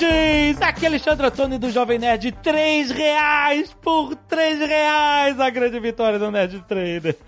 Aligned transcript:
Nerds! 0.00 0.62
Aqui 0.62 0.84
é 0.84 0.88
Alexandre 0.88 1.26
Antônio 1.26 1.58
do 1.58 1.70
Jovem 1.70 1.98
Nerd. 1.98 2.32
Três 2.42 2.90
reais 2.90 3.74
por 3.82 4.14
três 4.28 4.58
reais! 4.58 5.38
A 5.38 5.50
grande 5.50 5.78
vitória 5.80 6.18
do 6.18 6.30
Nerd 6.30 6.64
Trader. 6.66 7.16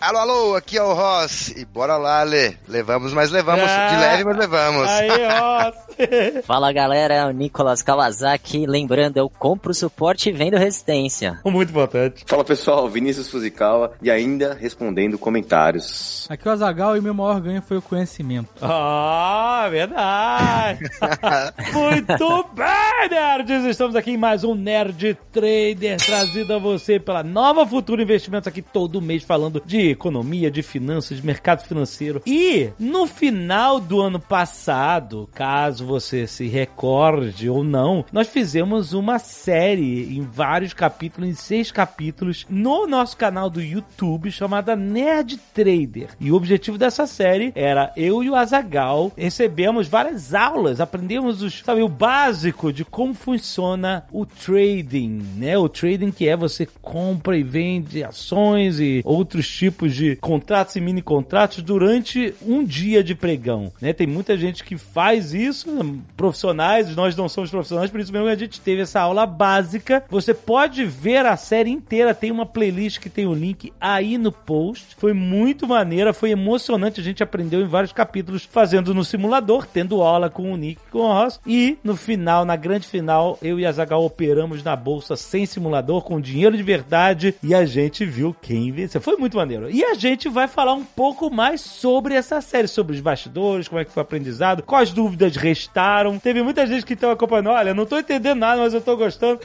alô, 0.00 0.18
alô, 0.18 0.56
aqui 0.56 0.78
é 0.78 0.82
o 0.82 0.92
Ross. 0.92 1.48
E 1.56 1.64
bora 1.64 1.96
lá, 1.96 2.22
Lê. 2.22 2.54
Levamos, 2.68 3.12
mas 3.12 3.30
levamos. 3.30 3.64
Ah, 3.68 3.88
de 3.88 3.96
leve, 3.96 4.24
mas 4.24 4.36
levamos. 4.36 4.88
Aí, 4.88 5.08
Ross! 5.08 5.86
Fala 6.44 6.72
galera, 6.72 7.14
é 7.14 7.26
o 7.26 7.30
Nicolas 7.30 7.82
Kawasaki. 7.82 8.66
Lembrando, 8.66 9.16
eu 9.16 9.28
compro 9.28 9.72
suporte 9.74 10.28
e 10.28 10.32
vendo 10.32 10.56
resistência. 10.56 11.40
Muito 11.44 11.70
importante. 11.70 12.24
Fala 12.26 12.44
pessoal, 12.44 12.88
Vinícius 12.88 13.30
Fuzikawa 13.30 13.92
e 14.02 14.10
ainda 14.10 14.54
respondendo 14.54 15.18
comentários. 15.18 16.26
Aqui 16.28 16.46
é 16.46 16.50
o 16.50 16.54
Azagal 16.54 16.96
e 16.96 17.00
meu 17.00 17.14
maior 17.14 17.40
ganho 17.40 17.62
foi 17.62 17.78
o 17.78 17.82
conhecimento. 17.82 18.48
Ah, 18.60 19.66
verdade! 19.70 20.80
Muito 21.96 22.46
bem, 22.52 23.08
nerds! 23.08 23.64
Estamos 23.64 23.96
aqui 23.96 24.10
em 24.10 24.16
mais 24.18 24.44
um 24.44 24.54
Nerd 24.54 25.16
Trader 25.32 25.96
trazido 25.96 26.52
a 26.52 26.58
você 26.58 27.00
pela 27.00 27.22
Nova 27.22 27.66
Futuro 27.66 28.02
Investimentos 28.02 28.46
aqui 28.46 28.60
todo 28.60 29.00
mês 29.00 29.22
falando 29.22 29.62
de 29.64 29.92
economia, 29.92 30.50
de 30.50 30.62
finanças, 30.62 31.16
de 31.16 31.26
mercado 31.26 31.62
financeiro. 31.66 32.20
E 32.26 32.68
no 32.78 33.06
final 33.06 33.80
do 33.80 34.02
ano 34.02 34.20
passado, 34.20 35.26
caso 35.34 35.86
você 35.86 36.26
se 36.26 36.46
recorde 36.46 37.48
ou 37.48 37.64
não, 37.64 38.04
nós 38.12 38.28
fizemos 38.28 38.92
uma 38.92 39.18
série 39.18 40.14
em 40.14 40.20
vários 40.20 40.74
capítulos, 40.74 41.30
em 41.30 41.34
seis 41.34 41.72
capítulos, 41.72 42.44
no 42.50 42.86
nosso 42.86 43.16
canal 43.16 43.48
do 43.48 43.62
YouTube 43.62 44.30
chamada 44.30 44.76
Nerd 44.76 45.38
Trader. 45.54 46.10
E 46.20 46.30
o 46.30 46.34
objetivo 46.34 46.76
dessa 46.76 47.06
série 47.06 47.52
era 47.54 47.90
eu 47.96 48.22
e 48.22 48.28
o 48.28 48.34
Azagal 48.34 49.12
recebemos 49.16 49.88
várias 49.88 50.34
aulas, 50.34 50.78
aprendemos 50.78 51.40
os, 51.40 51.60
sabe, 51.60 51.85
o 51.86 51.88
básico 51.88 52.72
de 52.72 52.84
como 52.84 53.14
funciona 53.14 54.04
o 54.12 54.26
trading, 54.26 55.22
né? 55.36 55.56
O 55.56 55.68
trading 55.68 56.10
que 56.10 56.28
é 56.28 56.36
você 56.36 56.66
compra 56.82 57.36
e 57.38 57.44
vende 57.44 58.02
ações 58.02 58.80
e 58.80 59.02
outros 59.04 59.48
tipos 59.48 59.94
de 59.94 60.16
contratos 60.16 60.74
e 60.74 60.80
mini 60.80 61.00
contratos 61.00 61.62
durante 61.62 62.34
um 62.44 62.64
dia 62.64 63.04
de 63.04 63.14
pregão, 63.14 63.72
né? 63.80 63.92
Tem 63.92 64.06
muita 64.06 64.36
gente 64.36 64.64
que 64.64 64.76
faz 64.76 65.32
isso, 65.32 65.68
profissionais, 66.16 66.94
nós 66.96 67.14
não 67.14 67.28
somos 67.28 67.50
profissionais, 67.50 67.90
por 67.90 68.00
isso 68.00 68.12
mesmo 68.12 68.28
a 68.28 68.34
gente 68.34 68.60
teve 68.60 68.82
essa 68.82 69.00
aula 69.00 69.24
básica. 69.24 70.04
Você 70.10 70.34
pode 70.34 70.84
ver 70.84 71.24
a 71.24 71.36
série 71.36 71.70
inteira, 71.70 72.14
tem 72.14 72.32
uma 72.32 72.46
playlist 72.46 72.98
que 72.98 73.08
tem 73.08 73.26
o 73.26 73.34
link 73.34 73.72
aí 73.80 74.18
no 74.18 74.32
post. 74.32 74.96
Foi 74.98 75.12
muito 75.12 75.68
maneira, 75.68 76.12
foi 76.12 76.30
emocionante, 76.30 77.00
a 77.00 77.04
gente 77.04 77.22
aprendeu 77.22 77.60
em 77.60 77.68
vários 77.68 77.92
capítulos 77.92 78.44
fazendo 78.44 78.92
no 78.92 79.04
simulador, 79.04 79.66
tendo 79.66 80.02
aula 80.02 80.28
com 80.28 80.52
o 80.52 80.56
Nick 80.56 80.80
com 80.90 80.98
o 80.98 81.12
Ross. 81.12 81.40
E 81.46 81.65
no 81.82 81.96
final, 81.96 82.44
na 82.44 82.56
grande 82.56 82.86
final, 82.86 83.38
eu 83.42 83.58
e 83.58 83.66
a 83.66 83.72
Zagal 83.72 84.04
operamos 84.04 84.62
na 84.62 84.76
bolsa 84.76 85.16
sem 85.16 85.46
simulador, 85.46 86.02
com 86.02 86.20
dinheiro 86.20 86.56
de 86.56 86.62
verdade, 86.62 87.34
e 87.42 87.54
a 87.54 87.64
gente 87.64 88.04
viu 88.04 88.34
quem 88.40 88.70
venceu. 88.70 89.00
Foi 89.00 89.16
muito 89.16 89.36
maneiro. 89.36 89.70
E 89.70 89.84
a 89.84 89.94
gente 89.94 90.28
vai 90.28 90.48
falar 90.48 90.74
um 90.74 90.84
pouco 90.84 91.30
mais 91.30 91.60
sobre 91.60 92.14
essa 92.14 92.40
série, 92.40 92.68
sobre 92.68 92.94
os 92.94 93.00
bastidores, 93.00 93.68
como 93.68 93.80
é 93.80 93.84
que 93.84 93.92
foi 93.92 94.02
aprendizado, 94.02 94.62
quais 94.62 94.92
dúvidas 94.92 95.36
restaram. 95.36 96.18
Teve 96.18 96.42
muita 96.42 96.66
gente 96.66 96.84
que 96.84 96.94
estava 96.94 97.12
acompanhando, 97.12 97.50
olha, 97.50 97.74
não 97.74 97.86
tô 97.86 97.98
entendendo 97.98 98.38
nada, 98.38 98.60
mas 98.60 98.74
eu 98.74 98.80
tô 98.80 98.96
gostando. 98.96 99.40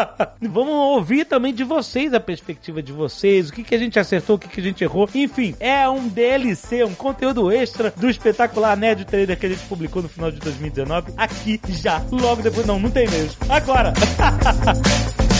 Vamos 0.40 0.74
ouvir 0.74 1.24
também 1.24 1.52
de 1.52 1.64
vocês 1.64 2.14
a 2.14 2.20
perspectiva 2.20 2.82
de 2.82 2.92
vocês, 2.92 3.48
o 3.48 3.52
que, 3.52 3.62
que 3.62 3.74
a 3.74 3.78
gente 3.78 3.98
acertou, 3.98 4.36
o 4.36 4.38
que, 4.38 4.48
que 4.48 4.60
a 4.60 4.64
gente 4.64 4.82
errou. 4.84 5.08
Enfim, 5.14 5.54
é 5.58 5.88
um 5.88 6.08
DLC, 6.08 6.84
um 6.84 6.94
conteúdo 6.94 7.50
extra 7.50 7.92
do 7.96 8.08
espetacular 8.08 8.76
Nerd 8.76 9.04
Trader 9.04 9.38
que 9.38 9.46
a 9.46 9.48
gente 9.48 9.64
publicou 9.66 10.02
no 10.02 10.08
final 10.08 10.30
de 10.30 10.38
2019, 10.38 11.12
aqui 11.16 11.60
já, 11.68 12.02
logo 12.10 12.42
depois. 12.42 12.66
Não, 12.66 12.78
não 12.78 12.90
tem 12.90 13.08
mesmo. 13.08 13.36
Agora! 13.48 13.92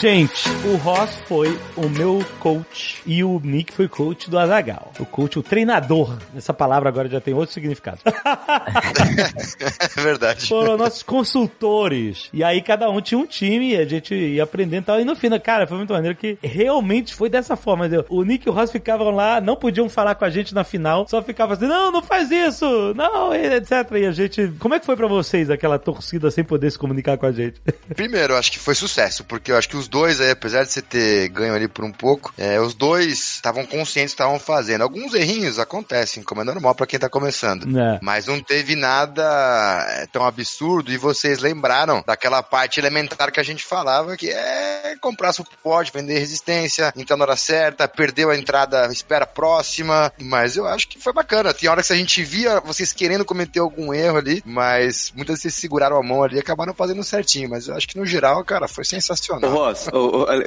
Gente, 0.00 0.46
o 0.66 0.76
Ross 0.76 1.18
foi 1.26 1.58
o 1.74 1.88
meu 1.88 2.22
coach 2.38 3.00
e 3.06 3.24
o 3.24 3.40
Nick 3.42 3.72
foi 3.72 3.88
coach 3.88 4.28
do 4.28 4.38
Azagal. 4.38 4.92
O 4.98 5.06
coach, 5.06 5.38
o 5.38 5.42
treinador. 5.42 6.18
Essa 6.36 6.52
palavra 6.52 6.90
agora 6.90 7.08
já 7.08 7.18
tem 7.18 7.32
outro 7.32 7.54
significado. 7.54 8.00
é 8.04 10.00
verdade. 10.02 10.46
Foram 10.46 10.76
nossos 10.76 11.02
consultores. 11.02 12.28
E 12.30 12.44
aí 12.44 12.60
cada 12.60 12.90
um 12.90 13.00
tinha 13.00 13.18
um 13.18 13.24
time 13.26 13.70
e 13.70 13.76
a 13.76 13.86
gente 13.86 14.14
ia 14.14 14.42
aprendendo 14.42 14.82
e 14.82 14.86
tal. 14.86 15.00
E 15.00 15.04
no 15.04 15.16
fim, 15.16 15.30
cara, 15.38 15.66
foi 15.66 15.78
muito 15.78 15.94
maneiro 15.94 16.16
que 16.16 16.36
realmente 16.42 17.14
foi 17.14 17.30
dessa 17.30 17.56
forma. 17.56 17.86
Entendeu? 17.86 18.04
O 18.10 18.22
Nick 18.22 18.46
e 18.46 18.50
o 18.50 18.52
Ross 18.52 18.70
ficavam 18.70 19.10
lá, 19.10 19.40
não 19.40 19.56
podiam 19.56 19.88
falar 19.88 20.14
com 20.14 20.26
a 20.26 20.30
gente 20.30 20.54
na 20.54 20.62
final, 20.62 21.08
só 21.08 21.22
ficavam 21.22 21.54
assim, 21.54 21.66
não, 21.66 21.90
não 21.90 22.02
faz 22.02 22.30
isso, 22.30 22.92
não, 22.94 23.34
etc. 23.34 23.90
E 23.92 24.06
a 24.06 24.12
gente... 24.12 24.52
Como 24.58 24.74
é 24.74 24.78
que 24.78 24.84
foi 24.84 24.96
pra 24.96 25.06
vocês 25.06 25.48
aquela 25.48 25.78
torcida 25.78 26.30
sem 26.30 26.44
poder 26.44 26.70
se 26.70 26.78
comunicar 26.78 27.16
com 27.16 27.24
a 27.24 27.32
gente? 27.32 27.62
Primeiro, 27.94 28.34
eu 28.34 28.38
acho 28.38 28.52
que 28.52 28.58
foi 28.58 28.74
sucesso, 28.74 29.24
porque 29.24 29.50
eu 29.50 29.56
acho 29.56 29.68
que 29.68 29.76
os 29.76 29.85
dois 29.88 30.20
aí, 30.20 30.30
apesar 30.30 30.64
de 30.64 30.72
você 30.72 30.82
ter 30.82 31.28
ganho 31.28 31.54
ali 31.54 31.68
por 31.68 31.84
um 31.84 31.92
pouco, 31.92 32.32
é, 32.36 32.60
os 32.60 32.74
dois 32.74 33.36
estavam 33.36 33.64
conscientes 33.64 34.12
do 34.12 34.16
que 34.16 34.22
estavam 34.22 34.38
fazendo. 34.38 34.82
Alguns 34.82 35.14
errinhos 35.14 35.58
acontecem, 35.58 36.22
como 36.22 36.40
é 36.40 36.44
normal 36.44 36.74
para 36.74 36.86
quem 36.86 36.98
tá 36.98 37.08
começando. 37.08 37.66
É. 37.78 37.98
Mas 38.02 38.26
não 38.26 38.40
teve 38.40 38.74
nada 38.74 40.06
tão 40.12 40.24
absurdo 40.24 40.92
e 40.92 40.96
vocês 40.96 41.38
lembraram 41.38 42.02
daquela 42.06 42.42
parte 42.42 42.80
elementar 42.80 43.30
que 43.30 43.40
a 43.40 43.42
gente 43.42 43.64
falava, 43.64 44.16
que 44.16 44.30
é 44.30 44.96
comprar 45.00 45.32
suporte, 45.32 45.92
vender 45.92 46.18
resistência, 46.18 46.92
entrar 46.96 47.16
na 47.16 47.24
hora 47.24 47.36
certa, 47.36 47.88
perdeu 47.88 48.30
a 48.30 48.36
entrada, 48.36 48.86
espera 48.92 49.26
próxima. 49.26 50.12
Mas 50.20 50.56
eu 50.56 50.66
acho 50.66 50.88
que 50.88 50.98
foi 50.98 51.12
bacana. 51.12 51.54
Tem 51.54 51.68
horas 51.68 51.86
que 51.86 51.92
a 51.92 51.96
gente 51.96 52.22
via 52.22 52.60
vocês 52.60 52.92
querendo 52.92 53.24
cometer 53.24 53.60
algum 53.60 53.92
erro 53.92 54.18
ali, 54.18 54.42
mas 54.44 55.12
muitas 55.14 55.42
vezes 55.42 55.58
seguraram 55.58 55.96
a 55.96 56.02
mão 56.02 56.22
ali 56.22 56.36
e 56.36 56.40
acabaram 56.40 56.74
fazendo 56.74 57.02
certinho. 57.04 57.50
Mas 57.50 57.68
eu 57.68 57.74
acho 57.74 57.88
que 57.88 57.98
no 57.98 58.06
geral, 58.06 58.44
cara, 58.44 58.68
foi 58.68 58.84
sensacional. 58.84 59.52
Ô, 59.52 59.74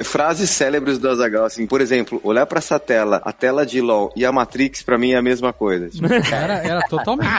Frases 0.04 0.50
célebres 0.50 0.98
do 0.98 1.08
Azagal, 1.08 1.44
assim, 1.44 1.66
por 1.66 1.80
exemplo, 1.80 2.20
olhar 2.24 2.46
pra 2.46 2.58
essa 2.58 2.78
tela, 2.78 3.20
a 3.24 3.32
tela 3.32 3.64
de 3.64 3.80
LOL 3.80 4.12
e 4.16 4.24
a 4.24 4.32
Matrix, 4.32 4.82
pra 4.82 4.98
mim 4.98 5.12
é 5.12 5.16
a 5.16 5.22
mesma 5.22 5.52
coisa. 5.52 5.88
Tipo, 5.88 6.06
Era, 6.34 6.54
era 6.58 6.80
totalmente. 6.88 7.30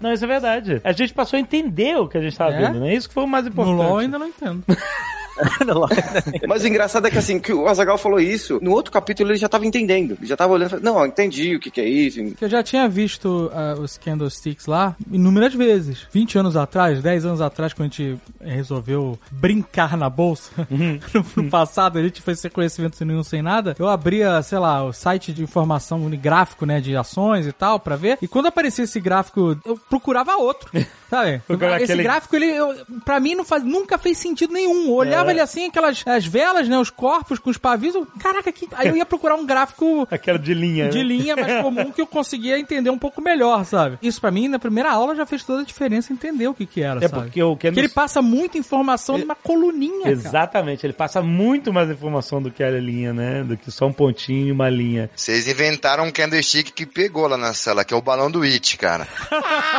Não, 0.00 0.12
isso 0.12 0.24
é 0.24 0.28
verdade. 0.28 0.80
A 0.84 0.92
gente 0.92 1.12
passou 1.14 1.36
a 1.36 1.40
entender 1.40 1.96
o 1.96 2.08
que 2.08 2.18
a 2.18 2.20
gente 2.20 2.36
tava 2.36 2.52
É? 2.52 2.60
vendo, 2.66 2.80
né? 2.80 2.94
Isso 2.94 3.08
que 3.08 3.14
foi 3.14 3.24
o 3.24 3.26
mais 3.28 3.44
No 3.44 3.50
importante. 3.50 3.76
LoL 3.76 3.90
eu 3.90 3.96
ainda 3.98 4.18
não 4.18 4.26
entendo. 4.26 4.62
Mas 6.46 6.62
o 6.62 6.66
engraçado 6.66 7.06
é 7.06 7.10
que 7.10 7.18
assim, 7.18 7.38
que 7.38 7.52
o 7.52 7.66
Azagal 7.66 7.98
falou 7.98 8.20
isso, 8.20 8.58
no 8.62 8.72
outro 8.72 8.92
capítulo 8.92 9.30
ele 9.30 9.38
já 9.38 9.48
tava 9.48 9.66
entendendo. 9.66 10.16
Ele 10.18 10.26
já 10.26 10.36
tava 10.36 10.52
olhando 10.52 10.68
e 10.68 10.70
falando, 10.70 10.84
não, 10.84 11.00
eu 11.00 11.06
entendi 11.06 11.56
o 11.56 11.60
que, 11.60 11.70
que 11.70 11.80
é 11.80 11.88
isso. 11.88 12.20
Eu 12.40 12.48
já 12.48 12.62
tinha 12.62 12.88
visto 12.88 13.50
ah, 13.54 13.74
os 13.78 13.96
candlesticks 13.98 14.66
lá 14.66 14.96
inúmeras 15.10 15.54
vezes. 15.54 16.06
20 16.12 16.38
anos 16.38 16.56
atrás, 16.56 17.02
10 17.02 17.24
anos 17.26 17.40
atrás, 17.40 17.72
quando 17.72 17.90
a 17.90 17.94
gente 17.94 18.18
resolveu 18.40 19.18
brincar 19.30 19.96
na 19.96 20.08
bolsa, 20.10 20.50
no, 20.70 21.42
no 21.42 21.50
passado, 21.50 21.98
a 21.98 22.02
gente 22.02 22.20
foi 22.20 22.34
sem 22.34 22.50
conhecimento 22.50 22.96
sem 22.96 23.06
nenhum, 23.06 23.22
sem 23.22 23.42
nada, 23.42 23.74
eu 23.78 23.88
abria, 23.88 24.40
sei 24.42 24.58
lá, 24.58 24.84
o 24.84 24.92
site 24.92 25.32
de 25.32 25.42
informação 25.42 26.10
gráfico, 26.10 26.66
né, 26.66 26.80
de 26.80 26.96
ações 26.96 27.46
e 27.46 27.52
tal, 27.52 27.80
pra 27.80 27.96
ver. 27.96 28.18
E 28.20 28.28
quando 28.28 28.46
aparecia 28.46 28.84
esse 28.84 29.00
gráfico, 29.00 29.56
eu 29.64 29.76
procurava 29.88 30.36
outro, 30.36 30.70
sabe? 31.08 31.40
Procurava 31.46 31.76
esse 31.76 31.84
aquele- 31.92 32.02
gráfico, 32.02 32.36
ele, 32.36 32.46
eu, 32.46 32.74
pra 33.04 33.18
mim, 33.18 33.34
não 33.34 33.44
faz, 33.44 33.64
nunca 33.64 33.98
fez 33.98 34.18
sentido 34.18 34.52
nenhum. 34.52 34.86
Eu 34.86 34.94
olhava 34.94 35.21
É. 35.30 35.32
ele 35.34 35.40
assim, 35.40 35.66
aquelas 35.66 36.02
as 36.06 36.24
velas, 36.26 36.68
né, 36.68 36.78
os 36.78 36.90
corpos 36.90 37.38
com 37.38 37.50
os 37.50 37.58
pavios, 37.58 37.94
eu, 37.94 38.06
caraca, 38.20 38.50
que... 38.52 38.68
aí 38.72 38.88
eu 38.88 38.96
ia 38.96 39.06
procurar 39.06 39.34
um 39.36 39.46
gráfico 39.46 40.06
Aquela 40.10 40.38
de 40.38 40.54
linha. 40.54 40.88
de 40.88 40.98
né? 40.98 41.04
linha 41.04 41.36
mais 41.36 41.62
comum 41.62 41.90
que 41.92 42.00
eu 42.00 42.06
conseguia 42.06 42.58
entender 42.58 42.90
um 42.90 42.98
pouco 42.98 43.20
melhor, 43.20 43.64
sabe? 43.64 43.98
Isso 44.02 44.20
pra 44.20 44.30
mim, 44.30 44.48
na 44.48 44.58
primeira 44.58 44.90
aula, 44.90 45.14
já 45.14 45.24
fez 45.26 45.44
toda 45.44 45.62
a 45.62 45.64
diferença 45.64 46.12
entender 46.12 46.48
o 46.48 46.54
que 46.54 46.66
que 46.66 46.82
era, 46.82 46.98
É 47.04 47.08
sabe? 47.08 47.22
porque 47.24 47.42
o 47.42 47.56
Ken 47.56 47.68
Porque 47.70 47.80
ele 47.80 47.88
passa 47.88 48.20
muita 48.22 48.58
informação 48.58 49.18
numa 49.18 49.34
coluninha, 49.34 50.00
cara. 50.02 50.10
Exatamente, 50.12 50.86
ele 50.86 50.92
passa 50.92 51.22
muito 51.22 51.72
mais 51.72 51.90
informação 51.90 52.40
do 52.42 52.50
que 52.50 52.62
a 52.62 52.70
linha, 52.70 53.12
né? 53.12 53.42
Do 53.44 53.56
que 53.56 53.70
só 53.70 53.86
um 53.86 53.92
pontinho 53.92 54.48
e 54.48 54.52
uma 54.52 54.68
linha. 54.68 55.10
Vocês 55.14 55.46
inventaram 55.48 56.04
um 56.04 56.10
candlestick 56.10 56.70
que 56.72 56.86
pegou 56.86 57.26
lá 57.26 57.36
na 57.36 57.52
sala, 57.54 57.84
que 57.84 57.92
é 57.94 57.96
o 57.96 58.02
balão 58.02 58.30
do 58.30 58.42
It, 58.42 58.76
cara. 58.76 59.06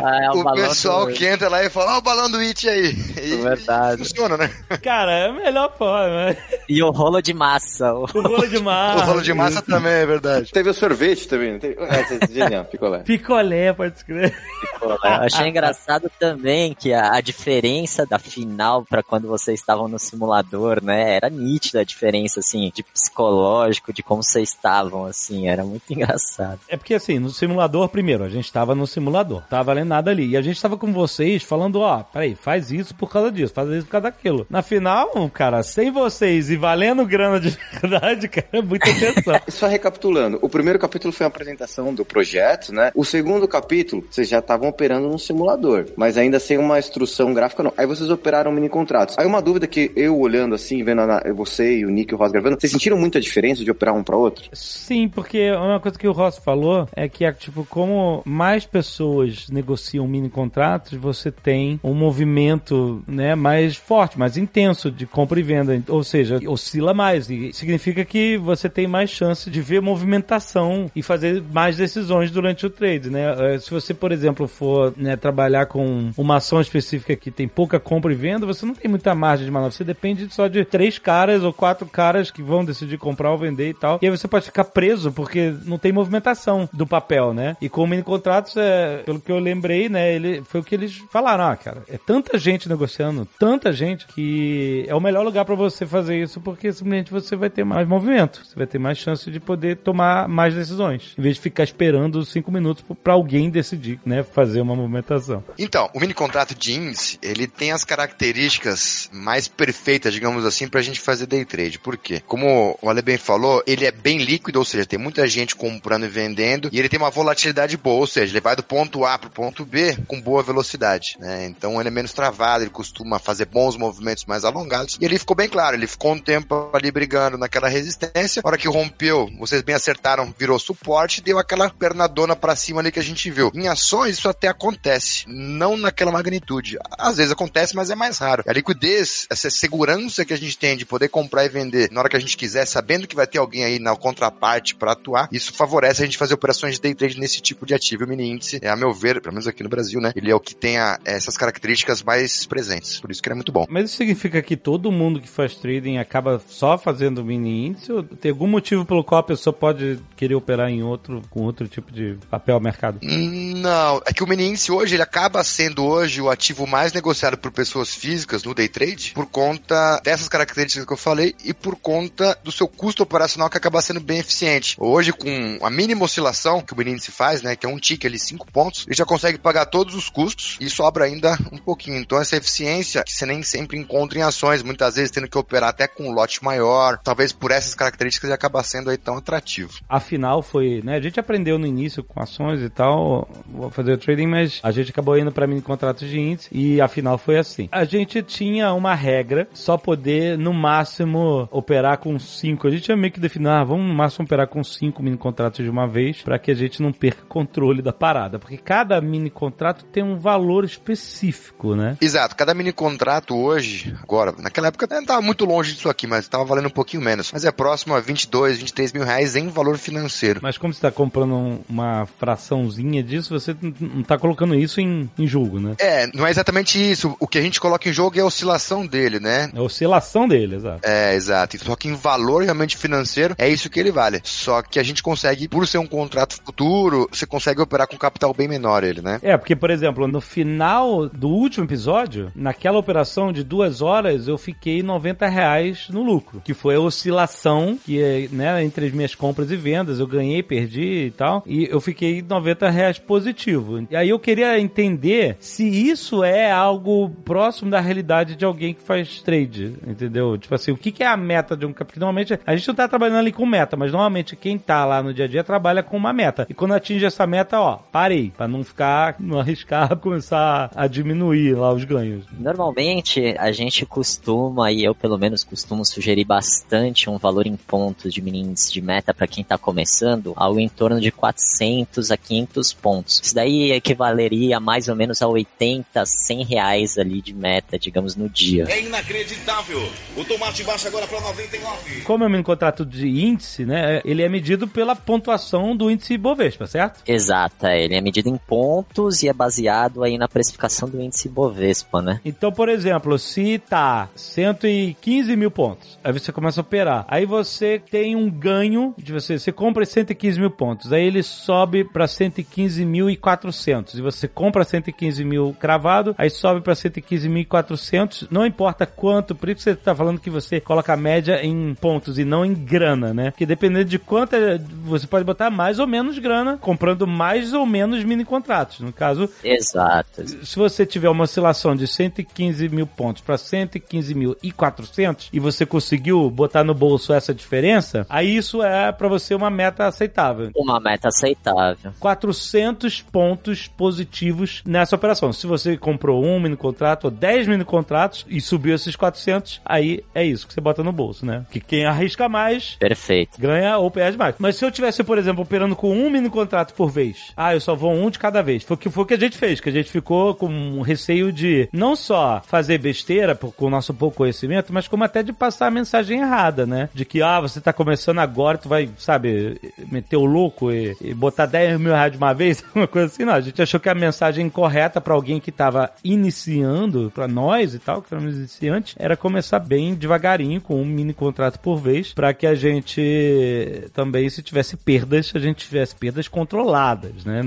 Ah, 0.00 0.20
é 0.24 0.30
o 0.30 0.42
balão 0.44 0.68
pessoal 0.68 1.06
do- 1.06 1.12
que 1.12 1.26
entra 1.26 1.48
lá 1.48 1.64
e 1.64 1.70
fala, 1.70 1.94
ó 1.94 1.98
o 1.98 2.02
balão 2.02 2.30
do 2.30 2.38
It 2.38 2.68
aí. 2.68 2.90
E, 3.22 3.36
Verdade. 3.36 4.02
Funciona, 4.08 4.36
né? 4.36 4.50
Cara, 4.82 5.12
é 5.12 5.28
a 5.28 5.32
melhor 5.32 5.72
forma. 5.76 6.36
E 6.68 6.82
o 6.82 6.90
rolo 6.90 7.20
de 7.20 7.32
massa. 7.32 7.94
O... 7.94 8.02
O 8.02 8.22
rolo 8.22 8.48
de 8.48 8.60
massa. 8.60 9.04
o 9.04 9.06
rolo 9.06 9.22
de 9.22 9.34
massa 9.34 9.62
também 9.62 9.92
é 9.92 10.06
verdade. 10.06 10.50
Teve 10.50 10.70
o 10.70 10.74
sorvete 10.74 11.28
também, 11.28 11.52
não 11.52 11.58
teve? 11.58 11.76
É, 11.80 12.26
genial, 12.32 12.64
picolé. 12.64 12.98
Picolé, 13.00 13.72
pode 13.72 13.96
escrever. 13.96 14.34
Eu 14.82 14.98
achei 15.02 15.48
engraçado 15.48 16.10
também 16.18 16.74
que 16.74 16.92
a, 16.92 17.14
a 17.14 17.20
diferença 17.20 18.06
da 18.06 18.18
final 18.18 18.84
para 18.84 19.02
quando 19.02 19.28
vocês 19.28 19.58
estavam 19.58 19.88
no 19.88 19.98
simulador, 19.98 20.82
né? 20.82 21.16
Era 21.16 21.30
nítida 21.30 21.80
a 21.80 21.84
diferença, 21.84 22.40
assim, 22.40 22.70
de 22.74 22.82
psicológico, 22.82 23.92
de 23.92 24.02
como 24.02 24.22
vocês 24.22 24.50
estavam, 24.50 25.04
assim. 25.04 25.48
Era 25.48 25.64
muito 25.64 25.92
engraçado. 25.92 26.60
É 26.68 26.76
porque 26.76 26.94
assim, 26.94 27.18
no 27.18 27.30
simulador, 27.30 27.88
primeiro, 27.88 28.24
a 28.24 28.28
gente 28.28 28.52
tava 28.52 28.74
no 28.74 28.86
simulador, 28.86 29.42
tava 29.48 29.64
valendo 29.64 29.88
nada 29.88 30.10
ali. 30.10 30.28
E 30.30 30.36
a 30.36 30.42
gente 30.42 30.60
tava 30.60 30.76
com 30.76 30.92
vocês 30.92 31.42
falando, 31.42 31.80
ó, 31.80 32.02
peraí, 32.02 32.34
faz 32.34 32.70
isso 32.70 32.94
por 32.94 33.10
causa 33.10 33.30
disso, 33.30 33.52
faz 33.52 33.68
isso 33.70 33.84
por 33.86 33.92
causa 33.92 33.97
daquilo. 34.00 34.46
Na 34.48 34.62
final, 34.62 35.28
cara, 35.30 35.62
sem 35.62 35.90
vocês 35.90 36.50
e 36.50 36.56
valendo 36.56 37.04
grana 37.06 37.40
de 37.40 37.50
verdade, 37.80 38.28
cara, 38.28 38.48
é 38.52 38.62
muita 38.62 38.90
atenção. 38.90 39.40
Só 39.48 39.66
recapitulando, 39.66 40.38
o 40.42 40.48
primeiro 40.48 40.78
capítulo 40.78 41.12
foi 41.12 41.24
a 41.24 41.28
apresentação 41.28 41.94
do 41.94 42.04
projeto, 42.04 42.72
né? 42.72 42.90
O 42.94 43.04
segundo 43.04 43.46
capítulo, 43.48 44.04
vocês 44.10 44.28
já 44.28 44.38
estavam 44.38 44.68
operando 44.68 45.08
no 45.08 45.18
simulador, 45.18 45.86
mas 45.96 46.16
ainda 46.18 46.38
sem 46.38 46.58
uma 46.58 46.78
instrução 46.78 47.32
gráfica, 47.32 47.62
não. 47.62 47.72
Aí 47.76 47.86
vocês 47.86 48.10
operaram 48.10 48.52
mini 48.52 48.68
contratos. 48.68 49.16
Aí 49.18 49.26
uma 49.26 49.42
dúvida 49.42 49.66
que 49.66 49.92
eu 49.96 50.18
olhando 50.18 50.54
assim, 50.54 50.82
vendo 50.82 51.00
a, 51.02 51.22
você 51.32 51.78
e 51.78 51.86
o 51.86 51.90
Nick 51.90 52.12
e 52.12 52.14
o 52.14 52.18
Ross 52.18 52.32
gravando, 52.32 52.58
vocês 52.58 52.72
sentiram 52.72 52.96
muita 52.96 53.20
diferença 53.20 53.64
de 53.64 53.70
operar 53.70 53.94
um 53.94 54.02
para 54.02 54.16
outro? 54.16 54.48
Sim, 54.52 55.08
porque 55.08 55.50
uma 55.52 55.80
coisa 55.80 55.98
que 55.98 56.08
o 56.08 56.12
Ross 56.12 56.38
falou 56.38 56.88
é 56.94 57.08
que, 57.08 57.30
tipo, 57.32 57.66
como 57.66 58.22
mais 58.24 58.66
pessoas 58.66 59.48
negociam 59.48 60.06
mini 60.06 60.28
contratos, 60.28 60.98
você 60.98 61.30
tem 61.30 61.80
um 61.82 61.94
movimento, 61.94 63.02
né, 63.06 63.34
mais 63.34 63.76
forte, 63.88 64.18
mais 64.18 64.36
intenso 64.36 64.90
de 64.90 65.06
compra 65.06 65.40
e 65.40 65.42
venda. 65.42 65.82
Ou 65.88 66.04
seja, 66.04 66.38
oscila 66.46 66.92
mais. 66.92 67.30
E 67.30 67.54
significa 67.54 68.04
que 68.04 68.36
você 68.36 68.68
tem 68.68 68.86
mais 68.86 69.08
chance 69.08 69.48
de 69.50 69.62
ver 69.62 69.80
movimentação 69.80 70.90
e 70.94 71.02
fazer 71.02 71.42
mais 71.50 71.78
decisões 71.78 72.30
durante 72.30 72.66
o 72.66 72.70
trade, 72.70 73.08
né? 73.08 73.54
Eh, 73.54 73.58
Se 73.58 73.70
você, 73.70 73.94
por 73.94 74.12
exemplo, 74.12 74.46
for 74.46 74.92
né, 74.94 75.16
trabalhar 75.16 75.64
com 75.66 76.10
uma 76.18 76.36
ação 76.36 76.60
específica 76.60 77.16
que 77.16 77.30
tem 77.30 77.48
pouca 77.48 77.80
compra 77.80 78.12
e 78.12 78.14
venda, 78.14 78.44
você 78.44 78.66
não 78.66 78.74
tem 78.74 78.90
muita 78.90 79.14
margem 79.14 79.46
de 79.46 79.50
manobra. 79.50 79.72
Você 79.72 79.84
depende 79.84 80.28
só 80.30 80.48
de 80.48 80.64
três 80.66 80.98
caras 80.98 81.42
ou 81.42 81.52
quatro 81.52 81.86
caras 81.86 82.30
que 82.30 82.42
vão 82.42 82.64
decidir 82.64 82.98
comprar 82.98 83.32
ou 83.32 83.38
vender 83.38 83.70
e 83.70 83.74
tal. 83.74 83.98
E 84.02 84.06
aí 84.06 84.10
você 84.10 84.28
pode 84.28 84.44
ficar 84.44 84.64
preso 84.64 85.10
porque 85.12 85.54
não 85.64 85.78
tem 85.78 85.92
movimentação 85.92 86.68
do 86.72 86.86
papel, 86.86 87.32
né? 87.32 87.56
E 87.60 87.68
com 87.70 87.86
mini 87.86 88.02
contratos, 88.02 88.54
é, 88.56 88.98
pelo 88.98 89.18
que 89.20 89.32
eu 89.32 89.38
lembrei, 89.38 89.88
né? 89.88 90.12
Ele, 90.14 90.42
foi 90.44 90.60
o 90.60 90.64
que 90.64 90.74
eles 90.74 91.00
falaram, 91.10 91.44
ah, 91.44 91.56
cara, 91.56 91.82
é 91.88 91.96
tanta 91.96 92.36
gente 92.36 92.68
negociando, 92.68 93.26
tanta 93.38 93.72
que 94.08 94.84
é 94.88 94.94
o 94.94 95.00
melhor 95.00 95.24
lugar 95.24 95.44
para 95.44 95.54
você 95.54 95.86
fazer 95.86 96.20
isso 96.20 96.40
porque 96.40 96.72
simplesmente 96.72 97.10
você 97.10 97.36
vai 97.36 97.50
ter 97.50 97.64
mais 97.64 97.86
movimento, 97.86 98.42
você 98.44 98.56
vai 98.56 98.66
ter 98.66 98.78
mais 98.78 98.98
chance 98.98 99.30
de 99.30 99.40
poder 99.40 99.76
tomar 99.78 100.28
mais 100.28 100.54
decisões, 100.54 101.14
em 101.18 101.22
vez 101.22 101.36
de 101.36 101.42
ficar 101.42 101.64
esperando 101.64 102.24
cinco 102.24 102.50
minutos 102.50 102.84
para 103.02 103.12
alguém 103.12 103.50
decidir, 103.50 104.00
né, 104.04 104.22
fazer 104.22 104.60
uma 104.60 104.74
movimentação. 104.74 105.44
Então, 105.58 105.90
o 105.94 106.00
mini 106.00 106.14
contrato 106.14 106.54
de 106.54 106.72
índice, 106.72 107.18
ele 107.22 107.46
tem 107.46 107.72
as 107.72 107.84
características 107.84 109.08
mais 109.12 109.48
perfeitas, 109.48 110.12
digamos 110.12 110.44
assim, 110.44 110.68
pra 110.68 110.82
gente 110.82 111.00
fazer 111.00 111.26
day 111.26 111.44
trade. 111.44 111.78
Por 111.78 111.96
quê? 111.96 112.22
Como 112.26 112.78
o 112.80 112.88
Ale 112.88 113.02
bem 113.02 113.18
falou, 113.18 113.62
ele 113.66 113.84
é 113.84 113.92
bem 113.92 114.18
líquido, 114.18 114.58
ou 114.58 114.64
seja, 114.64 114.86
tem 114.86 114.98
muita 114.98 115.26
gente 115.26 115.54
comprando 115.56 116.04
e 116.04 116.08
vendendo, 116.08 116.68
e 116.72 116.78
ele 116.78 116.88
tem 116.88 116.98
uma 116.98 117.10
volatilidade 117.10 117.76
boa, 117.76 118.00
ou 118.00 118.06
seja, 118.06 118.32
ele 118.32 118.40
vai 118.40 118.56
do 118.56 118.62
ponto 118.62 119.04
A 119.04 119.18
pro 119.18 119.30
ponto 119.30 119.64
B 119.64 119.96
com 120.06 120.20
boa 120.20 120.42
velocidade, 120.42 121.16
né? 121.18 121.46
Então 121.46 121.80
ele 121.80 121.88
é 121.88 121.92
menos 121.92 122.12
travado, 122.12 122.64
ele 122.64 122.70
costuma 122.70 123.18
fazer 123.18 123.46
bons 123.46 123.67
movimentos 123.76 124.24
mais 124.24 124.44
alongados. 124.44 124.98
E 125.00 125.04
ele 125.04 125.18
ficou 125.18 125.36
bem 125.36 125.48
claro, 125.48 125.76
ele 125.76 125.86
ficou 125.86 126.12
um 126.12 126.18
tempo 126.18 126.70
ali 126.72 126.90
brigando 126.90 127.38
naquela 127.38 127.68
resistência. 127.68 128.42
A 128.44 128.48
hora 128.48 128.58
que 128.58 128.68
rompeu, 128.68 129.30
vocês 129.38 129.62
bem 129.62 129.74
acertaram, 129.74 130.34
virou 130.38 130.58
suporte, 130.58 131.22
deu 131.22 131.38
aquela 131.38 131.70
pernadona 131.70 132.36
para 132.36 132.56
cima 132.56 132.80
ali 132.80 132.92
que 132.92 132.98
a 132.98 133.04
gente 133.04 133.30
viu. 133.30 133.50
Em 133.54 133.68
ações 133.68 134.18
isso 134.18 134.28
até 134.28 134.48
acontece, 134.48 135.24
não 135.28 135.76
naquela 135.76 136.10
magnitude. 136.10 136.78
Às 136.98 137.16
vezes 137.18 137.32
acontece, 137.32 137.76
mas 137.76 137.90
é 137.90 137.94
mais 137.94 138.18
raro. 138.18 138.42
A 138.46 138.52
liquidez, 138.52 139.26
essa 139.30 139.48
segurança 139.50 140.24
que 140.24 140.32
a 140.32 140.38
gente 140.38 140.58
tem 140.58 140.76
de 140.76 140.84
poder 140.84 141.08
comprar 141.08 141.44
e 141.44 141.48
vender 141.48 141.90
na 141.90 142.00
hora 142.00 142.08
que 142.08 142.16
a 142.16 142.20
gente 142.20 142.36
quiser, 142.36 142.66
sabendo 142.66 143.06
que 143.06 143.16
vai 143.16 143.26
ter 143.26 143.38
alguém 143.38 143.64
aí 143.64 143.78
na 143.78 143.94
contraparte 143.96 144.74
para 144.74 144.92
atuar, 144.92 145.28
isso 145.30 145.52
favorece 145.52 146.02
a 146.02 146.04
gente 146.04 146.18
fazer 146.18 146.34
operações 146.34 146.74
de 146.74 146.80
day 146.80 146.94
trade 146.94 147.18
nesse 147.18 147.40
tipo 147.40 147.64
de 147.64 147.74
ativo. 147.74 148.04
O 148.04 148.08
mini 148.08 148.30
índice, 148.30 148.58
é, 148.62 148.68
a 148.68 148.76
meu 148.76 148.92
ver, 148.92 149.20
pelo 149.20 149.34
menos 149.34 149.46
aqui 149.46 149.62
no 149.62 149.68
Brasil, 149.68 150.00
né? 150.00 150.12
Ele 150.14 150.30
é 150.30 150.34
o 150.34 150.40
que 150.40 150.54
tem 150.54 150.78
a, 150.78 150.98
essas 151.04 151.36
características 151.36 152.02
mais 152.02 152.46
presentes. 152.46 153.00
Por 153.00 153.10
isso 153.10 153.22
que 153.22 153.28
ele 153.28 153.34
é 153.34 153.36
muito 153.36 153.52
bom. 153.52 153.57
Mas 153.68 153.86
isso 153.86 153.96
significa 153.96 154.42
que 154.42 154.56
todo 154.56 154.92
mundo 154.92 155.20
que 155.20 155.28
faz 155.28 155.54
trading 155.54 155.98
acaba 155.98 156.40
só 156.46 156.76
fazendo 156.76 157.24
mini 157.24 157.66
índice 157.66 157.92
ou 157.92 158.02
tem 158.02 158.30
algum 158.30 158.46
motivo 158.46 158.84
pelo 158.84 159.04
qual 159.04 159.20
a 159.20 159.24
pessoa 159.24 159.52
pode 159.52 159.98
querer 160.16 160.34
operar 160.34 160.68
em 160.70 160.82
outro, 160.82 161.22
com 161.30 161.42
outro 161.42 161.66
tipo 161.66 161.92
de 161.92 162.16
papel 162.30 162.54
ao 162.54 162.60
mercado? 162.60 162.98
Não, 163.02 164.00
é 164.04 164.12
que 164.12 164.22
o 164.22 164.26
mini 164.26 164.48
índice 164.48 164.70
hoje, 164.70 164.94
ele 164.94 165.02
acaba 165.02 165.42
sendo 165.42 165.84
hoje 165.84 166.20
o 166.20 166.30
ativo 166.30 166.66
mais 166.66 166.92
negociado 166.92 167.36
por 167.38 167.50
pessoas 167.50 167.94
físicas 167.94 168.42
no 168.44 168.54
day 168.54 168.68
trade 168.68 169.12
por 169.14 169.26
conta 169.26 170.00
dessas 170.04 170.28
características 170.28 170.86
que 170.86 170.92
eu 170.92 170.96
falei 170.96 171.34
e 171.44 171.54
por 171.54 171.76
conta 171.76 172.38
do 172.42 172.52
seu 172.52 172.68
custo 172.68 173.02
operacional 173.02 173.48
que 173.48 173.56
acaba 173.56 173.80
sendo 173.80 174.00
bem 174.00 174.18
eficiente. 174.18 174.76
Hoje, 174.78 175.12
com 175.12 175.58
a 175.62 175.70
mínima 175.70 176.04
oscilação 176.04 176.60
que 176.60 176.72
o 176.72 176.76
mini 176.76 176.92
índice 176.92 177.10
faz, 177.10 177.42
né, 177.42 177.56
que 177.56 177.66
é 177.66 177.68
um 177.68 177.78
tique 177.78 178.06
ali, 178.06 178.18
5 178.18 178.50
pontos, 178.52 178.86
ele 178.86 178.96
já 178.96 179.04
consegue 179.04 179.38
pagar 179.38 179.66
todos 179.66 179.94
os 179.94 180.08
custos 180.08 180.56
e 180.60 180.68
sobra 180.68 181.04
ainda 181.04 181.38
um 181.52 181.58
pouquinho. 181.58 181.96
Então, 181.96 182.20
essa 182.20 182.36
eficiência 182.36 183.02
que 183.02 183.12
você 183.12 183.26
nem 183.26 183.42
sempre 183.48 183.78
encontra 183.78 184.18
em 184.18 184.22
ações, 184.22 184.62
muitas 184.62 184.96
vezes 184.96 185.10
tendo 185.10 185.28
que 185.28 185.38
operar 185.38 185.70
até 185.70 185.86
com 185.86 186.08
um 186.08 186.12
lote 186.12 186.42
maior, 186.44 186.98
talvez 186.98 187.32
por 187.32 187.50
essas 187.50 187.74
características 187.74 188.28
ele 188.28 188.34
acaba 188.34 188.62
sendo 188.62 188.90
aí 188.90 188.96
tão 188.96 189.16
atrativo. 189.16 189.72
Afinal, 189.88 190.42
foi, 190.42 190.80
né? 190.84 190.96
A 190.96 191.00
gente 191.00 191.18
aprendeu 191.18 191.58
no 191.58 191.66
início 191.66 192.02
com 192.02 192.22
ações 192.22 192.60
e 192.60 192.68
tal, 192.68 193.28
vou 193.46 193.70
fazer 193.70 193.92
o 193.92 193.98
trading, 193.98 194.26
mas 194.26 194.60
a 194.62 194.70
gente 194.70 194.90
acabou 194.90 195.18
indo 195.18 195.32
para 195.32 195.46
mini 195.46 195.62
contratos 195.62 196.08
de 196.08 196.18
índice 196.18 196.48
e 196.52 196.80
afinal 196.80 197.18
foi 197.18 197.38
assim. 197.38 197.68
A 197.72 197.84
gente 197.84 198.22
tinha 198.22 198.72
uma 198.72 198.94
regra, 198.94 199.48
só 199.52 199.76
poder 199.76 200.36
no 200.38 200.52
máximo 200.52 201.48
operar 201.50 201.98
com 201.98 202.18
cinco. 202.18 202.66
A 202.66 202.70
gente 202.70 202.82
tinha 202.82 202.96
meio 202.96 203.12
que 203.12 203.20
definido, 203.20 203.50
ah, 203.50 203.64
vamos 203.64 203.86
no 203.86 203.94
máximo 203.94 204.24
operar 204.24 204.48
com 204.48 204.62
cinco 204.62 205.02
mini 205.02 205.16
contratos 205.16 205.64
de 205.64 205.70
uma 205.70 205.86
vez 205.86 206.22
para 206.22 206.38
que 206.38 206.50
a 206.50 206.54
gente 206.54 206.82
não 206.82 206.92
perca 206.92 207.22
controle 207.26 207.82
da 207.82 207.92
parada, 207.92 208.38
porque 208.38 208.56
cada 208.56 209.00
mini 209.00 209.30
contrato 209.30 209.84
tem 209.84 210.02
um 210.02 210.16
valor 210.18 210.64
específico, 210.64 211.74
né? 211.74 211.96
Exato, 212.00 212.36
cada 212.36 212.54
mini 212.54 212.72
contrato 212.72 213.27
hoje, 213.36 213.94
agora, 214.02 214.34
naquela 214.38 214.68
época 214.68 214.86
não 214.90 215.00
estava 215.00 215.20
muito 215.22 215.44
longe 215.44 215.74
disso 215.74 215.88
aqui, 215.88 216.06
mas 216.06 216.20
estava 216.24 216.44
valendo 216.44 216.66
um 216.66 216.70
pouquinho 216.70 217.02
menos. 217.02 217.30
Mas 217.32 217.44
é 217.44 217.50
próximo 217.52 217.94
a 217.94 218.00
22, 218.00 218.58
23 218.58 218.92
mil 218.92 219.04
reais 219.04 219.36
em 219.36 219.48
valor 219.48 219.76
financeiro. 219.78 220.40
Mas 220.42 220.58
como 220.58 220.72
você 220.72 220.78
está 220.78 220.90
comprando 220.90 221.34
um- 221.34 221.60
uma 221.68 222.06
fraçãozinha 222.18 223.02
disso, 223.02 223.38
você 223.38 223.56
não 223.80 224.00
está 224.00 224.18
colocando 224.18 224.54
isso 224.54 224.80
em, 224.80 225.10
em 225.18 225.26
jogo, 225.26 225.58
né? 225.58 225.74
É, 225.78 226.06
não 226.14 226.26
é 226.26 226.30
exatamente 226.30 226.78
isso. 226.78 227.16
O 227.18 227.26
que 227.26 227.38
a 227.38 227.42
gente 227.42 227.60
coloca 227.60 227.88
em 227.88 227.92
jogo 227.92 228.18
é 228.18 228.22
a 228.22 228.26
oscilação 228.26 228.86
dele, 228.86 229.18
né? 229.18 229.50
É 229.54 229.58
a 229.58 229.62
oscilação 229.62 230.28
dele, 230.28 230.56
exato. 230.56 230.80
É, 230.82 231.14
exato. 231.14 231.58
Só 231.64 231.74
que 231.74 231.88
em 231.88 231.94
valor 231.94 232.42
realmente 232.44 232.76
financeiro, 232.76 233.34
é 233.38 233.48
isso 233.48 233.68
que 233.70 233.80
ele 233.80 233.90
vale. 233.90 234.20
Só 234.22 234.62
que 234.62 234.78
a 234.78 234.82
gente 234.82 235.02
consegue, 235.02 235.48
por 235.48 235.66
ser 235.66 235.78
um 235.78 235.86
contrato 235.86 236.40
futuro, 236.44 237.08
você 237.10 237.26
consegue 237.26 237.60
operar 237.60 237.88
com 237.88 237.96
capital 237.96 238.32
bem 238.34 238.46
menor 238.48 238.84
ele, 238.84 239.00
né? 239.00 239.18
É, 239.22 239.36
porque, 239.36 239.56
por 239.56 239.70
exemplo, 239.70 240.06
no 240.06 240.20
final 240.20 241.08
do 241.08 241.28
último 241.28 241.64
episódio, 241.64 242.30
naquela 242.34 242.78
operação 242.78 243.17
de 243.32 243.42
duas 243.42 243.82
horas, 243.82 244.28
eu 244.28 244.38
fiquei 244.38 244.82
90 244.82 245.26
reais 245.26 245.88
no 245.90 246.02
lucro, 246.02 246.40
que 246.44 246.54
foi 246.54 246.76
a 246.76 246.80
oscilação 246.80 247.78
que 247.84 248.00
é, 248.00 248.28
né, 248.30 248.62
entre 248.64 248.86
as 248.86 248.92
minhas 248.92 249.14
compras 249.14 249.50
e 249.50 249.56
vendas, 249.56 250.00
eu 250.00 250.06
ganhei, 250.06 250.42
perdi 250.42 251.06
e 251.06 251.10
tal, 251.10 251.42
e 251.46 251.68
eu 251.70 251.80
fiquei 251.80 252.22
90 252.22 252.70
reais 252.70 252.98
positivo. 252.98 253.86
E 253.90 253.96
aí 253.96 254.08
eu 254.08 254.18
queria 254.18 254.58
entender 254.60 255.36
se 255.40 255.66
isso 255.66 256.22
é 256.22 256.50
algo 256.50 257.10
próximo 257.24 257.70
da 257.70 257.80
realidade 257.80 258.36
de 258.36 258.44
alguém 258.44 258.74
que 258.74 258.82
faz 258.82 259.20
trade, 259.22 259.74
entendeu? 259.86 260.38
Tipo 260.38 260.54
assim, 260.54 260.70
o 260.70 260.76
que, 260.76 260.92
que 260.92 261.02
é 261.02 261.06
a 261.06 261.16
meta 261.16 261.56
de 261.56 261.66
um 261.66 261.72
Porque 261.72 261.98
normalmente 261.98 262.38
a 262.46 262.56
gente 262.56 262.68
não 262.68 262.74
tá 262.74 262.88
trabalhando 262.88 263.18
ali 263.18 263.32
com 263.32 263.44
meta, 263.44 263.76
mas 263.76 263.92
normalmente 263.92 264.36
quem 264.36 264.58
tá 264.58 264.84
lá 264.84 265.02
no 265.02 265.12
dia 265.12 265.24
a 265.24 265.28
dia 265.28 265.44
trabalha 265.44 265.82
com 265.82 265.96
uma 265.96 266.12
meta. 266.12 266.46
E 266.48 266.54
quando 266.54 266.74
atinge 266.74 267.04
essa 267.04 267.26
meta, 267.26 267.60
ó, 267.60 267.78
parei, 267.90 268.32
pra 268.36 268.48
não 268.48 268.62
ficar, 268.62 269.16
não 269.18 269.38
arriscar 269.38 269.96
começar 269.98 270.70
a 270.74 270.86
diminuir 270.86 271.54
lá 271.54 271.72
os 271.72 271.84
ganhos. 271.84 272.24
Normalmente, 272.38 273.07
a 273.38 273.52
gente 273.52 273.86
costuma, 273.86 274.70
e 274.72 274.84
eu 274.84 274.94
pelo 274.94 275.18
menos 275.18 275.44
costumo 275.44 275.84
sugerir 275.84 276.24
bastante 276.24 277.08
um 277.08 277.18
valor 277.18 277.46
em 277.46 277.56
pontos 277.56 278.12
de 278.12 278.20
mini 278.20 278.40
índice 278.40 278.72
de 278.72 278.80
meta 278.80 279.14
para 279.14 279.26
quem 279.26 279.42
está 279.42 279.56
começando, 279.56 280.32
algo 280.36 280.58
em 280.60 280.68
torno 280.68 281.00
de 281.00 281.10
400 281.10 282.10
a 282.10 282.16
500 282.16 282.72
pontos. 282.72 283.20
Isso 283.22 283.34
daí 283.34 283.72
equivaleria 283.72 284.60
mais 284.60 284.88
ou 284.88 284.96
menos 284.96 285.22
a 285.22 285.28
80, 285.28 286.04
100 286.04 286.44
reais 286.44 286.98
ali 286.98 287.22
de 287.22 287.32
meta, 287.32 287.78
digamos, 287.78 288.16
no 288.16 288.28
dia. 288.28 288.66
É 288.68 288.82
inacreditável. 288.82 289.88
O 290.16 290.24
tomate 290.24 290.62
baixa 290.62 290.88
agora 290.88 291.06
para 291.06 291.20
99. 291.20 292.02
Como 292.02 292.24
é 292.24 292.26
um 292.26 292.30
mini 292.30 292.44
contrato 292.44 292.84
de 292.84 293.08
índice, 293.08 293.64
né, 293.64 294.00
ele 294.04 294.22
é 294.22 294.28
medido 294.28 294.66
pela 294.66 294.94
pontuação 294.94 295.76
do 295.76 295.90
índice 295.90 296.16
Bovespa, 296.18 296.66
certo? 296.66 297.02
Exata, 297.06 297.74
ele 297.74 297.94
é 297.94 298.00
medido 298.00 298.28
em 298.28 298.36
pontos 298.36 299.22
e 299.22 299.28
é 299.28 299.32
baseado 299.32 300.02
aí 300.02 300.18
na 300.18 300.28
precificação 300.28 300.88
do 300.88 301.00
índice 301.00 301.28
Bovespa, 301.28 302.02
né? 302.02 302.20
Então, 302.24 302.50
por 302.50 302.68
exemplo, 302.68 302.97
se 303.18 303.58
tá 303.58 304.08
115 304.14 305.36
mil 305.36 305.50
pontos. 305.50 305.98
Aí 306.02 306.12
você 306.12 306.32
começa 306.32 306.60
a 306.60 306.62
operar. 306.62 307.04
Aí 307.08 307.24
você 307.26 307.80
tem 307.90 308.16
um 308.16 308.30
ganho 308.30 308.94
de 308.96 309.12
você. 309.12 309.38
Você 309.38 309.52
compra 309.52 309.84
115 309.84 310.40
mil 310.40 310.50
pontos. 310.50 310.92
Aí 310.92 311.04
ele 311.04 311.22
sobe 311.22 311.84
pra 311.84 312.06
115.400. 312.06 313.98
E 313.98 314.02
você 314.02 314.28
compra 314.28 314.64
115 314.64 315.24
mil 315.24 315.56
cravado. 315.58 316.14
Aí 316.18 316.30
sobe 316.30 316.60
pra 316.60 316.74
115.400. 316.74 318.28
Não 318.30 318.44
importa 318.46 318.86
quanto. 318.86 319.34
Por 319.34 319.48
isso 319.48 319.56
que 319.56 319.62
você 319.64 319.76
tá 319.76 319.94
falando 319.94 320.20
que 320.20 320.30
você 320.30 320.60
coloca 320.60 320.92
a 320.92 320.96
média 320.96 321.44
em 321.44 321.74
pontos 321.74 322.18
e 322.18 322.24
não 322.24 322.44
em 322.44 322.54
grana, 322.54 323.14
né? 323.14 323.30
Porque 323.30 323.46
dependendo 323.46 323.84
de 323.84 323.98
quanto 323.98 324.34
é, 324.34 324.58
você 324.82 325.06
pode 325.06 325.24
botar 325.24 325.50
mais 325.50 325.78
ou 325.78 325.86
menos 325.86 326.18
grana 326.18 326.58
comprando 326.58 327.06
mais 327.06 327.52
ou 327.52 327.66
menos 327.66 328.02
mini 328.04 328.24
contratos. 328.24 328.80
No 328.80 328.92
caso, 328.92 329.28
Exato. 329.42 330.26
se 330.44 330.56
você 330.56 330.84
tiver 330.84 331.08
uma 331.08 331.24
oscilação 331.24 331.74
de 331.74 331.86
115 331.86 332.68
mil 332.68 332.87
pontos 332.88 333.22
para 333.22 333.36
115.400 333.36 335.28
e 335.32 335.40
você 335.40 335.64
conseguiu 335.64 336.30
botar 336.30 336.64
no 336.64 336.74
bolso 336.74 337.12
essa 337.12 337.34
diferença, 337.34 338.06
aí 338.08 338.36
isso 338.36 338.62
é 338.62 338.90
para 338.92 339.08
você 339.08 339.34
uma 339.34 339.50
meta 339.50 339.86
aceitável. 339.86 340.50
Uma 340.56 340.80
meta 340.80 341.08
aceitável. 341.08 341.92
400 341.98 343.02
pontos 343.02 343.66
positivos 343.68 344.62
nessa 344.66 344.96
operação. 344.96 345.32
Se 345.32 345.46
você 345.46 345.76
comprou 345.76 346.24
um 346.24 346.40
mini 346.40 346.56
contrato 346.56 347.04
ou 347.04 347.10
10 347.10 347.46
mini 347.46 347.64
contratos 347.64 348.24
e 348.28 348.40
subiu 348.40 348.74
esses 348.74 348.96
400, 348.96 349.60
aí 349.64 350.02
é 350.14 350.24
isso 350.24 350.46
que 350.46 350.54
você 350.54 350.60
bota 350.60 350.82
no 350.82 350.92
bolso, 350.92 351.24
né? 351.24 351.44
Que 351.50 351.60
quem 351.60 351.84
arrisca 351.84 352.28
mais 352.28 352.76
Perfeito. 352.76 353.40
ganha 353.40 353.78
ou 353.78 353.90
perde 353.90 354.18
mais. 354.18 354.34
Mas 354.38 354.56
se 354.56 354.64
eu 354.64 354.70
tivesse, 354.70 355.02
por 355.02 355.18
exemplo, 355.18 355.42
operando 355.42 355.76
com 355.76 355.92
um 355.92 356.10
mini 356.10 356.30
contrato 356.30 356.74
por 356.74 356.90
vez, 356.90 357.32
ah, 357.36 357.54
eu 357.54 357.60
só 357.60 357.74
vou 357.74 357.92
um 357.92 358.10
de 358.10 358.18
cada 358.18 358.42
vez. 358.42 358.62
Foi 358.64 358.74
o 358.74 358.78
que 358.78 358.90
foi 358.90 359.04
o 359.04 359.06
que 359.06 359.14
a 359.14 359.18
gente 359.18 359.36
fez, 359.36 359.60
que 359.60 359.68
a 359.68 359.72
gente 359.72 359.90
ficou 359.90 360.34
com 360.34 360.48
um 360.48 360.80
receio 360.80 361.32
de 361.32 361.68
não 361.72 361.94
só 361.96 362.40
fazer 362.46 362.77
besteira 362.78 363.34
por, 363.34 363.52
com 363.52 363.66
o 363.66 363.70
nosso 363.70 363.92
pouco 363.94 364.16
conhecimento, 364.18 364.72
mas 364.72 364.88
como 364.88 365.04
até 365.04 365.22
de 365.22 365.32
passar 365.32 365.66
a 365.66 365.70
mensagem 365.70 366.20
errada, 366.20 366.66
né? 366.66 366.88
De 366.94 367.04
que, 367.04 367.22
ah, 367.22 367.40
você 367.40 367.60
tá 367.60 367.72
começando 367.72 368.18
agora, 368.18 368.58
tu 368.58 368.68
vai, 368.68 368.88
sabe, 368.98 369.60
meter 369.90 370.16
o 370.16 370.24
louco 370.24 370.70
e, 370.72 370.96
e 371.00 371.14
botar 371.14 371.46
10 371.46 371.78
mil 371.80 371.92
reais 371.92 372.12
de 372.12 372.18
uma 372.18 372.32
vez, 372.32 372.64
uma 372.74 372.86
coisa 372.86 373.06
assim. 373.08 373.24
Não, 373.24 373.34
a 373.34 373.40
gente 373.40 373.60
achou 373.60 373.78
que 373.80 373.88
a 373.88 373.94
mensagem 373.94 374.48
correta 374.48 375.00
pra 375.00 375.14
alguém 375.14 375.40
que 375.40 375.50
tava 375.52 375.90
iniciando, 376.04 377.10
pra 377.14 377.26
nós 377.26 377.74
e 377.74 377.78
tal, 377.78 378.02
que 378.02 378.12
éramos 378.14 378.34
iniciantes, 378.36 378.94
era 378.98 379.16
começar 379.16 379.58
bem 379.58 379.94
devagarinho, 379.94 380.60
com 380.60 380.80
um 380.80 380.84
mini 380.84 381.12
contrato 381.12 381.58
por 381.58 381.76
vez, 381.78 382.12
pra 382.12 382.32
que 382.32 382.46
a 382.46 382.54
gente 382.54 383.88
também, 383.94 384.28
se 384.30 384.42
tivesse 384.42 384.76
perdas, 384.76 385.32
a 385.34 385.38
gente 385.38 385.66
tivesse 385.66 385.94
perdas 385.96 386.28
controladas, 386.28 387.24
né? 387.24 387.42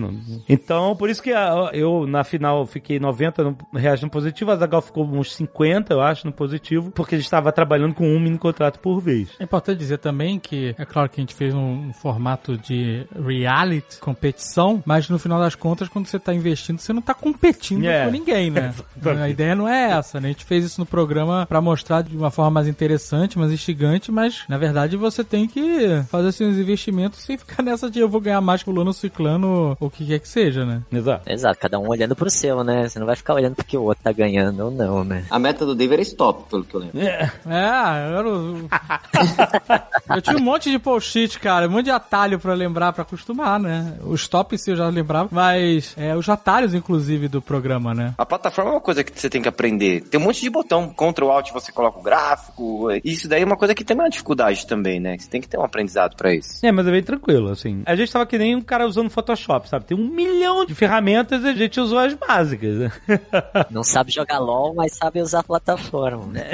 Então, 0.47 0.95
por 0.95 1.09
isso 1.09 1.21
que 1.21 1.31
a- 1.33 1.69
eu, 1.73 2.05
na 2.07 2.23
final, 2.23 2.65
fiquei 2.65 2.99
90 2.99 3.43
no, 3.43 3.57
reais 3.73 4.01
no 4.01 4.09
positivo, 4.09 4.51
a 4.51 4.55
Zagal 4.55 4.81
ficou 4.81 5.05
uns 5.21 5.33
50, 5.35 5.93
eu 5.93 6.01
acho, 6.01 6.25
no 6.25 6.33
positivo, 6.33 6.91
porque 6.91 7.15
a 7.15 7.17
gente 7.17 7.25
estava 7.25 7.51
trabalhando 7.51 7.93
com 7.93 8.07
um 8.07 8.19
mini 8.19 8.37
contrato 8.37 8.79
por 8.79 8.99
vez. 8.99 9.29
É 9.39 9.43
importante 9.43 9.77
dizer 9.77 9.97
também 9.99 10.39
que 10.39 10.75
é 10.77 10.85
claro 10.85 11.09
que 11.09 11.19
a 11.19 11.23
gente 11.23 11.33
fez 11.35 11.53
um, 11.53 11.89
um 11.89 11.93
formato 11.93 12.57
de 12.57 13.05
reality, 13.25 13.97
competição, 13.99 14.81
mas 14.85 15.09
no 15.09 15.17
final 15.19 15.39
das 15.39 15.55
contas, 15.55 15.87
quando 15.87 16.07
você 16.07 16.19
tá 16.19 16.33
investindo, 16.33 16.79
você 16.79 16.93
não 16.93 17.01
tá 17.01 17.13
competindo 17.13 17.85
É. 17.85 18.05
com 18.05 18.11
ninguém, 18.11 18.49
né? 18.51 18.73
a 19.21 19.29
ideia 19.29 19.55
não 19.55 19.67
é 19.67 19.91
essa, 19.91 20.19
né? 20.19 20.29
A 20.29 20.31
gente 20.31 20.45
fez 20.45 20.65
isso 20.65 20.79
no 20.79 20.85
programa 20.85 21.45
pra 21.47 21.61
mostrar 21.61 22.01
de 22.01 22.15
uma 22.15 22.31
forma 22.31 22.51
mais 22.51 22.67
interessante, 22.67 23.37
mais 23.37 23.51
instigante, 23.51 24.11
mas 24.11 24.43
na 24.47 24.57
verdade 24.57 24.97
você 24.97 25.23
tem 25.23 25.47
que 25.47 26.01
fazer 26.09 26.31
seus 26.31 26.57
investimentos 26.57 27.19
sem 27.19 27.37
ficar 27.37 27.61
nessa 27.63 27.89
de 27.89 27.99
eu 27.99 28.09
vou 28.09 28.21
ganhar 28.21 28.41
mais 28.41 28.61
fulano, 28.61 28.93
ciclano, 28.93 29.77
ou 29.79 29.87
o 29.87 29.89
que 29.91 30.05
quer 30.05 30.19
que 30.19 30.27
seja, 30.27 30.65
né? 30.65 30.81
Exato. 30.91 31.29
Exato, 31.31 31.59
cada 31.59 31.79
um 31.79 31.87
olhando 31.87 32.15
pro 32.15 32.29
seu, 32.29 32.63
né? 32.63 32.87
Você 32.87 32.99
não 32.99 33.05
vai 33.05 33.15
ficar 33.15 33.33
olhando 33.33 33.55
porque 33.55 33.77
o 33.77 33.83
outro 33.83 34.03
tá 34.03 34.11
ganhando 34.11 34.65
ou 34.65 34.71
não, 34.71 35.03
né? 35.03 35.10
A 35.29 35.39
meta 35.39 35.65
do 35.65 35.75
Dave 35.75 35.93
era 35.93 36.01
stop, 36.01 36.49
pelo 36.49 36.63
que 36.63 36.75
eu 36.75 36.79
lembro. 36.79 36.99
É. 36.99 37.31
É, 37.45 37.69
eu, 40.15 40.21
tinha 40.21 40.37
um 40.37 40.41
monte 40.41 40.69
de 40.71 40.79
post-it, 40.79 41.39
cara, 41.39 41.67
um 41.67 41.71
monte 41.71 41.85
de 41.85 41.91
atalho 41.91 42.39
pra 42.39 42.53
lembrar, 42.53 42.93
pra 42.93 43.03
acostumar, 43.03 43.59
né? 43.59 43.97
Os 44.03 44.27
top 44.27 44.57
sim 44.57 44.71
eu 44.71 44.77
já 44.77 44.87
lembrava, 44.87 45.29
mas 45.31 45.93
é, 45.97 46.15
os 46.15 46.27
atalhos, 46.29 46.73
inclusive, 46.73 47.27
do 47.27 47.41
programa, 47.41 47.93
né? 47.93 48.13
A 48.17 48.25
plataforma 48.25 48.71
é 48.71 48.73
uma 48.75 48.81
coisa 48.81 49.03
que 49.03 49.19
você 49.19 49.29
tem 49.29 49.41
que 49.41 49.47
aprender. 49.49 50.01
Tem 50.01 50.19
um 50.19 50.23
monte 50.23 50.41
de 50.41 50.49
botão. 50.49 50.89
Ctrl 50.89 51.29
Alt 51.29 51.51
você 51.51 51.71
coloca 51.71 51.99
o 51.99 52.03
gráfico. 52.03 52.87
Isso 53.03 53.27
daí 53.27 53.41
é 53.41 53.45
uma 53.45 53.57
coisa 53.57 53.73
que 53.73 53.83
tem 53.83 53.95
uma 53.95 54.09
dificuldade 54.09 54.65
também, 54.67 54.99
né? 54.99 55.17
Você 55.17 55.29
tem 55.29 55.41
que 55.41 55.47
ter 55.47 55.57
um 55.57 55.63
aprendizado 55.63 56.15
pra 56.15 56.33
isso. 56.33 56.65
É, 56.65 56.71
mas 56.71 56.87
é 56.87 56.91
bem 56.91 57.03
tranquilo, 57.03 57.49
assim. 57.49 57.83
A 57.85 57.95
gente 57.95 58.11
tava 58.11 58.25
que 58.25 58.37
nem 58.37 58.55
um 58.55 58.61
cara 58.61 58.85
usando 58.85 59.09
Photoshop, 59.09 59.69
sabe? 59.69 59.85
Tem 59.85 59.97
um 59.97 60.07
milhão 60.07 60.65
de 60.65 60.75
ferramentas 60.75 61.43
e 61.43 61.47
a 61.47 61.53
gente 61.53 61.79
usou 61.79 61.99
as 61.99 62.13
básicas, 62.13 62.77
né? 62.77 62.91
Não 63.69 63.83
sabe 63.83 64.11
jogar 64.11 64.39
LOL, 64.39 64.73
mas 64.75 64.93
sabe 64.93 65.21
usar 65.21 65.39
a 65.39 65.43
plataforma. 65.43 66.25
né? 66.27 66.49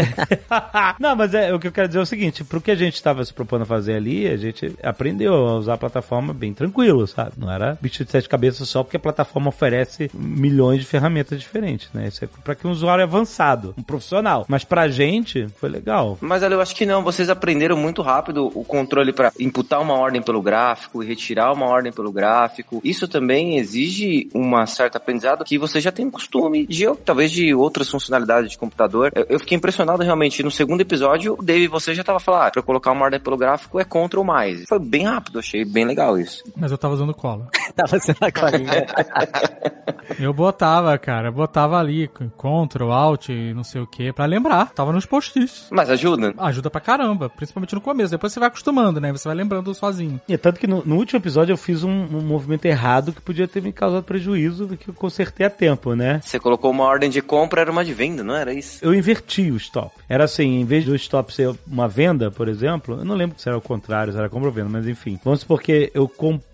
Não, 1.00 1.16
mas 1.16 1.34
é, 1.34 1.54
o 1.54 1.60
que 1.60 1.68
eu 1.68 1.72
quero 1.72 1.88
dizer 1.88 2.00
é 2.00 2.04
o 2.04 2.06
seguinte, 2.06 2.44
pro 2.44 2.62
que 2.62 2.72
a 2.72 2.76
gente 2.76 3.02
tava 3.02 3.24
se 3.24 3.34
propondo 3.34 3.47
a 3.56 3.66
fazer 3.66 3.96
ali, 3.96 4.28
a 4.28 4.38
gente 4.38 4.76
aprendeu 4.84 5.34
a 5.34 5.58
usar 5.58 5.74
a 5.74 5.78
plataforma 5.78 6.34
bem 6.34 6.54
tranquilo, 6.54 7.06
sabe? 7.08 7.32
Não 7.38 7.52
era 7.52 7.78
bicho 7.82 8.04
de 8.04 8.12
sete 8.12 8.30
cabeças 8.30 8.68
só 8.70 8.84
porque 8.84 8.98
a 8.98 9.00
plataforma 9.00 9.50
oferece 9.50 10.10
milhões 10.14 10.82
de 10.82 10.86
ferramentas 10.86 11.40
diferentes, 11.40 11.90
né? 11.94 12.08
Isso 12.08 12.24
é 12.24 12.30
pra 12.44 12.56
que 12.56 12.68
um 12.68 12.72
usuário 12.72 13.04
avançado, 13.04 13.74
um 13.78 13.84
profissional. 13.84 14.46
Mas 14.48 14.64
pra 14.64 14.88
gente, 14.88 15.48
foi 15.60 15.70
legal. 15.70 16.18
Mas 16.22 16.44
eu 16.44 16.62
acho 16.62 16.76
que 16.76 16.86
não, 16.86 17.04
vocês 17.04 17.30
aprenderam 17.30 17.78
muito 17.78 18.02
rápido 18.02 18.52
o 18.54 18.64
controle 18.64 19.14
pra 19.14 19.32
imputar 19.40 19.82
uma 19.82 19.94
ordem 19.94 20.22
pelo 20.22 20.42
gráfico 20.42 21.04
e 21.04 21.08
retirar 21.08 21.52
uma 21.54 21.66
ordem 21.66 21.92
pelo 21.92 22.12
gráfico. 22.12 22.82
Isso 22.84 23.08
também 23.08 23.58
exige 23.58 24.30
uma 24.34 24.66
certa 24.66 24.98
aprendizado 24.98 25.46
que 25.46 25.58
você 25.58 25.80
já 25.80 25.92
tem 25.92 26.06
um 26.06 26.12
costume 26.12 26.66
de, 26.66 26.86
talvez 27.06 27.32
de 27.32 27.54
outras 27.54 27.90
funcionalidades 27.90 28.52
de 28.52 28.58
computador. 28.58 29.12
Eu, 29.16 29.26
eu 29.30 29.40
fiquei 29.40 29.58
impressionado 29.58 30.04
realmente. 30.04 30.44
No 30.44 30.52
segundo 30.52 30.82
episódio, 30.82 31.36
o 31.38 31.44
Dave, 31.44 31.68
você 31.68 31.94
já 31.96 32.04
tava 32.04 32.20
falando, 32.20 32.44
ah, 32.44 32.52
pra 32.52 32.60
eu 32.60 32.64
colocar 32.64 32.92
uma 32.92 33.06
ordem 33.06 33.20
pelo 33.20 33.37
gráfico 33.38 33.80
é 33.80 33.86
Ctrl 33.86 34.24
mais. 34.24 34.66
Foi 34.68 34.80
bem 34.80 35.06
rápido, 35.06 35.40
achei 35.40 35.64
bem 35.64 35.86
legal 35.86 36.18
isso. 36.18 36.44
Mas 36.56 36.72
eu 36.72 36.78
tava 36.78 36.94
usando 36.94 37.14
cola. 37.14 37.48
Tava 37.76 38.00
sendo 38.00 38.18
a 38.22 38.32
colinha. 38.32 38.88
Eu 40.20 40.34
botava, 40.34 40.98
cara, 40.98 41.32
botava 41.32 41.78
ali, 41.78 42.08
Ctrl, 42.08 42.92
Alt, 42.92 43.30
não 43.54 43.64
sei 43.64 43.82
o 43.82 43.88
que, 43.88 44.12
pra 44.14 44.26
lembrar. 44.26 44.72
Tava 44.74 44.92
nos 44.92 45.06
post-its. 45.06 45.68
Mas 45.70 45.90
ajuda. 45.90 46.34
Ajuda 46.38 46.70
pra 46.70 46.82
caramba, 46.82 47.30
principalmente 47.30 47.76
no 47.76 47.82
começo. 47.82 48.12
Depois 48.12 48.32
você 48.34 48.40
vai 48.40 48.48
acostumando, 48.48 49.00
né? 49.00 49.12
Você 49.12 49.28
vai 49.28 49.36
lembrando 49.36 49.74
sozinho. 49.74 50.20
E 50.28 50.34
é 50.34 50.38
tanto 50.38 50.60
que 50.60 50.68
no, 50.68 50.84
no 50.86 50.96
último 50.96 51.20
episódio 51.20 51.54
eu 51.54 51.58
fiz 51.58 51.84
um, 51.84 51.90
um 51.90 52.22
movimento 52.22 52.66
errado 52.66 53.12
que 53.12 53.22
podia 53.22 53.48
ter 53.48 53.62
me 53.62 53.72
causado 53.72 54.04
prejuízo, 54.04 54.68
que 54.78 54.90
eu 54.90 54.94
consertei 54.94 55.46
a 55.46 55.50
tempo, 55.50 55.94
né? 55.94 56.22
Você 56.24 56.40
colocou 56.40 56.72
uma 56.72 56.86
ordem 56.86 57.10
de 57.10 57.22
compra, 57.22 57.62
era 57.62 57.72
uma 57.72 57.84
de 57.84 57.94
venda, 57.94 58.24
não 58.24 58.36
era 58.36 58.54
isso? 58.54 58.80
Eu 58.82 58.94
inverti 58.94 59.52
o 59.52 59.58
stop. 59.58 59.92
Era 60.08 60.24
assim, 60.24 60.62
em 60.62 60.66
vez 60.66 60.86
do 60.86 60.96
stop 60.96 61.34
ser 61.34 61.54
uma 61.68 61.88
venda, 61.88 62.32
por 62.32 62.48
exemplo, 62.48 63.00
eu 63.00 63.06
não 63.06 63.16
lembro 63.18 63.40
se 63.40 63.50
era 63.50 63.58
o 63.58 63.62
contrário, 63.62 64.14
se 64.14 64.20
era 64.20 64.30
compra 64.30 64.52
mas 64.70 64.88
enfim. 64.88 65.20
Vamos 65.24 65.42
supor 65.42 65.62
que 65.62 65.92
eu 65.94 66.08
comprei. 66.08 66.48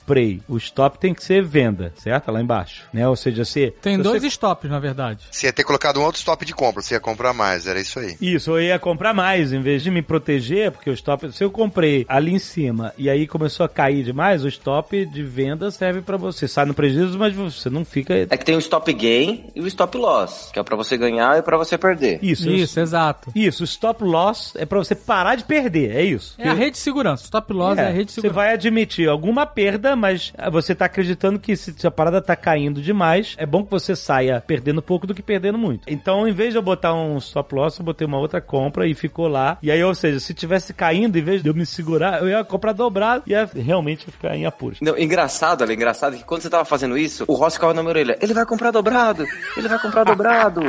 O 0.48 0.58
stop 0.58 0.98
tem 1.00 1.14
que 1.14 1.24
ser 1.24 1.44
venda, 1.44 1.94
certo? 1.96 2.32
Lá 2.32 2.42
embaixo, 2.42 2.84
né? 2.94 3.08
Ou 3.08 3.16
seja, 3.16 3.46
se... 3.46 3.72
Tem 3.82 3.98
se 3.98 4.04
dois 4.04 4.22
você- 4.22 4.28
stops, 4.28 4.70
na 4.70 4.80
verdade. 4.80 5.26
Você 5.32 5.48
ia 5.48 5.54
ter 5.54 5.64
colocado 5.64 6.00
um 6.00 6.04
outro 6.04 6.20
stop 6.20 6.46
de 6.46 6.54
compra, 6.54 6.82
você 6.82 6.94
ia 6.96 7.00
comprar 7.00 7.34
mais, 7.34 7.68
era 7.68 7.80
isso 7.80 8.00
aí. 8.00 8.16
Isso, 8.22 8.52
eu 8.52 8.62
ia 8.62 8.80
comprar 8.80 9.14
mais, 9.14 9.54
em 9.54 9.62
vez 9.62 9.82
de 9.84 9.90
me 9.92 10.02
proteger, 10.02 10.72
porque 10.72 10.90
o 10.90 10.94
stop, 10.94 11.32
se 11.32 11.44
eu 11.44 11.52
comprei 11.52 12.06
ali 12.08 12.34
em 12.34 12.40
cima 12.40 12.94
e 12.98 13.10
aí 13.10 13.28
começou 13.28 13.66
a 13.66 13.70
cair 13.70 14.04
demais, 14.04 14.44
o 14.44 14.48
stop 14.48 15.06
de 15.06 15.24
venda 15.24 15.72
serve 15.72 16.02
pra 16.02 16.18
você. 16.18 16.48
Sai 16.48 16.66
no 16.66 16.74
prejuízo, 16.74 17.18
mas 17.18 17.34
você 17.34 17.70
não 17.70 17.84
fica... 17.86 18.14
É 18.16 18.38
que 18.38 18.46
tem 18.46 18.56
o 18.56 18.60
stop 18.60 18.92
gain 18.94 19.46
e 19.56 19.62
o 19.62 19.68
stop 19.68 19.98
loss, 19.98 20.50
que 20.52 20.60
é 20.60 20.64
pra 20.64 20.76
você 20.76 20.98
ganhar 20.98 21.38
e 21.38 21.42
pra 21.42 21.58
você 21.58 21.78
perder. 21.78 22.20
Isso, 22.22 22.50
Isso, 22.50 22.80
exato. 22.80 23.32
Isso, 23.36 23.64
o 23.64 23.66
stop 23.66 24.04
loss 24.04 24.54
é 24.56 24.66
pra 24.66 24.78
você 24.80 24.96
parar 24.96 25.36
de 25.36 25.44
perder, 25.44 25.96
é 25.96 26.04
isso. 26.04 26.36
É 26.38 26.50
a 26.50 26.54
rede 26.54 26.72
de 26.72 26.78
segurança. 26.80 27.24
Stop 27.24 27.52
loss 27.54 27.78
é, 27.78 27.88
a 27.88 27.90
rede 27.90 28.06
de 28.06 28.12
você 28.12 28.22
segurança. 28.22 28.36
vai 28.36 28.54
admitir 28.54 29.08
alguma 29.10 29.46
perda, 29.46 29.93
mas 29.96 30.34
você 30.52 30.76
tá 30.76 30.86
acreditando 30.86 31.40
que 31.40 31.56
se 31.56 31.86
a 31.86 31.92
parada 31.92 32.22
tá 32.22 32.36
caindo 32.36 32.82
demais, 32.82 33.36
é 33.38 33.46
bom 33.46 33.64
que 33.64 33.72
você 33.72 33.96
saia 33.96 34.44
perdendo 34.46 34.82
pouco 34.82 35.08
do 35.08 35.14
que 35.14 35.22
perdendo 35.22 35.58
muito. 35.58 35.82
Então, 35.88 36.28
em 36.28 36.34
vez 36.34 36.52
de 36.52 36.58
eu 36.58 36.62
botar 36.62 36.94
um 36.94 37.18
stop 37.18 37.54
loss, 37.56 37.78
eu 37.78 37.86
botei 37.86 38.06
uma 38.06 38.18
outra 38.18 38.42
compra 38.42 38.88
e 38.88 38.94
ficou 38.94 39.28
lá. 39.28 39.58
E 39.62 39.72
aí, 39.72 39.84
ou 39.84 39.96
seja, 39.96 40.20
se 40.20 40.34
tivesse 40.34 40.74
caindo, 40.74 41.18
em 41.18 41.22
vez 41.22 41.42
de 41.42 41.50
eu 41.50 41.54
me 41.54 41.66
segurar, 41.66 42.22
eu 42.22 42.30
ia 42.30 42.44
comprar 42.44 42.74
dobrado 42.74 43.24
e 43.28 43.32
ia 43.32 43.50
realmente 43.56 44.06
ficar 44.06 44.36
em 44.36 44.46
apuros. 44.46 44.80
Não, 44.82 44.98
engraçado, 44.98 45.62
olha, 45.62 45.74
engraçado 45.74 46.18
que 46.18 46.24
quando 46.24 46.42
você 46.42 46.50
tava 46.50 46.66
fazendo 46.66 46.98
isso, 46.98 47.26
o 47.28 47.34
Ross 47.34 47.56
ficava 47.56 47.74
na 47.74 47.82
minha 47.82 47.92
orelha, 47.92 48.18
ele 48.22 48.34
vai 48.34 48.46
comprar 48.46 48.72
dobrado, 48.72 49.26
ele 49.58 49.68
vai 49.68 49.80
comprar 49.80 50.04
dobrado. 50.04 50.62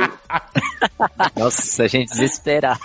Nossa, 1.35 1.83
a 1.83 1.87
gente 1.87 2.09
desesperar. 2.09 2.79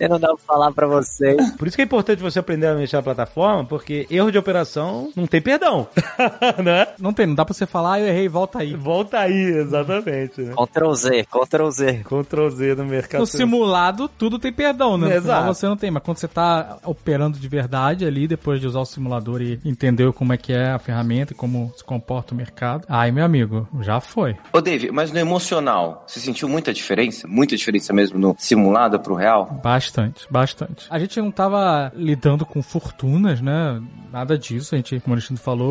Eu 0.00 0.08
não 0.08 0.20
dá 0.20 0.28
pra 0.28 0.38
falar 0.38 0.72
pra 0.72 0.86
vocês. 0.86 1.50
Por 1.52 1.66
isso 1.66 1.76
que 1.76 1.82
é 1.82 1.84
importante 1.84 2.22
você 2.22 2.38
aprender 2.38 2.66
a 2.66 2.74
mexer 2.74 2.96
na 2.96 3.02
plataforma, 3.02 3.64
porque 3.64 4.06
erro 4.10 4.30
de 4.30 4.38
operação 4.38 5.10
não 5.14 5.26
tem 5.26 5.40
perdão. 5.40 5.73
Não. 5.74 5.88
né? 6.62 6.86
Não 6.98 7.12
tem, 7.12 7.26
não 7.26 7.34
dá 7.34 7.44
pra 7.44 7.54
você 7.54 7.66
falar, 7.66 7.94
ah, 7.94 8.00
eu 8.00 8.06
errei, 8.06 8.28
volta 8.28 8.60
aí. 8.60 8.74
Volta 8.74 9.18
aí, 9.18 9.58
exatamente. 9.58 10.40
Né? 10.40 10.54
Ctrl 10.54 10.94
Z, 10.94 11.26
Ctrl 11.30 11.70
Z. 11.70 12.04
Ctrl 12.04 12.48
Z 12.50 12.74
no 12.76 12.84
mercado. 12.84 13.20
No 13.20 13.26
simulado, 13.26 14.08
tudo 14.08 14.38
tem 14.38 14.52
perdão, 14.52 14.96
né? 14.96 15.16
Exato. 15.16 15.40
final 15.40 15.54
você 15.54 15.66
não 15.66 15.76
tem, 15.76 15.90
mas 15.90 16.02
quando 16.02 16.18
você 16.18 16.28
tá 16.28 16.78
operando 16.84 17.38
de 17.38 17.48
verdade 17.48 18.04
ali, 18.04 18.26
depois 18.26 18.60
de 18.60 18.66
usar 18.66 18.80
o 18.80 18.84
simulador 18.84 19.42
e 19.42 19.60
entender 19.64 20.12
como 20.12 20.32
é 20.32 20.36
que 20.36 20.52
é 20.52 20.70
a 20.70 20.78
ferramenta 20.78 21.32
e 21.32 21.36
como 21.36 21.72
se 21.76 21.82
comporta 21.82 22.34
o 22.34 22.36
mercado, 22.36 22.84
aí, 22.88 23.10
meu 23.10 23.24
amigo, 23.24 23.68
já 23.80 24.00
foi. 24.00 24.36
Ô, 24.52 24.60
Dave, 24.60 24.90
mas 24.90 25.12
no 25.12 25.18
emocional, 25.18 26.04
você 26.06 26.20
sentiu 26.20 26.48
muita 26.48 26.72
diferença? 26.72 27.26
Muita 27.26 27.56
diferença 27.56 27.92
mesmo 27.92 28.18
no 28.18 28.36
simulado 28.38 28.98
pro 29.00 29.14
real? 29.14 29.60
Bastante, 29.62 30.26
bastante. 30.30 30.86
A 30.90 30.98
gente 30.98 31.20
não 31.20 31.30
tava 31.30 31.92
lidando 31.94 32.44
com 32.44 32.62
fortunas, 32.62 33.40
né? 33.40 33.80
Nada 34.12 34.38
disso. 34.38 34.74
A 34.74 34.78
gente, 34.78 35.00
como 35.00 35.14
o 35.14 35.16
Alexandre 35.16 35.42
falou, 35.42 35.63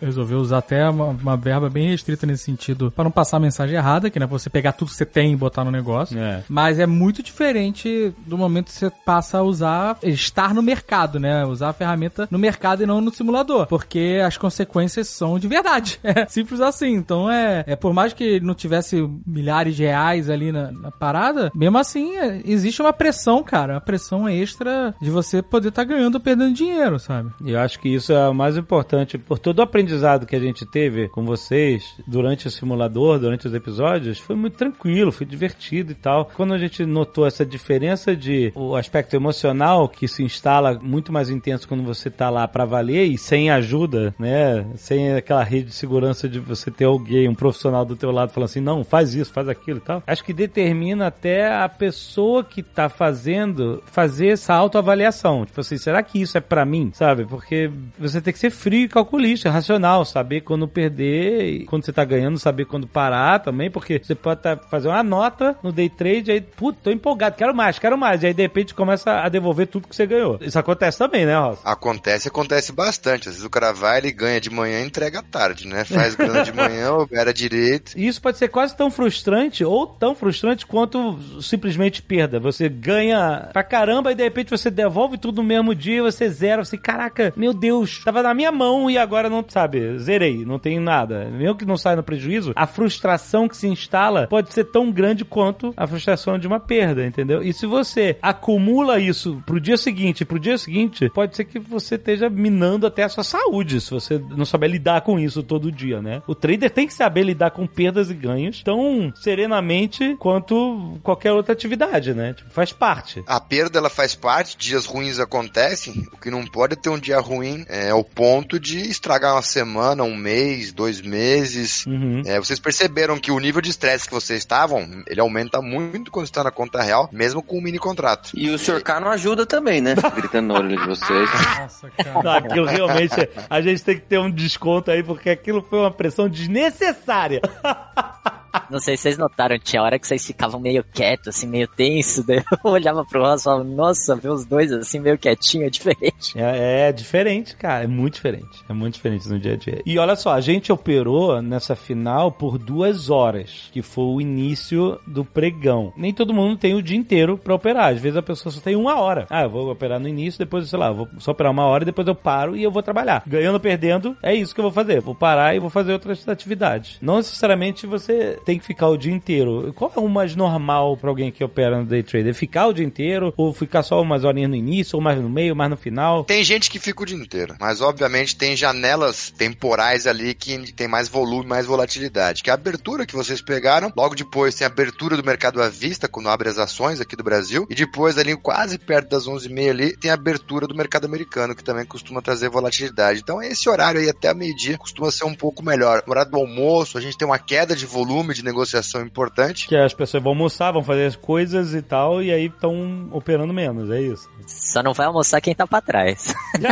resolveu 0.00 0.38
usar 0.38 0.58
até 0.58 0.88
uma, 0.88 1.06
uma 1.06 1.36
verba 1.36 1.68
bem 1.68 1.90
restrita 1.90 2.26
nesse 2.26 2.44
sentido 2.44 2.90
para 2.90 3.04
não 3.04 3.10
passar 3.10 3.36
a 3.36 3.40
mensagem 3.40 3.76
errada, 3.76 4.10
que 4.10 4.18
não 4.18 4.26
é 4.26 4.28
você 4.28 4.50
pegar 4.50 4.72
tudo 4.72 4.90
que 4.90 4.96
você 4.96 5.06
tem 5.06 5.32
e 5.32 5.36
botar 5.36 5.64
no 5.64 5.70
negócio. 5.70 6.18
É. 6.18 6.42
Mas 6.48 6.78
é 6.78 6.86
muito 6.86 7.22
diferente 7.22 8.12
do 8.26 8.36
momento 8.36 8.66
que 8.66 8.72
você 8.72 8.90
passa 9.04 9.38
a 9.38 9.42
usar, 9.42 9.98
estar 10.02 10.54
no 10.54 10.62
mercado, 10.62 11.18
né? 11.18 11.44
Usar 11.44 11.70
a 11.70 11.72
ferramenta 11.72 12.28
no 12.30 12.38
mercado 12.38 12.82
e 12.82 12.86
não 12.86 13.00
no 13.00 13.12
simulador. 13.12 13.66
Porque 13.66 14.20
as 14.24 14.36
consequências 14.36 15.08
são 15.08 15.38
de 15.38 15.48
verdade. 15.48 16.00
É 16.16 16.24
simples 16.26 16.60
assim. 16.60 16.94
Então 16.94 17.30
é, 17.30 17.64
é 17.66 17.76
por 17.76 17.92
mais 17.92 18.12
que 18.12 18.40
não 18.40 18.54
tivesse 18.54 19.06
milhares 19.26 19.76
de 19.76 19.82
reais 19.82 20.30
ali 20.30 20.50
na, 20.50 20.70
na 20.72 20.90
parada, 20.90 21.50
mesmo 21.54 21.76
assim 21.76 22.16
é, 22.16 22.40
existe 22.44 22.80
uma 22.80 22.92
pressão, 22.92 23.42
cara. 23.42 23.74
Uma 23.74 23.80
pressão 23.80 24.28
extra 24.28 24.94
de 25.00 25.10
você 25.10 25.42
poder 25.42 25.68
estar 25.68 25.84
ganhando 25.84 26.14
ou 26.14 26.20
perdendo 26.20 26.54
dinheiro, 26.54 26.98
sabe? 26.98 27.30
E 27.44 27.50
eu 27.50 27.60
acho 27.60 27.78
que 27.80 27.88
isso 27.88 28.12
é 28.12 28.28
o 28.28 28.34
mais 28.34 28.56
importante. 28.56 29.18
Por 29.18 29.35
todo 29.38 29.58
o 29.58 29.62
aprendizado 29.62 30.26
que 30.26 30.36
a 30.36 30.40
gente 30.40 30.64
teve 30.66 31.08
com 31.08 31.24
vocês 31.24 31.94
durante 32.06 32.46
o 32.46 32.50
simulador, 32.50 33.18
durante 33.18 33.46
os 33.46 33.54
episódios, 33.54 34.18
foi 34.18 34.36
muito 34.36 34.56
tranquilo, 34.56 35.12
foi 35.12 35.26
divertido 35.26 35.92
e 35.92 35.94
tal. 35.94 36.30
Quando 36.34 36.54
a 36.54 36.58
gente 36.58 36.84
notou 36.84 37.26
essa 37.26 37.44
diferença 37.44 38.14
de 38.14 38.52
o 38.54 38.76
aspecto 38.76 39.14
emocional 39.14 39.88
que 39.88 40.08
se 40.08 40.22
instala 40.22 40.78
muito 40.80 41.12
mais 41.12 41.30
intenso 41.30 41.68
quando 41.68 41.82
você 41.82 42.10
tá 42.10 42.30
lá 42.30 42.46
pra 42.46 42.64
valer 42.64 43.06
e 43.06 43.18
sem 43.18 43.50
ajuda, 43.50 44.14
né? 44.18 44.66
Sem 44.76 45.14
aquela 45.14 45.42
rede 45.42 45.66
de 45.66 45.74
segurança 45.74 46.28
de 46.28 46.38
você 46.38 46.70
ter 46.70 46.84
alguém, 46.84 47.28
um 47.28 47.34
profissional 47.34 47.84
do 47.84 47.96
teu 47.96 48.10
lado 48.10 48.32
falando 48.32 48.50
assim, 48.50 48.60
não, 48.60 48.84
faz 48.84 49.14
isso, 49.14 49.32
faz 49.32 49.48
aquilo 49.48 49.78
e 49.78 49.82
tal. 49.82 50.02
Acho 50.06 50.24
que 50.24 50.32
determina 50.32 51.06
até 51.06 51.54
a 51.54 51.68
pessoa 51.68 52.44
que 52.44 52.62
tá 52.62 52.88
fazendo 52.88 53.82
fazer 53.86 54.28
essa 54.28 54.54
autoavaliação. 54.54 55.44
Tipo 55.44 55.60
assim, 55.60 55.78
será 55.78 56.02
que 56.02 56.20
isso 56.20 56.36
é 56.36 56.40
pra 56.40 56.64
mim? 56.64 56.90
Sabe? 56.94 57.24
Porque 57.24 57.70
você 57.98 58.20
tem 58.20 58.32
que 58.32 58.38
ser 58.38 58.50
frio 58.50 58.84
e 58.84 58.88
calculista, 58.88 59.25
racional, 59.48 60.04
saber 60.04 60.42
quando 60.42 60.68
perder 60.68 61.44
e 61.44 61.64
quando 61.66 61.84
você 61.84 61.92
tá 61.92 62.04
ganhando, 62.04 62.38
saber 62.38 62.64
quando 62.64 62.86
parar 62.86 63.40
também, 63.40 63.70
porque 63.70 64.00
você 64.02 64.14
pode 64.14 64.42
tá, 64.42 64.56
fazer 64.56 64.88
uma 64.88 65.02
nota 65.02 65.56
no 65.62 65.72
day 65.72 65.88
trade 65.88 66.30
aí, 66.30 66.40
puta, 66.40 66.78
tô 66.84 66.90
empolgado, 66.90 67.36
quero 67.36 67.54
mais, 67.54 67.78
quero 67.78 67.96
mais. 67.96 68.22
E 68.22 68.26
aí 68.26 68.34
de 68.34 68.42
repente 68.42 68.74
começa 68.74 69.20
a 69.20 69.28
devolver 69.28 69.66
tudo 69.66 69.88
que 69.88 69.96
você 69.96 70.06
ganhou. 70.06 70.38
Isso 70.40 70.58
acontece 70.58 70.98
também, 70.98 71.26
né, 71.26 71.36
Ross? 71.38 71.58
Acontece, 71.64 72.28
acontece 72.28 72.72
bastante. 72.72 73.28
Às 73.28 73.34
vezes 73.34 73.44
o 73.46 73.50
cara 73.50 73.72
vai, 73.72 73.98
ele 73.98 74.12
ganha 74.12 74.40
de 74.40 74.50
manhã 74.50 74.80
e 74.80 74.86
entrega 74.86 75.22
tarde, 75.22 75.66
né? 75.66 75.84
Faz 75.84 76.14
grana 76.14 76.42
de 76.42 76.52
manhã, 76.52 76.92
opera 76.96 77.32
direito. 77.32 77.92
E 77.96 78.06
isso 78.06 78.20
pode 78.20 78.38
ser 78.38 78.48
quase 78.48 78.76
tão 78.76 78.90
frustrante 78.90 79.64
ou 79.64 79.86
tão 79.86 80.14
frustrante 80.14 80.66
quanto 80.66 81.18
simplesmente 81.40 82.02
perda. 82.02 82.38
Você 82.38 82.68
ganha 82.68 83.48
pra 83.52 83.62
caramba 83.62 84.12
e 84.12 84.14
de 84.14 84.22
repente 84.22 84.50
você 84.50 84.70
devolve 84.70 85.18
tudo 85.18 85.42
no 85.42 85.48
mesmo 85.48 85.74
dia, 85.74 86.02
você 86.02 86.28
zera, 86.28 86.64
você, 86.64 86.76
caraca, 86.76 87.32
meu 87.36 87.52
Deus, 87.52 88.02
tava 88.04 88.22
na 88.22 88.34
minha 88.34 88.52
mão 88.52 88.90
e 88.90 88.98
agora 88.98 89.15
não, 89.24 89.44
sabe, 89.46 89.98
zerei, 89.98 90.44
não 90.44 90.58
tem 90.58 90.78
nada. 90.78 91.26
Mesmo 91.30 91.56
que 91.56 91.64
não 91.64 91.76
saia 91.76 91.96
no 91.96 92.02
prejuízo, 92.02 92.52
a 92.54 92.66
frustração 92.66 93.48
que 93.48 93.56
se 93.56 93.66
instala 93.66 94.26
pode 94.26 94.52
ser 94.52 94.64
tão 94.64 94.90
grande 94.90 95.24
quanto 95.24 95.72
a 95.76 95.86
frustração 95.86 96.38
de 96.38 96.46
uma 96.46 96.60
perda, 96.60 97.06
entendeu? 97.06 97.42
E 97.42 97.52
se 97.52 97.66
você 97.66 98.16
acumula 98.20 98.98
isso 98.98 99.42
pro 99.46 99.60
dia 99.60 99.76
seguinte, 99.76 100.24
pro 100.24 100.38
dia 100.38 100.58
seguinte, 100.58 101.10
pode 101.10 101.36
ser 101.36 101.44
que 101.44 101.58
você 101.58 101.96
esteja 101.96 102.28
minando 102.28 102.86
até 102.86 103.04
a 103.04 103.08
sua 103.08 103.24
saúde, 103.24 103.80
se 103.80 103.90
você 103.90 104.18
não 104.18 104.44
souber 104.44 104.70
lidar 104.70 105.00
com 105.00 105.18
isso 105.18 105.42
todo 105.42 105.72
dia, 105.72 106.00
né? 106.00 106.22
O 106.26 106.34
trader 106.34 106.70
tem 106.70 106.86
que 106.86 106.94
saber 106.94 107.22
lidar 107.22 107.50
com 107.50 107.66
perdas 107.66 108.10
e 108.10 108.14
ganhos 108.14 108.62
tão 108.62 109.12
serenamente 109.14 110.16
quanto 110.18 110.98
qualquer 111.02 111.32
outra 111.32 111.52
atividade, 111.52 112.14
né? 112.14 112.34
Tipo, 112.34 112.50
faz 112.50 112.72
parte. 112.72 113.22
A 113.26 113.40
perda, 113.40 113.78
ela 113.78 113.90
faz 113.90 114.14
parte, 114.14 114.56
dias 114.56 114.86
ruins 114.86 115.18
acontecem, 115.18 116.06
o 116.12 116.18
que 116.18 116.30
não 116.30 116.44
pode 116.44 116.76
ter 116.76 116.90
um 116.90 116.98
dia 116.98 117.18
ruim 117.20 117.64
é 117.68 117.90
ao 117.90 118.04
ponto 118.04 118.58
de 118.58 118.78
estragar 119.06 119.34
uma 119.34 119.42
semana, 119.42 120.02
um 120.02 120.16
mês, 120.16 120.72
dois 120.72 121.00
meses. 121.00 121.86
Uhum. 121.86 122.22
É, 122.26 122.38
vocês 122.38 122.58
perceberam 122.58 123.18
que 123.18 123.30
o 123.30 123.38
nível 123.38 123.62
de 123.62 123.70
estresse 123.70 124.08
que 124.08 124.14
vocês 124.14 124.40
estavam, 124.40 125.04
ele 125.06 125.20
aumenta 125.20 125.62
muito 125.62 126.10
quando 126.10 126.26
está 126.26 126.42
na 126.42 126.50
conta 126.50 126.82
real, 126.82 127.08
mesmo 127.12 127.40
com 127.40 127.58
um 127.58 127.60
mini 127.62 127.78
contrato. 127.78 128.30
E 128.34 128.50
o 128.50 128.58
Sr. 128.58 128.82
K 128.82 129.00
não 129.00 129.10
ajuda 129.10 129.46
também, 129.46 129.80
né? 129.80 129.94
Gritando 130.14 130.48
na 130.48 130.54
orelha 130.58 130.76
de 130.76 130.86
vocês. 130.86 131.30
Nossa, 131.60 131.90
cara. 131.90 132.22
Não, 132.22 132.32
aquilo 132.32 132.66
realmente, 132.66 133.14
a 133.48 133.60
gente 133.60 133.84
tem 133.84 133.94
que 133.96 134.06
ter 134.06 134.18
um 134.18 134.30
desconto 134.30 134.90
aí, 134.90 135.02
porque 135.02 135.30
aquilo 135.30 135.62
foi 135.62 135.78
uma 135.78 135.90
pressão 135.90 136.28
desnecessária. 136.28 137.40
Não 138.70 138.80
sei 138.80 138.96
se 138.96 139.04
vocês 139.04 139.18
notaram, 139.18 139.58
tinha 139.58 139.82
hora 139.82 139.98
que 139.98 140.06
vocês 140.06 140.26
ficavam 140.26 140.60
meio 140.60 140.84
quietos, 140.84 141.28
assim, 141.28 141.46
meio 141.46 141.68
tenso. 141.68 142.26
Daí 142.26 142.42
eu 142.64 142.70
olhava 142.70 143.04
pro 143.04 143.22
Ross 143.22 143.42
e 143.42 143.44
falava, 143.44 143.64
nossa, 143.64 144.16
ver 144.16 144.30
os 144.30 144.44
dois 144.44 144.72
assim, 144.72 144.98
meio 144.98 145.18
quietinho, 145.18 145.66
é 145.66 145.70
diferente. 145.70 146.36
É, 146.36 146.88
é 146.88 146.92
diferente, 146.92 147.56
cara. 147.56 147.84
É 147.84 147.86
muito 147.86 148.14
diferente. 148.14 148.64
É 148.68 148.72
muito 148.72 148.94
diferente 148.94 149.28
no 149.28 149.38
dia 149.38 149.54
a 149.54 149.56
dia. 149.56 149.82
E 149.84 149.98
olha 149.98 150.16
só, 150.16 150.32
a 150.32 150.40
gente 150.40 150.72
operou 150.72 151.40
nessa 151.40 151.74
final 151.74 152.32
por 152.32 152.58
duas 152.58 153.10
horas, 153.10 153.68
que 153.72 153.82
foi 153.82 154.04
o 154.04 154.20
início 154.20 154.98
do 155.06 155.24
pregão. 155.24 155.92
Nem 155.96 156.12
todo 156.12 156.34
mundo 156.34 156.56
tem 156.56 156.74
o 156.74 156.82
dia 156.82 156.96
inteiro 156.96 157.38
pra 157.38 157.54
operar. 157.54 157.92
Às 157.92 158.00
vezes 158.00 158.16
a 158.16 158.22
pessoa 158.22 158.52
só 158.52 158.60
tem 158.60 158.76
uma 158.76 159.00
hora. 159.00 159.26
Ah, 159.30 159.42
eu 159.42 159.50
vou 159.50 159.70
operar 159.70 160.00
no 160.00 160.08
início, 160.08 160.38
depois, 160.38 160.68
sei 160.68 160.78
lá, 160.78 160.90
vou 160.90 161.08
só 161.18 161.32
operar 161.32 161.52
uma 161.52 161.64
hora 161.64 161.82
e 161.84 161.86
depois 161.86 162.06
eu 162.06 162.14
paro 162.14 162.56
e 162.56 162.62
eu 162.62 162.70
vou 162.70 162.82
trabalhar. 162.82 163.22
Ganhando 163.26 163.54
ou 163.54 163.60
perdendo, 163.60 164.16
é 164.22 164.34
isso 164.34 164.54
que 164.54 164.60
eu 164.60 164.64
vou 164.64 164.72
fazer. 164.72 165.00
Vou 165.00 165.14
parar 165.14 165.54
e 165.54 165.58
vou 165.58 165.70
fazer 165.70 165.92
outras 165.92 166.26
atividades. 166.28 166.98
Não 167.00 167.16
necessariamente 167.16 167.86
você 167.86 168.38
tem 168.46 168.60
que 168.60 168.64
ficar 168.64 168.88
o 168.88 168.96
dia 168.96 169.12
inteiro. 169.12 169.72
Qual 169.74 169.92
é 169.94 169.98
o 169.98 170.08
mais 170.08 170.36
normal 170.36 170.96
pra 170.96 171.10
alguém 171.10 171.32
que 171.32 171.42
opera 171.42 171.80
no 171.80 171.84
day 171.84 172.02
trader? 172.04 172.32
Ficar 172.32 172.68
o 172.68 172.72
dia 172.72 172.86
inteiro 172.86 173.34
ou 173.36 173.52
ficar 173.52 173.82
só 173.82 174.00
umas 174.00 174.22
horinhas 174.22 174.48
no 174.48 174.54
início, 174.54 174.96
ou 174.96 175.02
mais 175.02 175.20
no 175.20 175.28
meio, 175.28 175.56
mais 175.56 175.68
no 175.68 175.76
final? 175.76 176.22
Tem 176.24 176.44
gente 176.44 176.70
que 176.70 176.78
fica 176.78 177.02
o 177.02 177.06
dia 177.06 177.16
inteiro, 177.16 177.56
mas 177.58 177.80
obviamente 177.80 178.36
tem 178.36 178.56
janelas 178.56 179.30
temporais 179.36 180.06
ali 180.06 180.32
que 180.32 180.72
tem 180.72 180.86
mais 180.86 181.08
volume, 181.08 181.48
mais 181.48 181.66
volatilidade. 181.66 182.44
Que 182.44 182.48
é 182.48 182.52
a 182.52 182.54
abertura 182.54 183.04
que 183.04 183.16
vocês 183.16 183.42
pegaram, 183.42 183.92
logo 183.96 184.14
depois 184.14 184.54
tem 184.54 184.64
a 184.64 184.70
abertura 184.70 185.16
do 185.16 185.24
mercado 185.24 185.60
à 185.60 185.68
vista, 185.68 186.06
quando 186.06 186.28
abre 186.28 186.48
as 186.48 186.58
ações 186.58 187.00
aqui 187.00 187.16
do 187.16 187.24
Brasil, 187.24 187.66
e 187.68 187.74
depois 187.74 188.16
ali 188.16 188.36
quase 188.36 188.78
perto 188.78 189.08
das 189.08 189.26
11h30 189.26 189.70
ali 189.70 189.96
tem 189.96 190.12
a 190.12 190.14
abertura 190.14 190.68
do 190.68 190.74
mercado 190.74 191.06
americano, 191.06 191.54
que 191.54 191.64
também 191.64 191.84
costuma 191.84 192.22
trazer 192.22 192.48
volatilidade. 192.48 193.20
Então 193.20 193.42
esse 193.42 193.68
horário 193.68 194.00
aí 194.00 194.08
até 194.08 194.32
meio-dia 194.32 194.78
costuma 194.78 195.10
ser 195.10 195.24
um 195.24 195.34
pouco 195.34 195.64
melhor. 195.64 196.04
No 196.06 196.12
horário 196.12 196.30
do 196.30 196.38
almoço, 196.38 196.96
a 196.96 197.00
gente 197.00 197.18
tem 197.18 197.26
uma 197.26 197.38
queda 197.40 197.74
de 197.74 197.86
volume 197.86 198.25
de 198.34 198.44
negociação 198.44 199.02
importante. 199.02 199.68
Que 199.68 199.76
as 199.76 199.94
pessoas 199.94 200.22
vão 200.22 200.32
almoçar, 200.32 200.72
vão 200.72 200.82
fazer 200.82 201.06
as 201.06 201.16
coisas 201.16 201.74
e 201.74 201.82
tal, 201.82 202.22
e 202.22 202.32
aí 202.32 202.46
estão 202.46 203.08
operando 203.12 203.52
menos, 203.52 203.90
é 203.90 204.00
isso. 204.00 204.28
Só 204.46 204.82
não 204.82 204.94
vai 204.94 205.06
almoçar 205.06 205.40
quem 205.40 205.54
tá 205.54 205.66
pra 205.66 205.80
trás. 205.80 206.34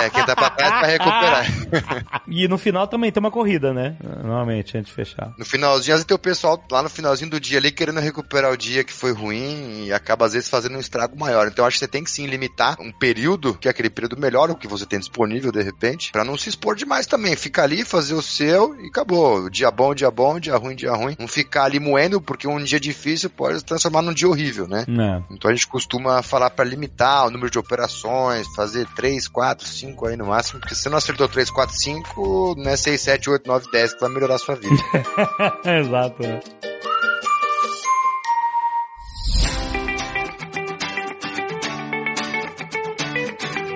É, 0.00 0.10
quem 0.10 0.24
tá 0.24 0.34
pra 0.34 0.50
trás 0.50 0.80
vai 0.80 0.90
recuperar. 0.92 1.46
E 2.28 2.46
no 2.46 2.56
final 2.58 2.86
também 2.86 3.10
tem 3.10 3.20
uma 3.20 3.30
corrida, 3.30 3.72
né? 3.72 3.96
Normalmente, 4.02 4.76
antes 4.76 4.90
de 4.90 4.94
fechar. 4.94 5.32
No 5.36 5.44
finalzinho, 5.44 5.94
às 5.94 6.00
vezes 6.00 6.04
tem 6.04 6.14
o 6.14 6.18
pessoal 6.18 6.62
lá 6.70 6.82
no 6.82 6.88
finalzinho 6.88 7.30
do 7.30 7.40
dia 7.40 7.58
ali 7.58 7.72
querendo 7.72 8.00
recuperar 8.00 8.52
o 8.52 8.56
dia 8.56 8.84
que 8.84 8.92
foi 8.92 9.12
ruim 9.12 9.86
e 9.86 9.92
acaba 9.92 10.26
às 10.26 10.32
vezes 10.32 10.48
fazendo 10.48 10.76
um 10.76 10.80
estrago 10.80 11.18
maior. 11.18 11.48
Então 11.48 11.64
acho 11.64 11.76
que 11.76 11.84
você 11.84 11.88
tem 11.88 12.04
que 12.04 12.10
sim 12.10 12.26
limitar 12.26 12.76
um 12.80 12.92
período, 12.92 13.54
que 13.54 13.68
é 13.68 13.70
aquele 13.70 13.90
período 13.90 14.18
melhor, 14.18 14.50
o 14.50 14.54
que 14.54 14.68
você 14.68 14.86
tem 14.86 14.98
disponível 14.98 15.50
de 15.50 15.62
repente, 15.62 16.12
pra 16.12 16.24
não 16.24 16.36
se 16.36 16.48
expor 16.48 16.76
demais 16.76 17.06
também. 17.06 17.34
Fica 17.36 17.62
ali, 17.62 17.84
fazer 17.84 18.14
o 18.14 18.22
seu 18.22 18.74
e 18.80 18.88
acabou. 18.88 19.48
Dia 19.50 19.70
bom, 19.70 19.94
dia 19.94 20.10
bom, 20.10 20.38
dia 20.38 20.56
ruim, 20.56 20.76
dia 20.76 20.92
ruim. 20.92 20.99
Não 21.18 21.28
ficar 21.28 21.64
ali 21.64 21.78
moendo, 21.78 22.20
porque 22.20 22.46
um 22.46 22.62
dia 22.62 22.80
difícil 22.80 23.30
pode 23.30 23.58
se 23.58 23.64
transformar 23.64 24.02
num 24.02 24.12
dia 24.12 24.28
horrível, 24.28 24.66
né? 24.66 24.84
Né? 24.86 25.22
Então 25.30 25.50
a 25.50 25.54
gente 25.54 25.66
costuma 25.66 26.22
falar 26.22 26.50
pra 26.50 26.64
limitar 26.64 27.26
o 27.26 27.30
número 27.30 27.50
de 27.50 27.58
operações, 27.58 28.46
fazer 28.54 28.86
3, 28.94 29.28
4, 29.28 29.66
5 29.66 30.06
aí 30.06 30.16
no 30.16 30.26
máximo, 30.26 30.60
porque 30.60 30.74
se 30.74 30.82
você 30.82 30.88
não 30.88 30.98
acertou 30.98 31.28
3, 31.28 31.50
4, 31.50 31.76
5, 31.76 32.54
não 32.58 32.70
é 32.70 32.76
6, 32.76 33.00
7, 33.00 33.30
8, 33.30 33.46
9, 33.46 33.66
10 33.70 33.94
que 33.94 34.00
vai 34.00 34.10
melhorar 34.10 34.34
a 34.34 34.38
sua 34.38 34.54
vida. 34.54 34.76
Exato, 35.64 36.22
né? 36.22 36.40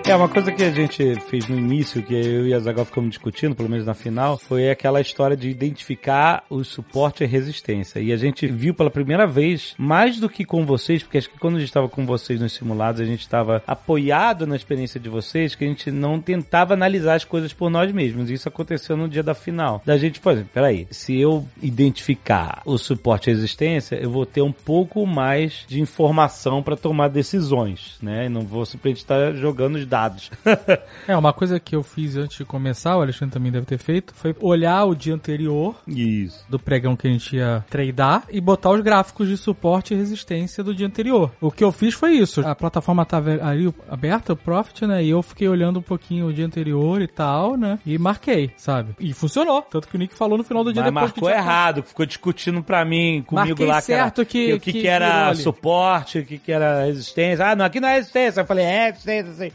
É, 0.06 0.14
uma 0.14 0.28
coisa 0.28 0.52
que 0.52 0.62
a 0.62 0.70
gente 0.70 1.18
fez 1.30 1.48
no 1.48 1.58
início, 1.58 2.02
que 2.02 2.12
eu 2.12 2.46
e 2.46 2.52
a 2.52 2.58
Zagal 2.58 2.84
ficamos 2.84 3.08
discutindo, 3.08 3.54
pelo 3.54 3.70
menos 3.70 3.86
na 3.86 3.94
final, 3.94 4.36
foi 4.36 4.70
aquela 4.70 5.00
história 5.00 5.34
de 5.34 5.48
identificar 5.48 6.44
o 6.50 6.62
suporte 6.62 7.24
e 7.24 7.26
resistência. 7.26 8.00
E 8.00 8.12
a 8.12 8.16
gente 8.18 8.46
viu 8.46 8.74
pela 8.74 8.90
primeira 8.90 9.26
vez, 9.26 9.74
mais 9.78 10.20
do 10.20 10.28
que 10.28 10.44
com 10.44 10.66
vocês, 10.66 11.02
porque 11.02 11.16
acho 11.16 11.30
que 11.30 11.38
quando 11.38 11.56
a 11.56 11.58
gente 11.58 11.70
estava 11.70 11.88
com 11.88 12.04
vocês 12.04 12.38
nos 12.38 12.52
simulados, 12.52 13.00
a 13.00 13.04
gente 13.06 13.22
estava 13.22 13.62
apoiado 13.66 14.46
na 14.46 14.54
experiência 14.54 15.00
de 15.00 15.08
vocês, 15.08 15.54
que 15.54 15.64
a 15.64 15.68
gente 15.68 15.90
não 15.90 16.20
tentava 16.20 16.74
analisar 16.74 17.14
as 17.14 17.24
coisas 17.24 17.54
por 17.54 17.70
nós 17.70 17.90
mesmos. 17.90 18.28
Isso 18.28 18.46
aconteceu 18.46 18.98
no 18.98 19.08
dia 19.08 19.22
da 19.22 19.34
final. 19.34 19.80
Da 19.86 19.96
gente, 19.96 20.20
por 20.20 20.32
exemplo, 20.32 20.50
peraí, 20.52 20.86
se 20.90 21.18
eu 21.18 21.48
identificar 21.62 22.60
o 22.66 22.76
suporte 22.76 23.30
e 23.30 23.32
resistência, 23.32 23.96
eu 23.96 24.10
vou 24.10 24.26
ter 24.26 24.42
um 24.42 24.52
pouco 24.52 25.06
mais 25.06 25.64
de 25.66 25.80
informação 25.80 26.62
para 26.62 26.76
tomar 26.76 27.08
decisões, 27.08 27.96
né? 28.02 28.28
Não 28.28 28.42
vou 28.42 28.66
simplesmente 28.66 28.98
estar 28.98 29.32
jogando 29.32 29.76
os 29.76 29.93
dados. 29.94 30.30
É, 31.06 31.14
uma 31.16 31.32
coisa 31.34 31.60
que 31.60 31.76
eu 31.76 31.82
fiz 31.82 32.16
antes 32.16 32.38
de 32.38 32.44
começar, 32.46 32.96
o 32.96 33.02
Alexandre 33.02 33.34
também 33.34 33.52
deve 33.52 33.66
ter 33.66 33.76
feito, 33.78 34.14
foi 34.14 34.34
olhar 34.40 34.84
o 34.84 34.94
dia 34.94 35.14
anterior 35.14 35.74
Isso. 35.86 36.44
do 36.48 36.58
pregão 36.58 36.96
que 36.96 37.06
a 37.06 37.10
gente 37.10 37.36
ia 37.36 37.62
tradear 37.68 38.22
e 38.30 38.40
botar 38.40 38.70
os 38.70 38.80
gráficos 38.80 39.28
de 39.28 39.36
suporte 39.36 39.92
e 39.92 39.96
resistência 39.96 40.64
do 40.64 40.74
dia 40.74 40.86
anterior. 40.86 41.30
O 41.40 41.50
que 41.50 41.62
eu 41.62 41.70
fiz 41.70 41.92
foi 41.94 42.12
isso. 42.12 42.40
A 42.46 42.54
plataforma 42.54 43.04
tava 43.04 43.32
ali 43.42 43.72
aberta, 43.88 44.32
o 44.32 44.36
Profit, 44.36 44.86
né? 44.86 45.04
E 45.04 45.10
eu 45.10 45.22
fiquei 45.22 45.46
olhando 45.48 45.78
um 45.78 45.82
pouquinho 45.82 46.26
o 46.28 46.32
dia 46.32 46.46
anterior 46.46 47.02
e 47.02 47.06
tal, 47.08 47.56
né? 47.56 47.78
E 47.84 47.98
marquei, 47.98 48.50
sabe? 48.56 48.94
E 48.98 49.12
funcionou. 49.12 49.60
Tanto 49.62 49.86
que 49.88 49.96
o 49.96 49.98
Nick 49.98 50.14
falou 50.14 50.38
no 50.38 50.44
final 50.44 50.64
do 50.64 50.72
dia 50.72 50.82
Mas 50.82 50.92
depois 50.92 51.12
que 51.12 51.20
marcou 51.20 51.30
tinha 51.30 51.42
errado, 51.42 51.82
ficou 51.82 52.06
discutindo 52.06 52.62
pra 52.62 52.84
mim, 52.84 53.22
comigo 53.26 53.48
Marquei 53.48 53.66
lá, 53.66 53.80
certo 53.80 54.24
que- 54.24 54.54
o 54.54 54.60
que, 54.60 54.72
que 54.72 54.80
que 54.82 54.86
era 54.88 55.08
virou 55.08 55.28
ali. 55.28 55.36
suporte, 55.42 56.18
o 56.20 56.24
que, 56.24 56.38
que 56.38 56.50
era 56.52 56.84
resistência. 56.84 57.46
Ah, 57.46 57.54
não, 57.56 57.64
aqui 57.66 57.78
não 57.78 57.88
é 57.88 57.94
resistência. 57.96 58.40
Eu 58.40 58.46
falei, 58.46 58.64
é 58.64 58.86
resistência, 58.86 59.32
sim. 59.34 59.52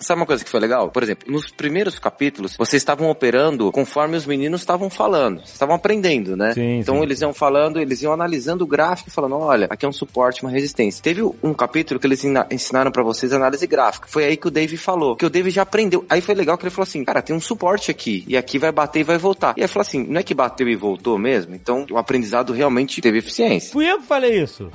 Sabe 0.00 0.20
uma 0.20 0.26
coisa 0.26 0.44
que 0.44 0.50
foi 0.50 0.60
legal? 0.60 0.90
Por 0.90 1.02
exemplo, 1.02 1.30
nos 1.32 1.50
primeiros 1.50 1.98
capítulos, 1.98 2.56
vocês 2.56 2.80
estavam 2.80 3.08
operando 3.10 3.70
conforme 3.72 4.16
os 4.16 4.26
meninos 4.26 4.60
estavam 4.60 4.88
falando. 4.90 5.38
Vocês 5.38 5.52
estavam 5.52 5.74
aprendendo, 5.74 6.36
né? 6.36 6.52
Sim, 6.54 6.78
então 6.80 6.96
sim. 6.96 7.02
eles 7.02 7.20
iam 7.20 7.32
falando, 7.34 7.80
eles 7.80 8.02
iam 8.02 8.12
analisando 8.12 8.64
o 8.64 8.66
gráfico 8.66 9.08
e 9.08 9.12
falando, 9.12 9.36
olha, 9.38 9.66
aqui 9.70 9.84
é 9.84 9.88
um 9.88 9.92
suporte, 9.92 10.42
uma 10.42 10.50
resistência. 10.50 11.02
Teve 11.02 11.22
um 11.22 11.54
capítulo 11.54 11.98
que 12.00 12.06
eles 12.06 12.18
ensina- 12.20 12.46
ensinaram 12.50 12.90
pra 12.90 13.02
vocês 13.02 13.32
análise 13.32 13.66
gráfica. 13.66 14.06
Foi 14.08 14.24
aí 14.24 14.36
que 14.36 14.48
o 14.48 14.50
Dave 14.50 14.76
falou, 14.76 15.16
que 15.16 15.26
o 15.26 15.30
Dave 15.30 15.50
já 15.50 15.62
aprendeu. 15.62 16.04
Aí 16.08 16.20
foi 16.20 16.34
legal 16.34 16.56
que 16.58 16.64
ele 16.64 16.70
falou 16.70 16.84
assim, 16.84 17.04
cara, 17.04 17.22
tem 17.22 17.34
um 17.34 17.40
suporte 17.40 17.90
aqui, 17.90 18.24
e 18.26 18.36
aqui 18.36 18.58
vai 18.58 18.72
bater 18.72 19.00
e 19.00 19.04
vai 19.04 19.18
voltar. 19.18 19.54
E 19.56 19.62
aí 19.62 19.68
falou 19.68 19.82
assim, 19.82 20.04
não 20.08 20.20
é 20.20 20.22
que 20.22 20.34
bateu 20.34 20.68
e 20.68 20.76
voltou 20.76 21.18
mesmo? 21.18 21.54
Então 21.54 21.86
o 21.90 21.98
aprendizado 21.98 22.52
realmente 22.52 23.00
teve 23.00 23.18
eficiência. 23.18 23.72
Fui 23.72 23.90
eu 23.90 23.98
que 24.00 24.06
falei 24.06 24.42
isso. 24.42 24.70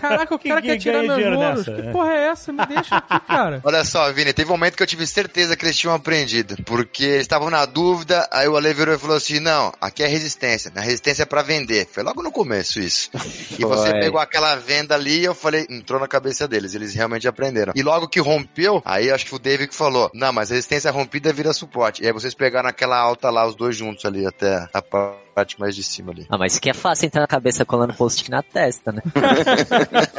Caraca, 0.00 0.34
o 0.34 0.38
Que- 0.38 0.48
cara 0.50 0.60
que 0.62 0.68
quer 0.68 0.78
tirar 0.78 1.02
meus 1.02 1.14
dinheiro 1.16 1.36
louros. 1.36 1.66
nessa, 1.66 1.82
Que 1.82 1.92
porra 1.92 2.12
é 2.12 2.26
essa? 2.28 2.52
Me 2.52 2.66
deixa 2.66 2.96
aqui, 2.96 3.20
cara. 3.26 3.60
Olha 3.64 3.84
só, 3.84 4.10
Vini, 4.20 4.34
teve 4.34 4.50
um 4.50 4.52
momento 4.52 4.76
que 4.76 4.82
eu 4.82 4.86
tive 4.86 5.06
certeza 5.06 5.56
que 5.56 5.64
eles 5.64 5.78
tinham 5.78 5.94
aprendido. 5.94 6.54
Porque 6.64 7.04
eles 7.04 7.22
estavam 7.22 7.48
na 7.48 7.64
dúvida, 7.64 8.28
aí 8.30 8.46
o 8.46 8.56
Ale 8.56 8.74
virou 8.74 8.94
e 8.94 8.98
falou 8.98 9.16
assim: 9.16 9.40
não, 9.40 9.72
aqui 9.80 10.02
é 10.02 10.06
resistência. 10.06 10.70
A 10.76 10.80
resistência 10.82 11.22
é 11.22 11.26
pra 11.26 11.40
vender. 11.40 11.88
Foi 11.90 12.02
logo 12.02 12.22
no 12.22 12.30
começo 12.30 12.78
isso. 12.78 13.10
E 13.58 13.64
você 13.64 13.92
pegou 13.92 14.18
aquela 14.18 14.56
venda 14.56 14.94
ali 14.94 15.20
e 15.20 15.24
eu 15.24 15.34
falei, 15.34 15.66
entrou 15.68 16.00
na 16.00 16.08
cabeça 16.08 16.48
deles. 16.48 16.74
Eles 16.74 16.94
realmente 16.94 17.28
aprenderam. 17.28 17.72
E 17.76 17.82
logo 17.82 18.08
que 18.08 18.18
rompeu, 18.18 18.80
aí 18.86 19.10
acho 19.10 19.26
que 19.26 19.34
o 19.34 19.38
David 19.38 19.68
que 19.68 19.74
falou: 19.74 20.10
não, 20.14 20.32
mas 20.32 20.50
resistência 20.50 20.90
rompida 20.90 21.32
vira 21.32 21.52
suporte. 21.52 22.02
E 22.02 22.06
aí 22.06 22.12
vocês 22.12 22.34
pegaram 22.34 22.68
aquela 22.68 22.98
alta 22.98 23.28
lá, 23.30 23.46
os 23.46 23.54
dois 23.54 23.76
juntos 23.76 24.04
ali, 24.04 24.26
até 24.26 24.66
a 24.72 24.82
parte 24.82 25.29
mais 25.58 25.74
de 25.76 25.82
cima 25.82 26.12
ali. 26.12 26.26
Ah, 26.28 26.36
mas 26.38 26.52
isso 26.52 26.60
que 26.60 26.70
é 26.70 26.74
fácil 26.74 27.06
entrar 27.06 27.20
na 27.22 27.26
cabeça 27.26 27.64
colando 27.64 27.94
post-it 27.94 28.30
na 28.30 28.42
testa, 28.42 28.92
né? 28.92 29.02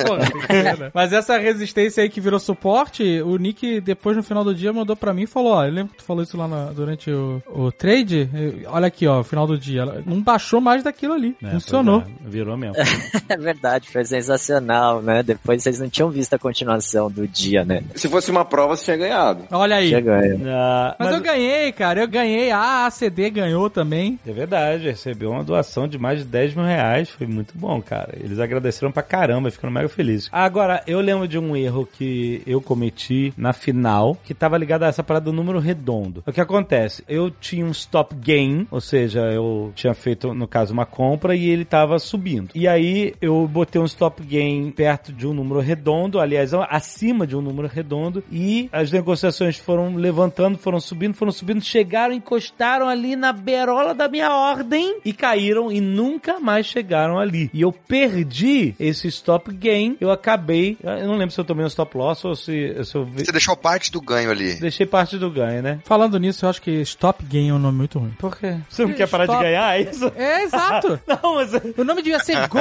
Porra? 0.05 0.91
Mas 0.93 1.13
essa 1.13 1.37
resistência 1.37 2.03
aí 2.03 2.09
que 2.09 2.21
virou 2.21 2.39
suporte, 2.39 3.21
o 3.21 3.37
Nick 3.37 3.79
depois 3.81 4.15
no 4.17 4.23
final 4.23 4.43
do 4.43 4.53
dia 4.53 4.71
mandou 4.73 4.95
pra 4.95 5.13
mim 5.13 5.23
e 5.23 5.27
falou, 5.27 5.53
ó, 5.53 5.65
eu 5.65 5.71
lembro 5.71 5.91
que 5.93 5.99
tu 5.99 6.03
falou 6.03 6.23
isso 6.23 6.37
lá 6.37 6.47
na- 6.47 6.65
durante 6.71 7.11
o, 7.11 7.41
o 7.47 7.71
trade, 7.71 8.29
eh, 8.33 8.65
olha 8.67 8.87
aqui, 8.87 9.07
ó, 9.07 9.23
final 9.23 9.45
do 9.47 9.57
dia, 9.57 9.81
ela 9.81 10.03
não 10.05 10.21
baixou 10.21 10.59
mais 10.61 10.83
daquilo 10.83 11.13
ali, 11.13 11.35
É, 11.43 11.49
funcionou. 11.51 12.01
é, 12.01 12.29
virou 12.29 12.57
mesmo. 12.57 12.75
É 13.29 13.37
verdade, 13.37 13.89
foi 13.89 14.03
sensacional, 14.03 15.01
né? 15.01 15.23
Depois 15.23 15.63
vocês 15.63 15.79
não 15.79 15.89
tinham 15.89 16.09
visto 16.09 16.33
a 16.33 16.39
continuação 16.39 17.09
do 17.09 17.25
dia, 17.25 17.63
né? 17.63 17.81
Se 17.95 18.09
fosse 18.09 18.29
uma 18.29 18.43
prova, 18.43 18.75
você 18.75 18.83
tinha 18.85 18.97
ganhado. 18.97 19.43
Olha 19.51 19.77
aí. 19.77 19.89
Já 19.89 20.01
ganha. 20.01 20.37
Ah, 20.47 20.95
Mas, 20.99 21.07
mas 21.07 21.17
eu 21.17 21.23
ganhei, 21.23 21.71
cara, 21.71 22.01
eu 22.01 22.07
ganhei, 22.09 22.51
a 22.51 22.85
ACD 22.87 23.29
ganhou 23.29 23.69
também. 23.69 24.19
é 24.27 24.31
verdade, 24.33 24.95
recebeu 25.11 25.31
uma 25.31 25.43
doação 25.43 25.87
de 25.87 25.97
mais 25.97 26.19
de 26.19 26.25
10 26.25 26.55
mil 26.55 26.65
reais. 26.65 27.09
Foi 27.09 27.27
muito 27.27 27.53
bom, 27.57 27.81
cara. 27.81 28.13
Eles 28.17 28.39
agradeceram 28.39 28.91
pra 28.91 29.03
caramba, 29.03 29.51
ficaram 29.51 29.73
mega 29.73 29.89
felizes. 29.89 30.29
Agora, 30.31 30.81
eu 30.87 31.01
lembro 31.01 31.27
de 31.27 31.37
um 31.37 31.55
erro 31.55 31.85
que 31.85 32.41
eu 32.45 32.61
cometi 32.61 33.33
na 33.37 33.53
final, 33.53 34.17
que 34.23 34.33
tava 34.33 34.57
ligado 34.57 34.83
a 34.83 34.87
essa 34.87 35.03
parada 35.03 35.25
do 35.25 35.33
número 35.33 35.59
redondo. 35.59 36.23
O 36.25 36.31
que 36.31 36.41
acontece? 36.41 37.03
Eu 37.07 37.29
tinha 37.29 37.65
um 37.65 37.71
stop 37.71 38.15
gain, 38.15 38.67
ou 38.71 38.79
seja, 38.79 39.21
eu 39.31 39.71
tinha 39.75 39.93
feito, 39.93 40.33
no 40.33 40.47
caso, 40.47 40.73
uma 40.73 40.85
compra 40.85 41.35
e 41.35 41.49
ele 41.49 41.65
tava 41.65 41.99
subindo. 41.99 42.49
E 42.55 42.67
aí 42.67 43.13
eu 43.21 43.47
botei 43.47 43.81
um 43.81 43.85
stop 43.85 44.23
gain 44.23 44.71
perto 44.71 45.11
de 45.11 45.27
um 45.27 45.33
número 45.33 45.59
redondo, 45.59 46.19
aliás, 46.19 46.53
acima 46.53 47.27
de 47.27 47.35
um 47.35 47.41
número 47.41 47.67
redondo, 47.67 48.23
e 48.31 48.69
as 48.71 48.91
negociações 48.91 49.57
foram 49.57 49.95
levantando, 49.95 50.57
foram 50.57 50.79
subindo, 50.79 51.13
foram 51.13 51.31
subindo, 51.31 51.61
chegaram, 51.61 52.13
encostaram 52.13 52.87
ali 52.87 53.15
na 53.15 53.33
berola 53.33 53.93
da 53.93 54.07
minha 54.07 54.31
ordem 54.31 54.90
e 55.05 55.13
caíram 55.13 55.71
e 55.71 55.79
nunca 55.81 56.39
mais 56.39 56.65
chegaram 56.65 57.19
ali. 57.19 57.49
E 57.53 57.61
eu 57.61 57.71
perdi 57.71 58.75
esse 58.79 59.07
stop 59.07 59.51
gain, 59.53 59.95
eu 59.99 60.11
acabei, 60.11 60.77
eu 60.83 61.07
não 61.07 61.15
lembro 61.15 61.31
se 61.33 61.39
eu 61.39 61.45
tomei 61.45 61.63
um 61.63 61.67
stop 61.67 61.95
loss 61.97 62.23
ou 62.25 62.35
se, 62.35 62.75
se 62.83 62.95
eu 62.95 63.05
vi- 63.05 63.25
Você 63.25 63.31
deixou 63.31 63.55
parte 63.55 63.91
do 63.91 64.01
ganho 64.01 64.29
ali. 64.31 64.55
deixei 64.55 64.85
parte 64.85 65.17
do 65.17 65.29
ganho, 65.29 65.61
né? 65.61 65.79
Falando 65.85 66.17
nisso, 66.19 66.45
eu 66.45 66.49
acho 66.49 66.61
que 66.61 66.71
Stop 66.81 67.23
Gain 67.25 67.49
é 67.49 67.53
um 67.53 67.59
nome 67.59 67.77
muito 67.77 67.99
ruim. 67.99 68.11
Por 68.19 68.37
quê? 68.37 68.57
Você 68.69 68.85
não 68.85 68.93
quer 68.93 69.07
parar 69.07 69.25
de 69.25 69.31
Stop- 69.31 69.43
ganhar 69.45 69.79
é 69.79 69.81
isso? 69.81 70.11
É, 70.15 70.43
exato. 70.43 70.99
Não, 71.07 71.35
mas... 71.35 71.51
O 71.77 71.83
nome 71.83 72.01
devia 72.01 72.19
ser 72.19 72.47
Go 72.47 72.59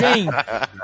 Gain. 0.00 0.26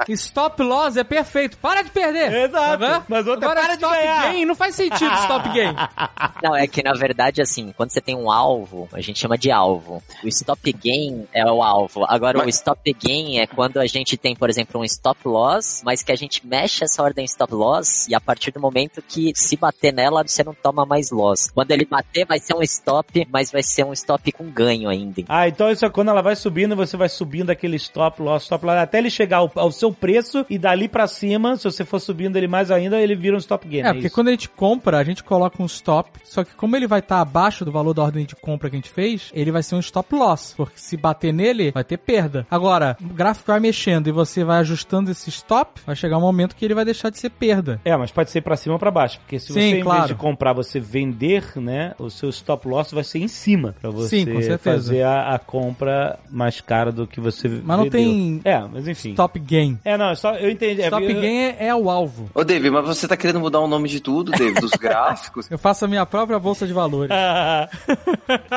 Stop 0.09 0.63
Loss 0.63 0.97
é 0.97 1.05
perfeito. 1.05 1.57
Para 1.59 1.83
de 1.83 1.91
perder. 1.91 2.33
Exato. 2.33 2.79
Tá? 2.85 3.05
Mas 3.09 3.27
outra 3.27 3.47
Agora, 3.51 3.61
para 3.67 3.75
de 3.77 3.83
Stop 3.83 3.95
ganhar. 3.97 4.23
Gain 4.33 4.45
não 4.45 4.55
faz 4.55 4.75
sentido 4.75 5.13
Stop 5.15 5.49
Gain. 5.51 5.75
Não, 6.43 6.55
é 6.55 6.67
que 6.67 6.83
na 6.83 6.93
verdade, 6.93 7.41
assim, 7.41 7.73
quando 7.77 7.91
você 7.91 8.01
tem 8.01 8.15
um 8.15 8.31
alvo, 8.31 8.89
a 8.93 9.01
gente 9.01 9.19
chama 9.19 9.37
de 9.39 9.51
alvo. 9.51 10.03
O 10.23 10.29
stop 10.29 10.73
gain 10.83 11.27
é 11.33 11.45
o 11.45 11.63
alvo. 11.63 12.05
Agora, 12.09 12.39
o 12.39 12.45
Mas- 12.45 12.57
stop 12.57 12.93
gain 12.95 13.39
é 13.39 13.47
quando 13.47 13.79
a 13.79 13.87
gente 13.87 14.17
tem, 14.17 14.35
por 14.35 14.49
exemplo, 14.51 14.81
um 14.81 14.85
stop 14.85 15.21
loss, 15.27 15.83
mas 15.85 16.03
que 16.03 16.13
a 16.13 16.17
gente 16.17 16.47
mexe 16.47 16.85
essa 16.85 17.03
ordem 17.03 17.25
stop 17.25 17.53
loss 17.55 18.07
e 18.09 18.15
a 18.15 18.21
partir 18.21 18.51
do 18.51 18.61
momento 18.61 19.03
que 19.03 19.33
se 19.35 19.57
bater 19.57 19.93
nela, 19.93 20.23
você 20.27 20.43
não 20.45 20.55
toma 20.55 20.85
mais 20.85 21.11
loss. 21.11 21.51
Quando 21.51 21.71
ele 21.71 21.85
bater, 21.85 22.27
vai 22.27 22.39
ser 22.39 22.55
um 22.55 22.63
stop, 22.63 23.27
mas 23.31 23.51
vai 23.51 23.63
ser 23.63 23.85
um 23.85 23.93
stop 23.93 24.31
com 24.33 24.45
ganho 24.51 24.89
ainda. 24.89 25.23
Ah, 25.29 25.49
então 25.49 25.71
isso 25.71 25.85
é 25.85 25.91
quando 25.91 26.09
ela 26.09 26.23
vai 26.23 26.37
subindo, 26.37 26.77
você 26.77 26.97
vai 26.97 27.09
subindo 27.09 27.51
aquele 27.51 27.77
stop 27.77 28.21
loss, 28.23 28.45
stop 28.45 28.65
loss, 28.65 28.77
até 28.79 28.99
ele 28.99 29.11
chegar 29.11 29.39
ao, 29.39 29.51
ao 29.55 29.71
seu 29.71 29.93
preço 29.93 30.45
e 30.51 30.59
dali 30.59 30.89
pra 30.89 31.07
cima, 31.07 31.57
se 31.57 31.65
você 31.65 31.85
for 31.85 32.01
subindo 32.01 32.37
ele 32.37 32.49
mais 32.49 32.71
ainda, 32.71 33.01
ele 33.01 33.15
vira 33.15 33.37
um 33.37 33.39
stop 33.39 33.67
gain. 33.67 33.81
É, 33.83 33.93
porque 33.93 34.07
isso? 34.07 34.15
quando 34.15 34.29
a 34.29 34.33
gente 34.33 34.49
compra, 34.49 34.99
a 34.99 35.05
gente 35.05 35.25
coloca 35.25 35.63
um 35.63 35.67
stop, 35.67 36.11
só 36.25 36.45
que 36.45 36.55
como 36.55 36.77
ele 36.77 36.87
vai 36.87 37.01
estar 37.01 37.21
abaixo 37.21 37.65
do 37.65 37.73
valor 37.73 37.95
da 37.95 38.03
ordem 38.03 38.25
de 38.25 38.37
compra 38.37 38.69
que 38.69 38.77
a 38.77 38.79
gente 38.79 38.91
fez, 38.91 39.31
ele 39.33 39.51
vai 39.51 39.63
ser 39.63 39.75
um 39.75 39.81
stop 39.81 40.15
loss, 40.15 40.55
porque 40.67 40.79
se 40.81 40.97
bater 40.97 41.33
nele, 41.33 41.71
vai 41.71 41.85
ter 41.85 41.97
perda. 41.97 42.47
Agora, 42.51 42.97
o 43.01 43.15
gráfico 43.15 43.47
vai 43.47 43.61
mexendo 43.61 44.09
e 44.09 44.13
você 44.13 44.45
vai 44.45 44.59
ajustando 44.61 45.11
esse 45.11 45.31
stop, 45.31 45.81
vai 45.87 45.95
chegar 45.97 46.19
um 46.19 46.21
momento 46.21 46.55
que 46.57 46.65
ele 46.65 46.75
vai 46.75 46.85
deixar 46.85 47.11
de 47.11 47.19
ser 47.19 47.31
perda. 47.31 47.81
É, 47.85 47.97
mas 47.97 48.11
pode 48.11 48.31
ser 48.31 48.41
pra 48.41 48.57
cima 48.57 48.75
ou 48.75 48.79
pra 48.79 48.91
baixo, 48.91 49.19
porque 49.21 49.39
se 49.39 49.47
Sim, 49.49 49.53
você, 49.55 49.79
em 49.79 49.83
claro. 49.83 49.99
vez 50.01 50.09
de 50.09 50.15
comprar, 50.17 50.53
você 50.53 50.79
vender, 50.81 51.45
né, 51.57 51.95
o 51.99 52.11
seu 52.11 52.29
stop 52.31 52.67
loss 52.69 52.93
vai 52.93 53.05
ser 53.05 53.19
em 53.19 53.29
cima, 53.29 53.75
pra 53.81 53.91
você 53.91 54.09
Sim, 54.21 54.27
com 54.27 54.41
certeza. 54.43 54.59
fazer 54.77 55.03
a, 55.03 55.35
a 55.35 55.39
compra 55.39 56.19
mais 56.31 56.61
cara 56.61 56.91
do 56.93 57.07
que 57.07 57.21
você 57.21 57.49
Mas 57.49 57.77
não 57.77 57.85
vendeu. 57.85 57.91
tem 57.91 58.41
É, 58.45 58.59
mas 58.61 58.87
enfim. 58.89 59.11
Stop 59.11 59.39
Gain. 59.39 59.79
É, 59.85 59.97
não, 59.97 60.15
só, 60.15 60.35
eu 60.35 60.51
entendi. 60.51 60.83
É, 60.83 60.87
Stop 60.87 61.05
eu- 61.05 61.21
Gain 61.21 61.37
é, 61.39 61.67
é 61.69 61.75
o 61.75 61.89
alvo. 61.91 62.31
Ô, 62.35 62.43
David, 62.45 62.71
mas 62.71 62.85
você 62.87 63.07
tá 63.09 63.17
querendo 63.17 63.41
mudar 63.41 63.61
o 63.61 63.67
nome 63.69 63.89
de 63.89 64.01
tudo, 64.01 64.33
David? 64.33 64.61
Dos 64.61 64.73
gráficos? 64.81 65.51
Eu 65.51 65.59
faço 65.59 65.85
a 65.85 65.89
minha 65.89 66.05
própria 66.07 66.39
bolsa 66.39 66.67
de 66.67 66.73
valores. 66.73 67.11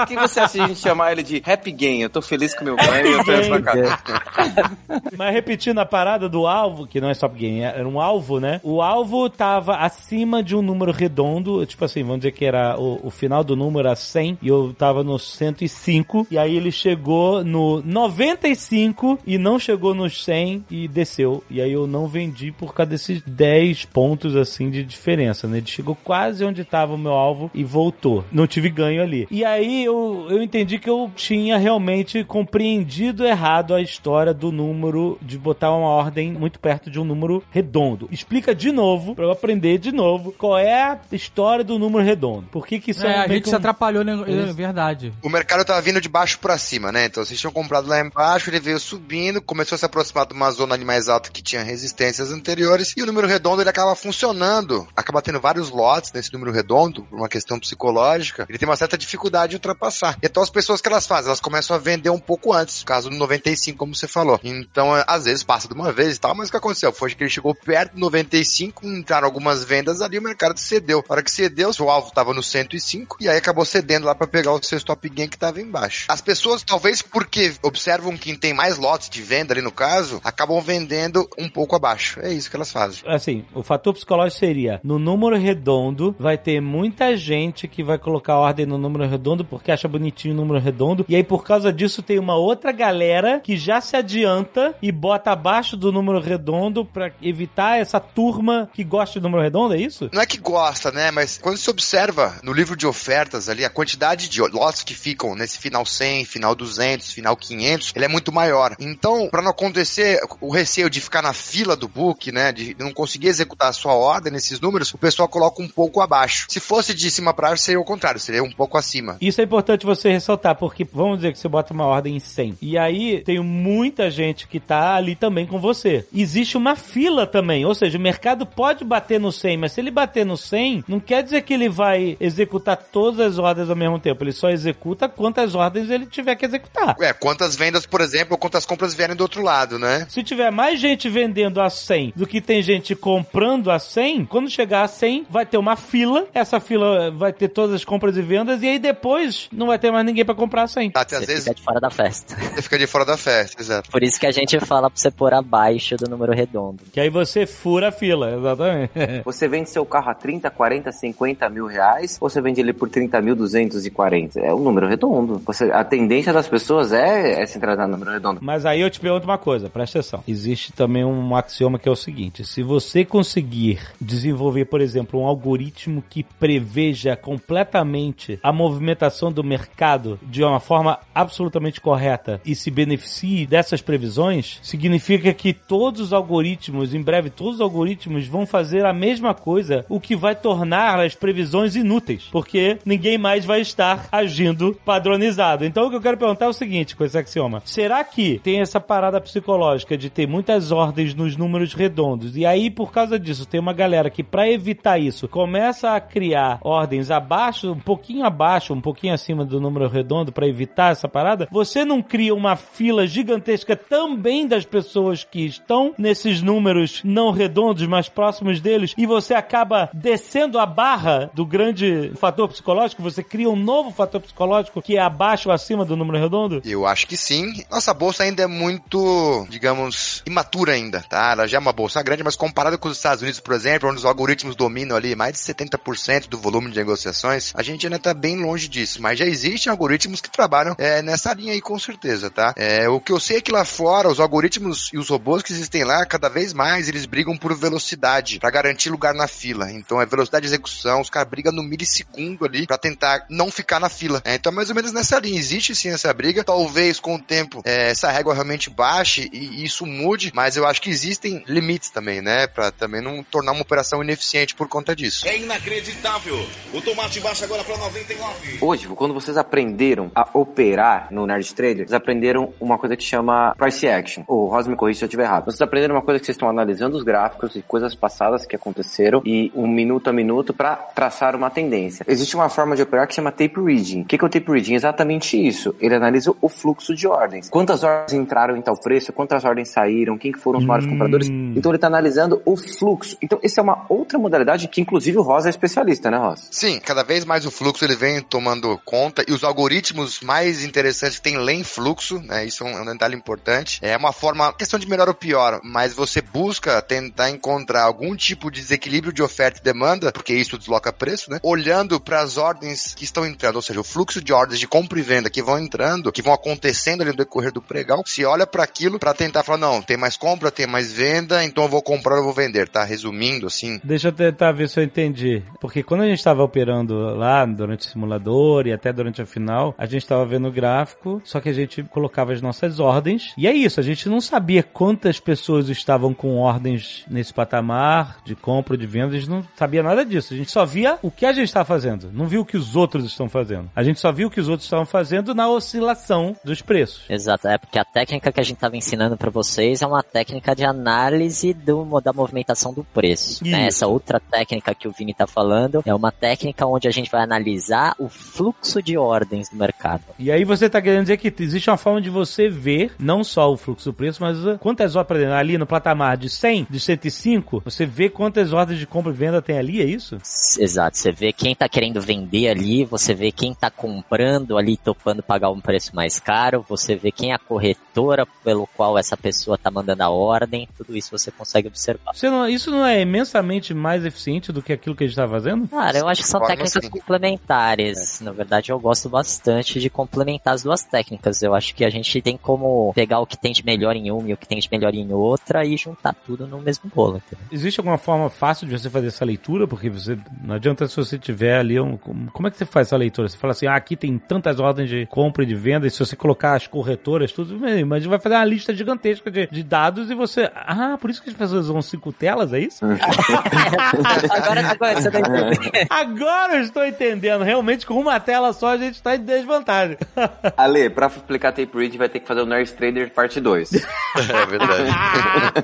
O 0.03 0.05
que 0.07 0.15
você 0.15 0.39
acha 0.39 0.53
de 0.57 0.61
a 0.63 0.67
gente 0.67 0.79
chamar 0.79 1.11
ele 1.11 1.23
de 1.23 1.41
Happy 1.45 1.71
Game? 1.99 2.01
Eu 2.01 2.09
tô 2.09 2.21
feliz 2.21 2.53
com 2.53 2.63
meu 2.63 2.75
ganho 2.75 3.07
e 3.07 3.11
eu 3.11 3.23
tô 3.23 3.33
indo 3.33 3.61
pra 3.61 3.61
cá. 3.61 4.71
Mas 5.17 5.33
repetindo 5.33 5.79
a 5.79 5.85
parada 5.85 6.29
do 6.29 6.47
alvo, 6.47 6.87
que 6.87 7.01
não 7.01 7.09
é 7.09 7.11
stop 7.11 7.37
gain, 7.37 7.61
era 7.61 7.87
um 7.87 7.99
alvo, 7.99 8.39
né? 8.39 8.59
O 8.63 8.81
alvo 8.81 9.29
tava 9.29 9.77
acima 9.77 10.41
de 10.41 10.55
um 10.55 10.61
número 10.61 10.91
redondo, 10.91 11.65
tipo 11.65 11.83
assim, 11.85 12.03
vamos 12.03 12.19
dizer 12.19 12.31
que 12.31 12.45
era 12.45 12.79
o, 12.79 13.07
o 13.07 13.09
final 13.09 13.43
do 13.43 13.55
número 13.55 13.87
era 13.87 13.95
100 13.95 14.39
e 14.41 14.47
eu 14.47 14.73
tava 14.77 15.03
no 15.03 15.19
105, 15.19 16.27
e 16.31 16.37
aí 16.37 16.55
ele 16.55 16.71
chegou 16.71 17.43
no 17.43 17.81
95 17.83 19.19
e 19.25 19.37
não 19.37 19.59
chegou 19.59 19.93
nos 19.93 20.23
100 20.23 20.65
e 20.69 20.87
desceu. 20.87 21.43
E 21.49 21.61
aí 21.61 21.71
eu 21.71 21.87
não 21.87 22.07
vendi 22.07 22.51
por 22.51 22.73
causa 22.73 22.91
desses 22.91 23.21
10 23.21 23.85
pontos 23.85 24.35
assim 24.35 24.69
de 24.69 24.83
diferença, 24.83 25.47
né? 25.47 25.57
Ele 25.57 25.67
chegou 25.67 25.95
quase 25.95 26.43
onde 26.43 26.63
tava 26.63 26.93
o 26.93 26.97
meu 26.97 27.13
alvo 27.13 27.51
e 27.53 27.63
voltou. 27.63 28.23
Não 28.31 28.47
tive 28.47 28.69
ganho 28.69 29.01
ali. 29.01 29.27
E 29.29 29.43
aí 29.43 29.83
eu, 29.83 30.27
eu 30.29 30.41
entendi 30.41 30.79
que 30.79 30.89
eu 30.89 31.11
tinha 31.15 31.57
realmente 31.57 31.88
provavelmente 31.89 32.23
compreendido 32.23 33.25
errado 33.25 33.73
a 33.73 33.81
história 33.81 34.33
do 34.33 34.51
número 34.51 35.17
de 35.21 35.37
botar 35.37 35.71
uma 35.71 35.87
ordem 35.87 36.31
muito 36.31 36.59
perto 36.59 36.89
de 36.89 36.99
um 36.99 37.03
número 37.03 37.43
redondo. 37.51 38.07
Explica 38.11 38.53
de 38.53 38.71
novo, 38.71 39.15
pra 39.15 39.25
eu 39.25 39.31
aprender 39.31 39.77
de 39.77 39.91
novo, 39.91 40.31
qual 40.31 40.57
é 40.57 40.83
a 40.83 40.99
história 41.11 41.63
do 41.63 41.79
número 41.79 42.03
redondo. 42.03 42.47
Por 42.51 42.65
que 42.67 42.79
que 42.79 42.91
isso 42.91 43.05
É, 43.05 43.15
a 43.15 43.19
meio 43.19 43.33
gente 43.33 43.43
que 43.43 43.49
se 43.49 43.55
atrapalhou, 43.55 44.03
né? 44.03 44.13
É 44.27 44.53
verdade. 44.53 45.11
O 45.23 45.29
mercado 45.29 45.65
tava 45.65 45.81
vindo 45.81 45.99
de 45.99 46.09
baixo 46.09 46.39
pra 46.39 46.57
cima, 46.57 46.91
né? 46.91 47.05
Então 47.05 47.23
vocês 47.23 47.39
tinham 47.39 47.51
comprado 47.51 47.87
lá 47.87 47.99
embaixo, 47.99 48.49
ele 48.49 48.59
veio 48.59 48.79
subindo, 48.79 49.41
começou 49.41 49.75
a 49.75 49.79
se 49.79 49.85
aproximar 49.85 50.25
de 50.27 50.33
uma 50.33 50.51
zona 50.51 50.75
ali 50.75 50.85
mais 50.85 51.09
alta 51.09 51.31
que 51.31 51.41
tinha 51.41 51.63
resistências 51.63 52.31
anteriores, 52.31 52.93
e 52.95 53.01
o 53.01 53.05
número 53.05 53.27
redondo 53.27 53.61
ele 53.61 53.69
acaba 53.69 53.95
funcionando. 53.95 54.87
Acaba 54.95 55.21
tendo 55.21 55.39
vários 55.39 55.69
lotes 55.69 56.11
nesse 56.13 56.31
número 56.33 56.51
redondo, 56.51 57.03
por 57.03 57.17
uma 57.17 57.29
questão 57.29 57.59
psicológica. 57.59 58.45
Ele 58.49 58.57
tem 58.57 58.67
uma 58.67 58.75
certa 58.75 58.97
dificuldade 58.97 59.51
de 59.51 59.55
ultrapassar. 59.55 60.17
Então 60.21 60.43
as 60.43 60.49
pessoas 60.49 60.81
que 60.81 60.87
elas 60.87 61.07
fazem, 61.07 61.27
elas 61.27 61.39
começam 61.39 61.75
a 61.75 61.78
vender 61.79 62.09
um 62.09 62.19
pouco 62.19 62.53
antes, 62.53 62.79
no 62.79 62.85
caso 62.85 63.09
do 63.09 63.15
95, 63.15 63.77
como 63.77 63.95
você 63.95 64.07
falou. 64.07 64.39
Então, 64.43 64.95
é, 64.95 65.03
às 65.07 65.25
vezes 65.25 65.43
passa 65.43 65.67
de 65.67 65.73
uma 65.73 65.91
vez 65.91 66.15
e 66.15 66.19
tal, 66.19 66.35
mas 66.35 66.49
o 66.49 66.51
que 66.51 66.57
aconteceu? 66.57 66.91
Foi 66.91 67.13
que 67.13 67.23
ele 67.23 67.29
chegou 67.29 67.55
perto 67.55 67.93
do 67.93 67.99
95, 67.99 68.85
entraram 68.87 69.25
algumas 69.25 69.63
vendas 69.63 70.01
ali, 70.01 70.17
o 70.17 70.21
mercado 70.21 70.59
cedeu. 70.59 71.03
Na 71.07 71.15
hora 71.15 71.23
que 71.23 71.31
cedeu, 71.31 71.73
seu 71.73 71.89
alvo 71.89 72.11
tava 72.11 72.33
no 72.33 72.43
105, 72.43 73.17
e 73.19 73.27
aí 73.27 73.37
acabou 73.37 73.65
cedendo 73.65 74.05
lá 74.05 74.13
pra 74.13 74.27
pegar 74.27 74.51
o 74.51 74.63
seu 74.63 74.77
stop 74.77 75.07
gain 75.09 75.27
que 75.27 75.37
tava 75.37 75.61
embaixo. 75.61 76.05
As 76.09 76.21
pessoas, 76.21 76.63
talvez 76.63 77.01
porque 77.01 77.53
observam 77.63 78.17
quem 78.17 78.35
tem 78.35 78.53
mais 78.53 78.77
lotes 78.77 79.09
de 79.09 79.21
venda 79.21 79.53
ali 79.53 79.61
no 79.61 79.71
caso, 79.71 80.19
acabam 80.23 80.61
vendendo 80.61 81.27
um 81.37 81.49
pouco 81.49 81.75
abaixo. 81.75 82.19
É 82.21 82.31
isso 82.31 82.49
que 82.49 82.55
elas 82.55 82.71
fazem. 82.71 83.01
Assim, 83.05 83.45
o 83.53 83.63
fator 83.63 83.93
psicológico 83.93 84.39
seria: 84.39 84.79
no 84.83 84.99
número 84.99 85.37
redondo, 85.37 86.15
vai 86.19 86.37
ter 86.37 86.61
muita 86.61 87.15
gente 87.15 87.67
que 87.67 87.83
vai 87.83 87.97
colocar 87.97 88.37
ordem 88.37 88.65
no 88.65 88.77
número 88.77 89.07
redondo 89.07 89.43
porque 89.45 89.71
acha 89.71 89.87
bonitinho 89.87 90.33
o 90.33 90.37
número 90.37 90.59
redondo. 90.59 91.05
E 91.07 91.15
aí, 91.15 91.23
por 91.23 91.43
causa 91.43 91.68
disso, 91.71 92.01
tem 92.01 92.17
uma 92.17 92.35
outra 92.35 92.71
galera 92.71 93.39
que 93.39 93.57
já 93.57 93.81
se 93.81 93.95
adianta 93.95 94.73
e 94.81 94.91
bota 94.91 95.31
abaixo 95.31 95.75
do 95.75 95.91
número 95.91 96.19
redondo 96.19 96.85
pra 96.85 97.11
evitar 97.21 97.79
essa 97.79 97.99
turma 97.99 98.69
que 98.73 98.83
gosta 98.83 99.19
do 99.19 99.23
número 99.23 99.43
redondo, 99.43 99.73
é 99.73 99.77
isso? 99.77 100.09
Não 100.13 100.21
é 100.21 100.25
que 100.25 100.37
gosta, 100.37 100.91
né? 100.91 101.11
Mas 101.11 101.37
quando 101.37 101.57
se 101.57 101.69
observa 101.69 102.35
no 102.43 102.53
livro 102.53 102.75
de 102.75 102.87
ofertas 102.87 103.49
ali, 103.49 103.65
a 103.65 103.69
quantidade 103.69 104.29
de 104.29 104.41
lotes 104.41 104.83
que 104.83 104.93
ficam 104.93 105.35
nesse 105.35 105.59
final 105.59 105.85
100, 105.85 106.25
final 106.25 106.55
200, 106.55 107.11
final 107.11 107.35
500, 107.35 107.93
ele 107.95 108.05
é 108.05 108.07
muito 108.07 108.31
maior. 108.31 108.75
Então, 108.79 109.27
para 109.29 109.41
não 109.41 109.51
acontecer 109.51 110.19
o 110.39 110.49
receio 110.49 110.89
de 110.89 111.01
ficar 111.01 111.21
na 111.21 111.33
fila 111.33 111.75
do 111.75 111.87
book, 111.87 112.31
né, 112.31 112.51
de 112.51 112.75
não 112.79 112.93
conseguir 112.93 113.27
executar 113.27 113.69
a 113.69 113.73
sua 113.73 113.93
ordem 113.93 114.31
nesses 114.31 114.59
números, 114.59 114.93
o 114.93 114.97
pessoal 114.97 115.27
coloca 115.27 115.61
um 115.61 115.67
pouco 115.67 116.01
abaixo. 116.01 116.45
Se 116.49 116.59
fosse 116.59 116.93
de 116.93 117.11
cima 117.11 117.33
para 117.33 117.49
baixo, 117.49 117.63
seria 117.63 117.79
o 117.79 117.85
contrário, 117.85 118.19
seria 118.19 118.43
um 118.43 118.51
pouco 118.51 118.77
acima. 118.77 119.17
Isso 119.19 119.41
é 119.41 119.43
importante 119.43 119.85
você 119.85 120.11
ressaltar, 120.11 120.55
porque 120.55 120.87
vamos 120.91 121.17
dizer 121.17 121.33
que 121.33 121.39
você 121.39 121.47
bota 121.47 121.58
uma 121.71 121.85
ordem 121.85 122.15
em 122.15 122.19
100. 122.19 122.57
E 122.61 122.77
aí 122.77 123.21
tem 123.21 123.39
muita 123.39 124.09
gente 124.09 124.47
que 124.47 124.59
tá 124.59 124.95
ali 124.95 125.15
também 125.15 125.45
com 125.45 125.59
você. 125.59 126.05
Existe 126.13 126.57
uma 126.57 126.75
fila 126.75 127.25
também, 127.27 127.65
ou 127.65 127.75
seja, 127.75 127.97
o 127.97 128.01
mercado 128.01 128.45
pode 128.45 128.83
bater 128.83 129.19
no 129.19 129.31
100, 129.31 129.57
mas 129.57 129.71
se 129.71 129.81
ele 129.81 129.91
bater 129.91 130.25
no 130.25 130.37
100, 130.37 130.85
não 130.87 130.99
quer 130.99 131.23
dizer 131.23 131.41
que 131.41 131.53
ele 131.53 131.69
vai 131.69 132.17
executar 132.19 132.77
todas 132.77 133.19
as 133.19 133.37
ordens 133.37 133.69
ao 133.69 133.75
mesmo 133.75 133.99
tempo. 133.99 134.23
Ele 134.23 134.31
só 134.31 134.49
executa 134.49 135.07
quantas 135.09 135.55
ordens 135.55 135.89
ele 135.89 136.05
tiver 136.05 136.35
que 136.35 136.45
executar. 136.45 136.95
É, 136.99 137.13
quantas 137.13 137.55
vendas, 137.55 137.85
por 137.85 138.01
exemplo, 138.01 138.33
ou 138.33 138.37
quantas 138.37 138.65
compras 138.65 138.93
vierem 138.93 139.15
do 139.15 139.21
outro 139.21 139.41
lado, 139.41 139.77
né? 139.77 140.05
Se 140.09 140.23
tiver 140.23 140.51
mais 140.51 140.79
gente 140.79 141.09
vendendo 141.09 141.61
a 141.61 141.69
100 141.69 142.13
do 142.15 142.27
que 142.27 142.41
tem 142.41 142.61
gente 142.61 142.95
comprando 142.95 143.71
a 143.71 143.79
100, 143.79 144.25
quando 144.25 144.49
chegar 144.49 144.83
a 144.83 144.87
100, 144.87 145.27
vai 145.29 145.45
ter 145.45 145.57
uma 145.57 145.75
fila. 145.75 146.27
Essa 146.33 146.59
fila 146.59 147.11
vai 147.11 147.33
ter 147.33 147.49
todas 147.49 147.75
as 147.75 147.85
compras 147.85 148.17
e 148.17 148.21
vendas, 148.21 148.61
e 148.61 148.67
aí 148.67 148.79
depois 148.79 149.47
não 149.51 149.67
vai 149.67 149.79
ter 149.79 149.91
mais 149.91 150.05
ninguém 150.05 150.25
pra 150.25 150.35
comprar 150.35 150.63
a 150.63 150.67
100. 150.67 150.91
Até 150.93 151.17
às 151.17 151.25
Você 151.25 151.38
fica 151.39 151.55
de 151.55 151.61
fora 151.61 151.79
da 151.79 151.89
festa. 151.89 152.35
você 152.55 152.61
fica 152.61 152.77
de 152.77 152.87
fora 152.87 153.05
da 153.05 153.17
festa, 153.17 153.61
exato. 153.61 153.89
Por 153.89 154.03
isso 154.03 154.19
que 154.19 154.25
a 154.25 154.31
gente 154.31 154.59
fala 154.59 154.89
pra 154.89 154.99
você 154.99 155.11
pôr 155.11 155.33
abaixo 155.33 155.95
do 155.97 156.09
número 156.09 156.33
redondo. 156.33 156.79
Que 156.91 156.99
aí 156.99 157.09
você 157.09 157.45
fura 157.45 157.89
a 157.89 157.91
fila, 157.91 158.35
exatamente. 158.35 158.91
Você 159.25 159.47
vende 159.47 159.69
seu 159.69 159.85
carro 159.85 160.09
a 160.09 160.13
30, 160.13 160.49
40, 160.49 160.91
50 160.91 161.49
mil 161.49 161.67
reais, 161.67 162.17
ou 162.19 162.29
você 162.29 162.41
vende 162.41 162.61
ele 162.61 162.73
por 162.73 162.89
30.240? 162.89 164.37
É 164.37 164.53
um 164.53 164.59
número 164.59 164.87
redondo. 164.87 165.41
Você, 165.45 165.71
a 165.71 165.83
tendência 165.83 166.33
das 166.33 166.47
pessoas 166.47 166.91
é, 166.91 167.41
é 167.41 167.45
se 167.45 167.59
tratar 167.59 167.87
no 167.87 167.93
número 167.93 168.11
redondo. 168.11 168.39
Mas 168.41 168.65
aí 168.65 168.81
eu 168.81 168.89
te 168.89 168.99
pergunto 168.99 169.25
uma 169.25 169.37
coisa, 169.37 169.69
presta 169.69 169.99
atenção. 169.99 170.23
Existe 170.27 170.71
também 170.73 171.03
um 171.03 171.35
axioma 171.35 171.77
que 171.77 171.87
é 171.87 171.91
o 171.91 171.95
seguinte: 171.95 172.43
se 172.43 172.63
você 172.63 173.05
conseguir 173.05 173.79
desenvolver, 173.99 174.65
por 174.65 174.81
exemplo, 174.81 175.19
um 175.19 175.25
algoritmo 175.25 176.03
que 176.09 176.23
preveja 176.23 177.15
completamente 177.15 178.39
a 178.41 178.51
movimentação 178.51 179.31
do 179.31 179.43
mercado 179.43 180.19
de 180.23 180.43
uma 180.43 180.59
forma 180.59 180.99
absolutamente 181.29 181.79
correta 181.79 182.41
e 182.43 182.55
se 182.55 182.71
beneficie 182.71 183.45
dessas 183.45 183.81
previsões, 183.81 184.59
significa 184.63 185.31
que 185.33 185.53
todos 185.53 186.01
os 186.01 186.13
algoritmos, 186.13 186.93
em 186.93 187.01
breve, 187.01 187.29
todos 187.29 187.55
os 187.55 187.61
algoritmos 187.61 188.27
vão 188.27 188.45
fazer 188.45 188.85
a 188.85 188.93
mesma 188.93 189.33
coisa, 189.33 189.85
o 189.87 189.99
que 189.99 190.15
vai 190.15 190.35
tornar 190.35 190.99
as 190.99 191.13
previsões 191.13 191.75
inúteis, 191.75 192.27
porque 192.31 192.79
ninguém 192.83 193.17
mais 193.17 193.45
vai 193.45 193.61
estar 193.61 194.09
agindo 194.11 194.77
padronizado. 194.83 195.63
Então 195.63 195.85
o 195.85 195.89
que 195.89 195.95
eu 195.95 196.01
quero 196.01 196.17
perguntar 196.17 196.45
é 196.45 196.49
o 196.49 196.53
seguinte 196.53 196.95
com 196.95 197.05
esse 197.05 197.17
axioma: 197.17 197.61
será 197.63 198.03
que 198.03 198.39
tem 198.39 198.59
essa 198.59 198.79
parada 198.79 199.21
psicológica 199.21 199.95
de 199.95 200.09
ter 200.09 200.27
muitas 200.27 200.71
ordens 200.71 201.13
nos 201.13 201.37
números 201.37 201.73
redondos 201.73 202.35
e 202.35 202.45
aí 202.45 202.71
por 202.71 202.91
causa 202.91 203.19
disso 203.19 203.45
tem 203.45 203.59
uma 203.59 203.73
galera 203.73 204.09
que 204.09 204.23
para 204.23 204.49
evitar 204.49 204.97
isso 204.97 205.27
começa 205.27 205.91
a 205.95 206.01
criar 206.01 206.59
ordens 206.61 207.11
abaixo, 207.11 207.71
um 207.71 207.79
pouquinho 207.79 208.25
abaixo, 208.25 208.73
um 208.73 208.81
pouquinho 208.81 209.13
acima 209.13 209.45
do 209.45 209.61
número 209.61 209.87
redondo 209.87 210.31
para 210.31 210.47
evitar 210.47 210.91
essa 210.91 211.07
parada? 211.07 211.18
Você 211.51 211.83
não 211.83 212.01
cria 212.01 212.33
uma 212.33 212.55
fila 212.55 213.05
gigantesca 213.07 213.75
também 213.75 214.47
das 214.47 214.65
pessoas 214.65 215.23
que 215.23 215.45
estão 215.45 215.93
nesses 215.97 216.41
números 216.41 217.01
não 217.03 217.31
redondos, 217.31 217.87
mais 217.87 218.07
próximos 218.07 218.61
deles 218.61 218.93
e 218.97 219.05
você 219.05 219.33
acaba 219.33 219.89
descendo 219.93 220.59
a 220.59 220.65
barra 220.65 221.29
do 221.33 221.45
grande 221.45 222.11
fator 222.15 222.47
psicológico? 222.47 223.01
Você 223.03 223.23
cria 223.23 223.49
um 223.49 223.55
novo 223.55 223.91
fator 223.91 224.21
psicológico 224.21 224.81
que 224.81 224.97
é 224.97 225.01
abaixo 225.01 225.49
ou 225.49 225.55
acima 225.55 225.83
do 225.83 225.95
número 225.95 226.19
redondo? 226.19 226.61
Eu 226.65 226.85
acho 226.85 227.07
que 227.07 227.17
sim. 227.17 227.63
Nossa 227.69 227.93
bolsa 227.93 228.23
ainda 228.23 228.43
é 228.43 228.47
muito, 228.47 229.45
digamos, 229.49 230.23
imatura 230.25 230.73
ainda, 230.73 231.01
tá? 231.01 231.31
Ela 231.31 231.47
já 231.47 231.57
é 231.57 231.59
uma 231.61 231.73
bolsa 231.73 232.01
grande, 232.01 232.23
mas 232.23 232.35
comparada 232.35 232.77
com 232.77 232.87
os 232.87 232.97
Estados 232.97 233.21
Unidos, 233.21 233.39
por 233.39 233.53
exemplo, 233.53 233.89
onde 233.89 233.99
os 233.99 234.05
algoritmos 234.05 234.55
dominam 234.55 234.95
ali 234.95 235.15
mais 235.15 235.33
de 235.33 235.39
70% 235.39 236.27
do 236.27 236.37
volume 236.37 236.71
de 236.71 236.77
negociações, 236.77 237.51
a 237.55 237.63
gente 237.63 237.85
ainda 237.85 237.99
tá 237.99 238.13
bem 238.13 238.37
longe 238.37 238.67
disso. 238.67 239.01
Mas 239.01 239.19
já 239.19 239.25
existem 239.25 239.71
algoritmos 239.71 240.21
que 240.21 240.29
trabalham 240.29 240.75
é, 240.77 241.01
nessa 241.09 241.33
linha 241.33 241.53
aí, 241.53 241.61
com 241.61 241.77
certeza, 241.77 242.29
tá? 242.29 242.53
É, 242.55 242.87
o 242.87 242.99
que 242.99 243.11
eu 243.11 243.19
sei 243.19 243.37
é 243.37 243.41
que 243.41 243.51
lá 243.51 243.65
fora, 243.65 244.09
os 244.09 244.19
algoritmos 244.19 244.89
e 244.93 244.97
os 244.97 245.09
robôs 245.09 245.41
que 245.41 245.51
existem 245.51 245.83
lá, 245.83 246.05
cada 246.05 246.29
vez 246.29 246.53
mais, 246.53 246.87
eles 246.87 247.05
brigam 247.05 247.35
por 247.37 247.55
velocidade, 247.55 248.39
para 248.39 248.49
garantir 248.49 248.89
lugar 248.89 249.13
na 249.13 249.27
fila. 249.27 249.71
Então 249.71 250.01
é 250.01 250.05
velocidade 250.05 250.43
de 250.43 250.49
execução, 250.49 251.01
os 251.01 251.09
caras 251.09 251.29
brigam 251.29 251.51
no 251.51 251.63
milissegundo 251.63 252.45
ali, 252.45 252.67
para 252.67 252.77
tentar 252.77 253.25
não 253.29 253.51
ficar 253.51 253.79
na 253.79 253.89
fila. 253.89 254.21
É, 254.23 254.35
então, 254.35 254.51
mais 254.51 254.69
ou 254.69 254.75
menos 254.75 254.91
nessa 254.91 255.19
linha. 255.19 255.39
Existe 255.39 255.75
sim 255.75 255.89
essa 255.89 256.13
briga. 256.13 256.43
Talvez 256.43 256.99
com 256.99 257.15
o 257.15 257.19
tempo 257.19 257.61
é, 257.65 257.89
essa 257.89 258.11
régua 258.11 258.33
realmente 258.33 258.69
baixe 258.69 259.29
e, 259.33 259.61
e 259.61 259.65
isso 259.65 259.85
mude, 259.85 260.31
mas 260.33 260.55
eu 260.55 260.67
acho 260.67 260.81
que 260.81 260.89
existem 260.89 261.43
limites 261.47 261.89
também, 261.89 262.21
né? 262.21 262.47
Pra 262.47 262.71
também 262.71 263.01
não 263.01 263.23
tornar 263.23 263.51
uma 263.51 263.61
operação 263.61 264.03
ineficiente 264.03 264.55
por 264.55 264.67
conta 264.67 264.95
disso. 264.95 265.27
É 265.27 265.37
inacreditável. 265.37 266.47
O 266.73 266.81
tomate 266.81 267.19
baixa 267.19 267.45
agora 267.45 267.63
para 267.63 267.77
99. 267.77 268.57
Hoje, 268.61 268.87
quando 268.89 269.13
vocês 269.13 269.37
aprenderam 269.37 270.11
a 270.13 270.27
operar 270.33 270.98
no 271.11 271.25
Nerd 271.25 271.53
Trader, 271.53 271.77
vocês 271.87 271.93
aprenderam 271.93 272.53
uma 272.59 272.77
coisa 272.77 272.95
que 272.95 273.03
chama 273.03 273.53
Price 273.57 273.87
Action. 273.87 274.23
O 274.27 274.45
Rosa 274.45 274.69
me 274.69 274.75
corrija 274.75 274.99
se 274.99 275.05
eu 275.05 275.07
estiver 275.07 275.23
errado. 275.23 275.45
Vocês 275.45 275.61
aprenderam 275.61 275.95
uma 275.95 276.01
coisa 276.01 276.19
que 276.19 276.25
vocês 276.25 276.35
estão 276.35 276.49
analisando 276.49 276.95
os 276.97 277.03
gráficos 277.03 277.55
e 277.55 277.61
coisas 277.61 277.95
passadas 277.95 278.45
que 278.45 278.55
aconteceram 278.55 279.21
e 279.25 279.51
um 279.55 279.67
minuto 279.67 280.09
a 280.09 280.13
minuto 280.13 280.53
para 280.53 280.75
traçar 280.75 281.35
uma 281.35 281.49
tendência. 281.49 282.05
Existe 282.07 282.35
uma 282.35 282.49
forma 282.49 282.75
de 282.75 282.81
operar 282.81 283.07
que 283.07 283.13
chama 283.15 283.31
Tape 283.31 283.59
Reading. 283.61 284.01
O 284.01 284.05
que 284.05 284.15
é 284.15 284.25
o 284.25 284.29
Tape 284.29 284.51
Reading? 284.51 284.73
Exatamente 284.75 285.37
isso. 285.37 285.75
Ele 285.79 285.95
analisa 285.95 286.33
o 286.41 286.49
fluxo 286.49 286.95
de 286.95 287.07
ordens. 287.07 287.49
Quantas 287.49 287.83
ordens 287.83 288.13
entraram 288.13 288.55
em 288.55 288.61
tal 288.61 288.77
preço, 288.77 289.13
quantas 289.13 289.43
ordens 289.45 289.69
saíram, 289.69 290.17
quem 290.17 290.31
que 290.31 290.39
foram 290.39 290.59
os 290.59 290.65
maiores 290.65 290.87
Hum. 290.87 290.91
compradores. 290.91 291.27
Então 291.29 291.71
ele 291.71 291.77
está 291.77 291.87
analisando 291.87 292.41
o 292.45 292.55
fluxo. 292.57 293.17
Então 293.21 293.39
essa 293.43 293.59
é 293.61 293.63
uma 293.63 293.85
outra 293.89 294.17
modalidade 294.17 294.67
que 294.67 294.81
inclusive 294.81 295.17
o 295.17 295.21
Rosa 295.21 295.49
é 295.49 295.51
especialista, 295.51 296.09
né, 296.09 296.17
Rosa? 296.17 296.43
Sim, 296.51 296.79
cada 296.79 297.03
vez 297.03 297.25
mais 297.25 297.45
o 297.45 297.51
fluxo 297.51 297.83
ele 297.85 297.95
vem 297.95 298.21
tomando 298.21 298.79
conta 298.85 299.23
e 299.27 299.31
os 299.33 299.43
algoritmos 299.43 300.21
mais 300.21 300.63
interessantes 300.63 300.88
têm 301.21 301.37
leem 301.37 301.63
fluxo, 301.63 302.19
né? 302.19 302.45
Isso 302.45 302.63
é 302.63 302.67
um, 302.67 302.77
é 302.77 302.81
um 302.81 302.85
detalhe 302.85 303.15
importante. 303.15 303.79
É 303.81 303.95
uma 303.95 304.11
forma, 304.11 304.53
questão 304.53 304.79
de 304.79 304.87
melhor 304.87 305.07
ou 305.07 305.13
pior, 305.13 305.59
mas 305.63 305.93
você 305.93 306.21
busca 306.21 306.81
tentar 306.81 307.29
encontrar 307.29 307.83
algum 307.83 308.15
tipo 308.15 308.51
de 308.51 308.61
desequilíbrio 308.61 309.13
de 309.13 309.21
oferta 309.21 309.59
e 309.59 309.63
demanda, 309.63 310.11
porque 310.11 310.33
isso 310.33 310.57
desloca 310.57 310.93
preço, 310.93 311.29
né? 311.29 311.39
Olhando 311.43 311.99
para 311.99 312.21
as 312.21 312.37
ordens 312.37 312.93
que 312.93 313.03
estão 313.03 313.25
entrando, 313.25 313.57
ou 313.57 313.61
seja, 313.61 313.79
o 313.79 313.83
fluxo 313.83 314.21
de 314.21 314.33
ordens 314.33 314.59
de 314.59 314.67
compra 314.67 314.99
e 314.99 315.01
venda 315.01 315.29
que 315.29 315.41
vão 315.41 315.59
entrando, 315.59 316.11
que 316.11 316.21
vão 316.21 316.33
acontecendo 316.33 317.01
ali 317.01 317.11
no 317.11 317.17
decorrer 317.17 317.51
do 317.51 317.61
pregão, 317.61 318.03
se 318.05 318.23
olha 318.25 318.45
para 318.45 318.63
aquilo 318.63 318.99
para 318.99 319.13
tentar 319.13 319.43
falar, 319.43 319.57
não, 319.57 319.81
tem 319.81 319.97
mais 319.97 320.17
compra, 320.17 320.51
tem 320.51 320.67
mais 320.67 320.91
venda, 320.91 321.43
então 321.43 321.63
eu 321.63 321.69
vou 321.69 321.81
comprar, 321.81 322.17
eu 322.17 322.23
vou 322.23 322.33
vender, 322.33 322.67
tá? 322.67 322.83
Resumindo 322.83 323.47
assim, 323.47 323.79
Deixa 323.83 324.09
eu 324.09 324.11
tentar 324.11 324.51
ver 324.51 324.69
se 324.69 324.79
eu 324.79 324.83
entendi. 324.83 325.43
Porque 325.59 325.83
quando 325.83 326.01
a 326.01 326.05
gente 326.05 326.17
estava 326.17 326.43
operando 326.43 326.95
lá 327.15 327.45
durante 327.45 327.87
o 327.87 327.89
simulador 327.89 328.67
e 328.67 328.73
até 328.73 328.91
durante 328.91 329.21
a 329.21 329.25
final, 329.25 329.73
a 329.77 329.85
gente 329.85 330.03
estava 330.03 330.25
vendo 330.25 330.47
o 330.47 330.51
gráfico, 330.51 330.78
só 331.23 331.39
que 331.39 331.49
a 331.49 331.53
gente 331.53 331.83
colocava 331.83 332.33
as 332.33 332.41
nossas 332.41 332.79
ordens. 332.79 333.33
E 333.37 333.47
é 333.47 333.53
isso, 333.53 333.79
a 333.79 333.83
gente 333.83 334.09
não 334.09 334.21
sabia 334.21 334.63
quantas 334.63 335.19
pessoas 335.19 335.69
estavam 335.69 336.13
com 336.13 336.37
ordens 336.37 337.03
nesse 337.09 337.33
patamar 337.33 338.17
de 338.23 338.35
compra, 338.35 338.77
de 338.77 338.85
venda, 338.85 339.15
a 339.15 339.19
gente 339.19 339.29
não 339.29 339.43
sabia 339.55 339.83
nada 339.83 340.05
disso. 340.05 340.33
A 340.33 340.37
gente 340.37 340.51
só 340.51 340.65
via 340.65 340.97
o 341.01 341.11
que 341.11 341.25
a 341.25 341.33
gente 341.33 341.45
estava 341.45 341.65
fazendo, 341.65 342.11
não 342.11 342.27
viu 342.27 342.41
o 342.41 342.45
que 342.45 342.57
os 342.57 342.75
outros 342.75 343.05
estão 343.05 343.29
fazendo. 343.29 343.69
A 343.75 343.83
gente 343.83 343.99
só 343.99 344.11
viu 344.11 344.27
o 344.27 344.31
que 344.31 344.39
os 344.39 344.49
outros 344.49 344.65
estavam 344.65 344.85
fazendo 344.85 345.33
na 345.33 345.49
oscilação 345.49 346.35
dos 346.43 346.61
preços. 346.61 347.09
Exato, 347.09 347.47
é 347.47 347.57
porque 347.57 347.79
a 347.79 347.85
técnica 347.85 348.31
que 348.31 348.39
a 348.39 348.43
gente 348.43 348.57
estava 348.57 348.77
ensinando 348.77 349.17
para 349.17 349.29
vocês 349.29 349.81
é 349.81 349.87
uma 349.87 350.03
técnica 350.03 350.55
de 350.55 350.65
análise 350.65 351.53
do, 351.53 351.99
da 352.01 352.13
movimentação 352.13 352.73
do 352.73 352.83
preço. 352.83 353.43
Né? 353.45 353.67
Essa 353.67 353.87
outra 353.87 354.19
técnica 354.19 354.73
que 354.73 354.87
o 354.87 354.91
Vini 354.91 355.11
está 355.11 355.27
falando 355.27 355.81
é 355.85 355.93
uma 355.93 356.11
técnica 356.11 356.65
onde 356.65 356.87
a 356.87 356.91
gente 356.91 357.09
vai 357.09 357.21
analisar 357.21 357.95
o 357.99 358.07
fluxo 358.07 358.81
de 358.81 358.97
ordens 358.97 359.49
do 359.49 359.57
mercado. 359.57 360.03
E 360.17 360.31
aí 360.31 360.43
você 360.43 360.68
está 360.69 360.81
querendo 360.81 361.03
dizer 361.03 361.17
que 361.17 361.33
existe 361.41 361.69
uma 361.69 361.77
forma 361.77 362.01
de 362.01 362.09
você 362.09 362.49
ver 362.49 362.91
não 362.99 363.23
só 363.23 363.51
o 363.51 363.57
fluxo 363.57 363.91
do 363.91 363.93
preço, 363.93 364.21
mas 364.21 364.37
quantas 364.59 364.95
ordens, 364.95 365.07
por 365.07 365.17
exemplo, 365.17 365.35
ali 365.35 365.57
no 365.57 365.65
patamar 365.65 366.17
de 366.17 366.29
100, 366.29 366.67
de 366.69 366.79
105, 366.79 367.61
você 367.63 367.85
vê 367.85 368.09
quantas 368.09 368.53
ordens 368.53 368.79
de 368.79 368.87
compra 368.87 369.11
e 369.11 369.15
venda 369.15 369.41
tem 369.41 369.57
ali, 369.57 369.81
é 369.81 369.85
isso? 369.85 370.17
Exato, 370.59 370.97
você 370.97 371.11
vê 371.11 371.33
quem 371.33 371.53
está 371.53 371.67
querendo 371.67 372.01
vender 372.01 372.49
ali, 372.49 372.85
você 372.85 373.13
vê 373.13 373.31
quem 373.31 373.51
está 373.51 373.69
comprando 373.69 374.57
ali, 374.57 374.77
topando 374.77 375.21
pagar 375.21 375.51
um 375.51 375.59
preço 375.59 375.95
mais 375.95 376.19
caro, 376.19 376.65
você 376.67 376.95
vê 376.95 377.11
quem 377.11 377.31
é 377.31 377.35
a 377.35 377.39
corretora 377.39 378.25
pelo 378.43 378.67
qual 378.67 378.97
essa 378.97 379.17
pessoa 379.17 379.55
está 379.55 379.69
mandando 379.69 380.03
a 380.03 380.09
ordem, 380.09 380.67
tudo 380.77 380.95
isso 380.95 381.11
você 381.11 381.31
consegue 381.31 381.67
observar. 381.67 382.13
Você 382.13 382.29
não, 382.29 382.47
isso 382.47 382.71
não 382.71 382.85
é 382.85 383.01
imensamente 383.01 383.73
mais 383.73 384.05
eficiente 384.05 384.51
do 384.51 384.61
que 384.61 384.73
aquilo 384.73 384.95
que 384.95 385.03
a 385.03 385.07
gente 385.07 385.17
está 385.17 385.27
fazendo? 385.27 385.67
Cara, 385.67 385.97
eu 385.97 386.07
acho 386.07 386.21
que 386.21 386.27
são 386.27 386.41
técnicas 386.41 386.87
complementares. 386.89 388.21
É. 388.21 388.23
Na 388.23 388.31
verdade, 388.31 388.71
eu 388.71 388.79
gosto 388.79 389.09
bastante 389.09 389.79
de 389.79 389.89
complementar 389.89 390.53
as 390.59 390.63
duas 390.63 390.83
técnicas. 390.83 391.41
Eu 391.41 391.53
acho 391.53 391.73
que 391.73 391.85
a 391.85 391.89
gente 391.89 392.21
tem 392.21 392.37
como 392.37 392.91
pegar 392.93 393.19
o 393.19 393.25
que 393.25 393.37
tem 393.37 393.51
de 393.51 393.65
melhor 393.65 393.95
em 393.95 394.11
uma 394.11 394.29
e 394.29 394.33
o 394.33 394.37
que 394.37 394.47
tem 394.47 394.59
de 394.59 394.67
melhor 394.71 394.93
em 394.93 395.11
outra 395.11 395.65
e 395.65 395.77
juntar 395.77 396.13
tudo 396.25 396.45
no 396.45 396.59
mesmo 396.59 396.89
bolo. 396.93 397.17
Entendeu? 397.17 397.45
Existe 397.51 397.79
alguma 397.79 397.97
forma 397.97 398.29
fácil 398.29 398.67
de 398.67 398.77
você 398.77 398.89
fazer 398.89 399.07
essa 399.07 399.25
leitura? 399.25 399.67
Porque 399.67 399.89
você 399.89 400.17
não 400.41 400.55
adianta 400.55 400.87
se 400.87 400.95
você 400.95 401.17
tiver 401.17 401.57
ali 401.57 401.79
um. 401.79 401.97
Como 401.97 402.47
é 402.47 402.51
que 402.51 402.57
você 402.57 402.65
faz 402.65 402.87
essa 402.87 402.97
leitura? 402.97 403.27
Você 403.27 403.37
fala 403.37 403.51
assim, 403.51 403.67
ah, 403.67 403.75
aqui 403.75 403.95
tem 403.95 404.17
tantas 404.17 404.59
ordens 404.59 404.89
de 404.89 405.05
compra 405.05 405.43
e 405.43 405.45
de 405.45 405.55
venda, 405.55 405.87
e 405.87 405.89
se 405.89 405.99
você 405.99 406.15
colocar 406.15 406.55
as 406.55 406.67
corretoras, 406.67 407.31
tudo, 407.31 407.59
mas 407.85 408.05
vai 408.05 408.19
fazer 408.19 408.35
uma 408.35 408.45
lista 408.45 408.73
gigantesca 408.73 409.31
de, 409.31 409.47
de 409.47 409.63
dados 409.63 410.09
e 410.11 410.15
você. 410.15 410.49
Ah, 410.55 410.97
por 410.99 411.09
isso 411.09 411.21
que 411.21 411.29
as 411.29 411.35
pessoas 411.35 411.65
usam 411.65 411.81
cinco 411.81 412.11
telas, 412.11 412.53
é 412.53 412.59
isso? 412.59 412.85
agora, 414.29 414.67
agora 414.67 415.01
você 415.01 415.11
tá 415.11 415.19
entendendo. 415.19 415.59
Agora 415.89 416.55
eu 416.55 416.61
estou 416.61 416.85
entendendo. 416.85 417.43
Realmente, 417.43 417.85
com 417.85 417.95
uma 417.95 418.19
tela 418.19 418.53
só 418.53 418.69
a 418.69 418.77
gente 418.77 418.95
está 418.95 419.15
em 419.15 419.19
desvantagem. 419.19 419.97
Ale, 420.57 420.89
pra 420.89 421.07
explicar 421.07 421.51
Tape 421.51 421.71
Read 421.73 421.97
vai 421.97 422.09
ter 422.09 422.19
que 422.19 422.27
fazer 422.27 422.41
o 422.41 422.45
Nurse 422.45 422.73
Trader 422.73 423.11
parte 423.13 423.39
2. 423.39 423.73
é 423.73 424.45
verdade. 424.45 424.89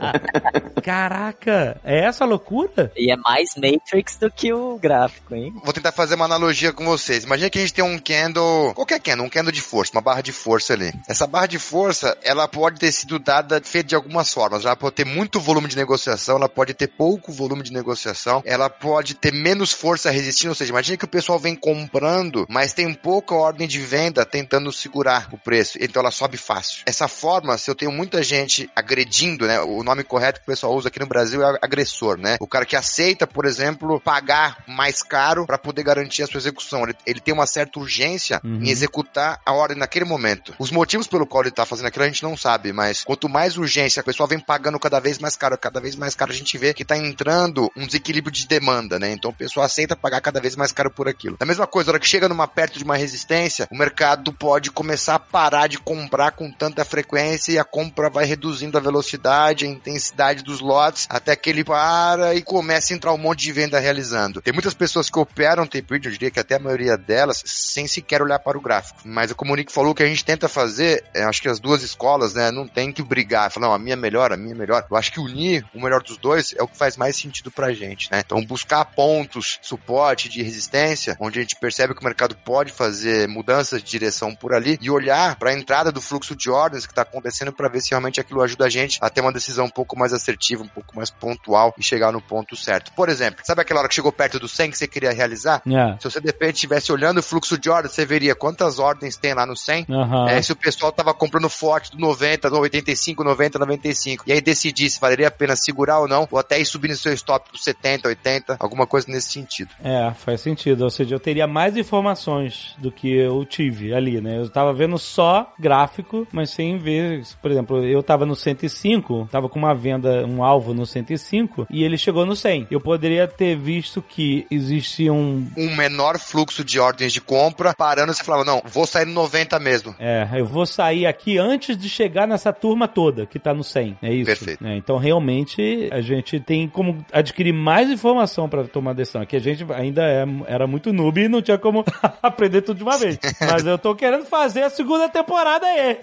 Caraca, 0.84 1.80
é 1.84 2.06
essa 2.06 2.26
loucura? 2.26 2.92
E 2.96 3.12
é 3.12 3.16
mais 3.16 3.50
Matrix 3.56 4.18
do 4.18 4.30
que 4.30 4.54
o 4.54 4.78
gráfico, 4.78 5.34
hein? 5.36 5.54
Vou 5.64 5.74
tentar 5.74 5.92
fazer 5.92 6.16
uma 6.16 6.26
analogia 6.26 6.72
com 6.72 6.86
vocês. 6.86 7.24
Imagina 7.24 7.50
que 7.50 7.58
a 7.58 7.62
gente 7.62 7.74
tem 7.74 7.84
um 7.84 7.98
candle, 7.98 8.74
qualquer 8.74 9.00
candle, 9.00 9.26
um 9.26 9.30
candle 9.30 9.52
de 9.52 9.62
força, 9.62 9.92
uma 9.94 10.02
barra 10.02 10.22
de 10.22 10.32
força 10.32 10.74
ali. 10.74 10.94
Essa 11.08 11.26
barra 11.26 11.48
de 11.48 11.60
força, 11.60 12.18
ela 12.24 12.48
pode 12.48 12.80
ter 12.80 12.92
sido 12.92 13.18
dada, 13.18 13.62
feita 13.64 13.90
de 13.90 13.96
algumas 13.96 14.32
formas. 14.32 14.66
Ela 14.66 14.76
pode 14.76 14.96
ter 14.96 15.06
muito 15.06 15.40
volume 15.40 15.68
de 15.68 15.76
negociação, 15.76 16.38
ela 16.38 16.50
pode 16.50 16.74
ter 16.74 16.88
pouco 16.88 17.32
volume 17.32 17.64
de 17.64 17.74
negociação, 17.74 18.44
ela 18.46 18.70
pode 18.70 19.16
ter 19.16 19.34
menos 19.34 19.72
força 19.72 20.10
resistindo, 20.10 20.50
ou 20.50 20.56
seja, 20.56 20.72
imagina 20.72 20.98
que 20.98 21.06
o 21.06 21.10
pessoal 21.10 21.40
vem 21.40 21.56
comprando, 21.56 22.46
mas 22.50 22.74
tem 22.74 22.94
pouca 22.94 23.36
ordem 23.36 23.68
de 23.68 23.80
venda 23.80 24.26
tentando 24.26 24.65
segurar 24.72 25.28
o 25.32 25.38
preço, 25.38 25.78
então 25.82 26.02
ela 26.02 26.12
sobe 26.12 26.38
fácil. 26.38 26.84
Essa 26.86 27.08
forma, 27.08 27.58
se 27.58 27.70
eu 27.70 27.76
tenho 27.76 27.92
muita 27.92 28.22
gente 28.24 28.70
agredindo, 28.76 29.46
né, 29.46 29.60
o 29.62 29.84
nome 29.84 30.04
correto 30.04 30.40
que 30.40 30.46
o 30.46 30.52
pessoal 30.52 30.76
usa 30.76 30.90
aqui 30.90 31.00
no 31.00 31.08
Brasil 31.08 31.44
é 31.44 31.58
agressor, 31.62 32.18
né? 32.18 32.38
O 32.40 32.48
cara 32.48 32.66
que 32.66 32.76
aceita, 32.76 33.26
por 33.28 33.46
exemplo, 33.46 34.00
pagar 34.00 34.64
mais 34.68 35.02
caro 35.02 35.46
para 35.46 35.58
poder 35.58 35.84
garantir 35.84 36.24
a 36.24 36.28
sua 36.28 36.40
execução. 36.40 36.84
Ele, 36.84 36.96
ele, 37.06 37.20
tem 37.20 37.34
uma 37.34 37.46
certa 37.48 37.80
urgência 37.80 38.40
uhum. 38.44 38.64
em 38.64 38.70
executar 38.70 39.42
a 39.46 39.54
ordem 39.54 39.78
naquele 39.78 40.06
momento. 40.06 40.54
Os 40.60 40.72
motivos 40.72 41.08
pelo 41.08 41.26
qual 41.26 41.44
ele 41.44 41.52
tá 41.52 41.66
fazendo 41.66 41.88
aquilo 41.88 42.06
a 42.06 42.08
gente 42.08 42.24
não 42.24 42.38
sabe, 42.38 42.72
mas 42.72 43.04
quanto 43.04 43.28
mais 43.28 43.58
urgência 43.58 44.00
a 44.00 44.04
pessoa 44.04 44.28
vem 44.28 44.40
pagando 44.40 44.80
cada 44.80 45.00
vez 45.00 45.18
mais 45.20 45.36
caro, 45.36 45.58
cada 45.58 45.80
vez 45.80 45.96
mais 45.96 46.16
caro, 46.16 46.32
a 46.32 46.36
gente 46.36 46.58
vê 46.58 46.74
que 46.74 46.86
tá 46.86 46.98
entrando 46.98 47.72
um 47.76 47.86
desequilíbrio 47.86 48.32
de 48.32 48.48
demanda, 48.48 49.00
né? 49.00 49.12
Então 49.12 49.32
a 49.32 49.34
pessoa 49.34 49.66
aceita 49.66 49.96
pagar 49.96 50.22
cada 50.22 50.40
vez 50.40 50.56
mais 50.56 50.72
caro 50.72 50.92
por 50.92 51.08
aquilo. 51.08 51.38
Da 51.38 51.46
mesma 51.46 51.68
coisa, 51.68 51.88
na 51.88 51.94
hora 51.94 52.00
que 52.00 52.08
chega 52.08 52.30
numa 52.30 52.48
perto 52.48 52.78
de 52.78 52.84
uma 52.84 52.96
resistência, 52.96 53.68
o 53.72 53.78
mercado 53.78 54.32
pode 54.34 54.55
começar 54.72 55.16
a 55.16 55.20
parar 55.20 55.68
de 55.68 55.78
comprar 55.78 56.32
com 56.32 56.52
tanta 56.52 56.84
frequência 56.84 57.54
e 57.54 57.60
a 57.60 57.64
compra 57.64 58.10
vai 58.10 58.26
reduzindo 58.26 58.78
a 58.78 58.82
velocidade, 58.82 59.66
a 59.66 59.70
intensidade 59.70 60.44
dos 60.44 60.60
lotes, 60.60 61.08
até 61.10 61.36
que 61.36 61.50
ele 61.50 61.64
para 61.64 62.34
e 62.36 62.42
começa 62.42 62.94
a 62.94 62.96
entrar 62.96 63.14
um 63.14 63.18
monte 63.18 63.42
de 63.42 63.52
venda 63.52 63.80
realizando. 63.80 64.42
Tem 64.42 64.54
muitas 64.54 64.74
pessoas 64.74 65.10
que 65.10 65.20
operam 65.20 65.66
tape 65.66 65.86
read, 65.90 66.06
eu 66.06 66.12
diria 66.12 66.32
que 66.32 66.40
até 66.40 66.56
a 66.56 66.60
maioria 66.60 66.98
delas, 66.98 67.44
sem 67.46 67.88
sequer 67.88 68.22
olhar 68.22 68.40
para 68.40 68.58
o 68.58 68.62
gráfico. 68.62 69.02
Mas 69.06 69.32
como 69.34 69.54
o 69.54 69.56
Nick 69.56 69.72
falou, 69.72 69.94
que 69.94 70.04
a 70.04 70.08
gente 70.08 70.24
tenta 70.24 70.48
fazer, 70.48 71.04
é, 71.14 71.24
acho 71.24 71.42
que 71.42 71.50
as 71.50 71.60
duas 71.60 71.84
escolas, 71.84 72.34
né, 72.34 72.52
não 72.52 72.68
tem 72.68 72.92
que 72.92 73.04
brigar, 73.04 73.52
falar, 73.52 73.68
não, 73.68 73.74
a 73.74 73.80
minha 73.80 73.94
é 73.94 73.98
melhor, 73.98 74.32
a 74.32 74.38
minha 74.38 74.54
é 74.54 74.58
melhor. 74.58 74.86
Eu 74.90 74.98
acho 74.98 75.12
que 75.12 75.20
unir 75.20 75.66
o 75.74 75.82
melhor 75.82 76.02
dos 76.02 76.18
dois 76.18 76.54
é 76.58 76.64
o 76.64 76.68
que 76.68 76.78
faz 76.78 76.98
mais 76.98 77.16
sentido 77.16 77.52
pra 77.52 77.74
gente, 77.74 78.12
né? 78.12 78.22
Então 78.26 78.44
buscar 78.46 78.86
pontos, 78.86 79.60
suporte 79.62 80.30
de 80.30 80.42
resistência, 80.44 81.18
onde 81.20 81.40
a 81.40 81.42
gente 81.42 81.56
percebe 81.56 81.94
que 81.94 82.02
o 82.02 82.04
mercado 82.04 82.36
pode 82.36 82.72
fazer 82.72 83.28
mudanças 83.28 83.82
de 83.82 83.90
direção 83.90 84.36
por 84.46 84.54
ali 84.54 84.78
e 84.80 84.92
olhar 84.92 85.38
para 85.38 85.50
a 85.50 85.54
entrada 85.56 85.92
do 85.92 86.00
fluxo 86.00 86.36
de 86.36 86.52
ordens 86.52 86.86
que 86.86 86.92
está 86.92 87.02
acontecendo 87.02 87.52
para 87.52 87.68
ver 87.68 87.82
se 87.82 87.90
realmente 87.90 88.20
aquilo 88.20 88.44
ajuda 88.44 88.66
a 88.66 88.70
gente 88.70 89.00
a 89.02 89.10
ter 89.10 89.22
uma 89.22 89.34
decisão 89.34 89.66
um 89.66 89.70
pouco 89.72 89.98
mais 89.98 90.14
assertiva, 90.14 90.62
um 90.62 90.68
pouco 90.68 90.96
mais 90.96 91.10
pontual 91.10 91.74
e 91.80 91.84
chegar 91.84 92.12
no 92.12 92.22
ponto 92.22 92.56
certo. 92.56 92.92
Por 92.94 93.10
exemplo, 93.10 93.42
sabe 93.44 93.62
aquela 93.62 93.80
hora 93.80 93.90
que 93.90 93.96
chegou 93.96 94.12
perto 94.12 94.38
do 94.38 94.48
100 94.48 94.70
que 94.70 94.78
você 94.78 94.88
queria 94.88 95.12
realizar? 95.12 95.64
Yeah. 95.66 95.98
Se 95.98 96.12
você 96.12 96.22
de 96.22 96.28
repente 96.28 96.58
estivesse 96.58 96.92
olhando 96.92 97.22
o 97.22 97.24
fluxo 97.24 97.58
de 97.58 97.72
ordens, 97.72 97.94
você 97.94 98.06
veria 98.06 98.36
quantas 98.36 98.78
ordens 98.78 99.18
tem 99.18 99.34
lá 99.34 99.48
no 99.48 99.58
100. 99.58 99.88
Uhum. 99.90 100.28
É, 100.28 100.40
se 100.44 100.52
o 100.52 100.56
pessoal 100.56 100.92
tava 100.92 101.12
comprando 101.12 101.50
forte 101.50 101.90
do 101.90 101.98
90, 101.98 102.48
do 102.48 102.60
85, 102.60 103.24
90, 103.24 103.58
95. 103.58 104.26
E 104.28 104.32
aí 104.32 104.42
decidir 104.42 104.92
se 104.92 105.02
valeria 105.02 105.30
a 105.30 105.32
pena 105.32 105.56
segurar 105.56 106.02
ou 106.02 106.08
não, 106.08 106.28
ou 106.30 106.38
até 106.38 106.60
ir 106.60 106.66
subindo 106.66 106.96
seu 106.96 107.12
stop 107.14 107.50
pro 107.50 107.58
70, 107.58 108.10
80, 108.10 108.58
alguma 108.60 108.86
coisa 108.86 109.08
nesse 109.10 109.32
sentido. 109.32 109.72
É, 109.84 110.14
faz 110.14 110.42
sentido. 110.42 110.84
Ou 110.84 110.92
seja, 110.92 111.16
eu 111.16 111.20
teria 111.20 111.48
mais 111.48 111.76
informações 111.76 112.76
do 112.78 112.92
que 112.92 113.12
eu 113.12 113.44
tive 113.44 113.92
ali, 113.92 114.22
né? 114.22 114.35
Eu 114.36 114.50
tava 114.50 114.74
vendo 114.74 114.98
só 114.98 115.54
gráfico, 115.60 116.28
mas 116.32 116.50
sem 116.50 116.78
ver, 116.78 117.24
por 117.42 117.52
exemplo, 117.52 117.84
eu 117.84 118.02
tava 118.02 118.26
no 118.26 118.36
105, 118.36 119.30
tava 119.32 119.50
com 119.50 119.60
uma 119.60 119.74
venda, 119.74 120.26
um 120.26 120.44
alvo 120.44 120.74
no 120.74 120.86
105, 120.86 121.68
e 121.70 121.84
ele 121.84 121.98
chegou 121.98 122.26
no 122.26 122.36
100. 122.36 122.68
Eu 122.72 122.80
poderia 122.80 123.28
ter 123.28 123.56
visto 123.56 124.02
que 124.02 124.46
existia 124.50 125.12
um... 125.12 125.48
Um 125.58 125.76
menor 125.76 126.20
fluxo 126.20 126.64
de 126.64 126.80
ordens 126.80 127.14
de 127.14 127.22
compra, 127.22 127.74
parando 127.74 128.12
e 128.12 128.16
você 128.16 128.24
falava, 128.24 128.44
não, 128.44 128.62
vou 128.66 128.86
sair 128.86 129.06
no 129.06 129.14
90 129.14 129.60
mesmo. 129.60 129.96
É, 130.00 130.28
eu 130.36 130.46
vou 130.46 130.66
sair 130.66 131.06
aqui 131.06 131.38
antes 131.38 131.78
de 131.78 131.90
chegar 131.90 132.28
nessa 132.28 132.54
turma 132.54 132.88
toda 132.88 133.26
que 133.26 133.40
tá 133.40 133.54
no 133.54 133.64
100. 133.64 133.98
É 134.02 134.14
isso. 134.14 134.26
Perfeito. 134.26 134.66
É, 134.66 134.78
então, 134.78 134.98
realmente, 134.98 135.90
a 135.92 136.02
gente 136.02 136.40
tem 136.40 136.68
como 136.68 137.04
adquirir 137.12 137.54
mais 137.54 137.90
informação 137.90 138.48
para 138.48 138.66
tomar 138.66 138.94
decisão. 138.94 139.22
Aqui 139.22 139.36
a 139.36 139.40
gente 139.40 139.66
ainda 139.74 140.04
é, 140.04 140.26
era 140.48 140.68
muito 140.68 140.94
noob 140.94 141.22
e 141.22 141.28
não 141.30 141.42
tinha 141.42 141.58
como 141.58 141.84
aprender 142.22 142.62
tudo 142.62 142.78
de 142.78 142.84
uma 142.84 142.98
vez. 142.98 143.18
Mas 143.42 143.66
eu 143.66 143.78
tô 143.78 143.96
querendo 143.96 144.25
fazer 144.26 144.64
a 144.64 144.70
segunda 144.70 145.08
temporada 145.08 145.66
aí. 145.66 146.00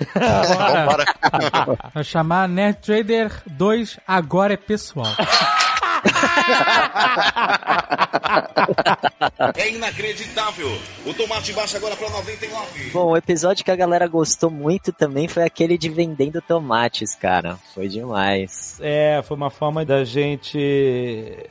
Vai 1.93 2.05
chamar 2.05 2.49
Nerd 2.49 2.79
Trader 2.81 3.33
2 3.47 4.01
Agora 4.07 4.55
é 4.55 4.57
Pessoal. 4.57 5.07
é 9.57 9.71
inacreditável. 9.71 10.69
O 11.07 11.15
tomate 11.15 11.53
baixa 11.53 11.77
agora 11.77 11.97
para 11.97 12.11
99. 12.11 12.91
Bom, 12.93 13.11
o 13.11 13.17
episódio 13.17 13.65
que 13.65 13.71
a 13.71 13.77
galera 13.77 14.07
gostou 14.07 14.51
muito 14.51 14.93
também 14.93 15.29
foi 15.29 15.45
aquele 15.45 15.79
de 15.79 15.89
vendendo 15.89 16.41
tomates, 16.41 17.15
cara. 17.15 17.57
Foi 17.75 17.89
demais. 17.89 18.79
É, 18.81 19.23
foi 19.25 19.37
uma 19.37 19.51
forma 19.51 19.85
da 19.85 20.05
gente 20.05 20.59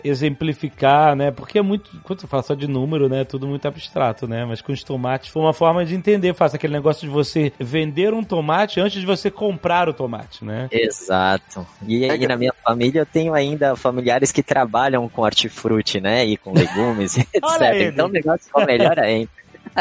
exemplificar, 0.03 1.15
né? 1.15 1.31
Porque 1.31 1.59
é 1.59 1.61
muito. 1.61 1.91
Quando 2.03 2.21
você 2.21 2.27
fala 2.27 2.43
só 2.43 2.53
de 2.53 2.67
número, 2.67 3.07
né? 3.07 3.21
É 3.21 3.25
tudo 3.25 3.47
muito 3.47 3.67
abstrato, 3.67 4.27
né? 4.27 4.45
Mas 4.45 4.61
com 4.61 4.71
os 4.71 4.83
tomates 4.83 5.29
foi 5.29 5.41
uma 5.41 5.53
forma 5.53 5.85
de 5.85 5.95
entender. 5.95 6.33
Faça 6.33 6.55
aquele 6.55 6.73
negócio 6.73 7.07
de 7.07 7.13
você 7.13 7.51
vender 7.59 8.13
um 8.13 8.23
tomate 8.23 8.79
antes 8.79 8.99
de 8.99 9.05
você 9.05 9.29
comprar 9.29 9.87
o 9.87 9.93
tomate, 9.93 10.43
né? 10.43 10.67
Exato. 10.71 11.65
E, 11.85 12.05
e 12.05 12.27
na 12.27 12.37
minha 12.37 12.53
família 12.63 13.01
eu 13.01 13.05
tenho 13.05 13.33
ainda 13.33 13.75
familiares 13.75 14.31
que 14.31 14.41
trabalham 14.41 14.70
com 15.09 15.21
hortifruti, 15.21 15.99
né? 15.99 16.25
E 16.25 16.37
com 16.37 16.53
legumes, 16.53 17.17
etc. 17.33 17.33
Então 17.91 18.07
o 18.07 18.11
negócio 18.11 18.45
ficou 18.45 18.65
melhor 18.65 18.97
ainda. 18.99 19.29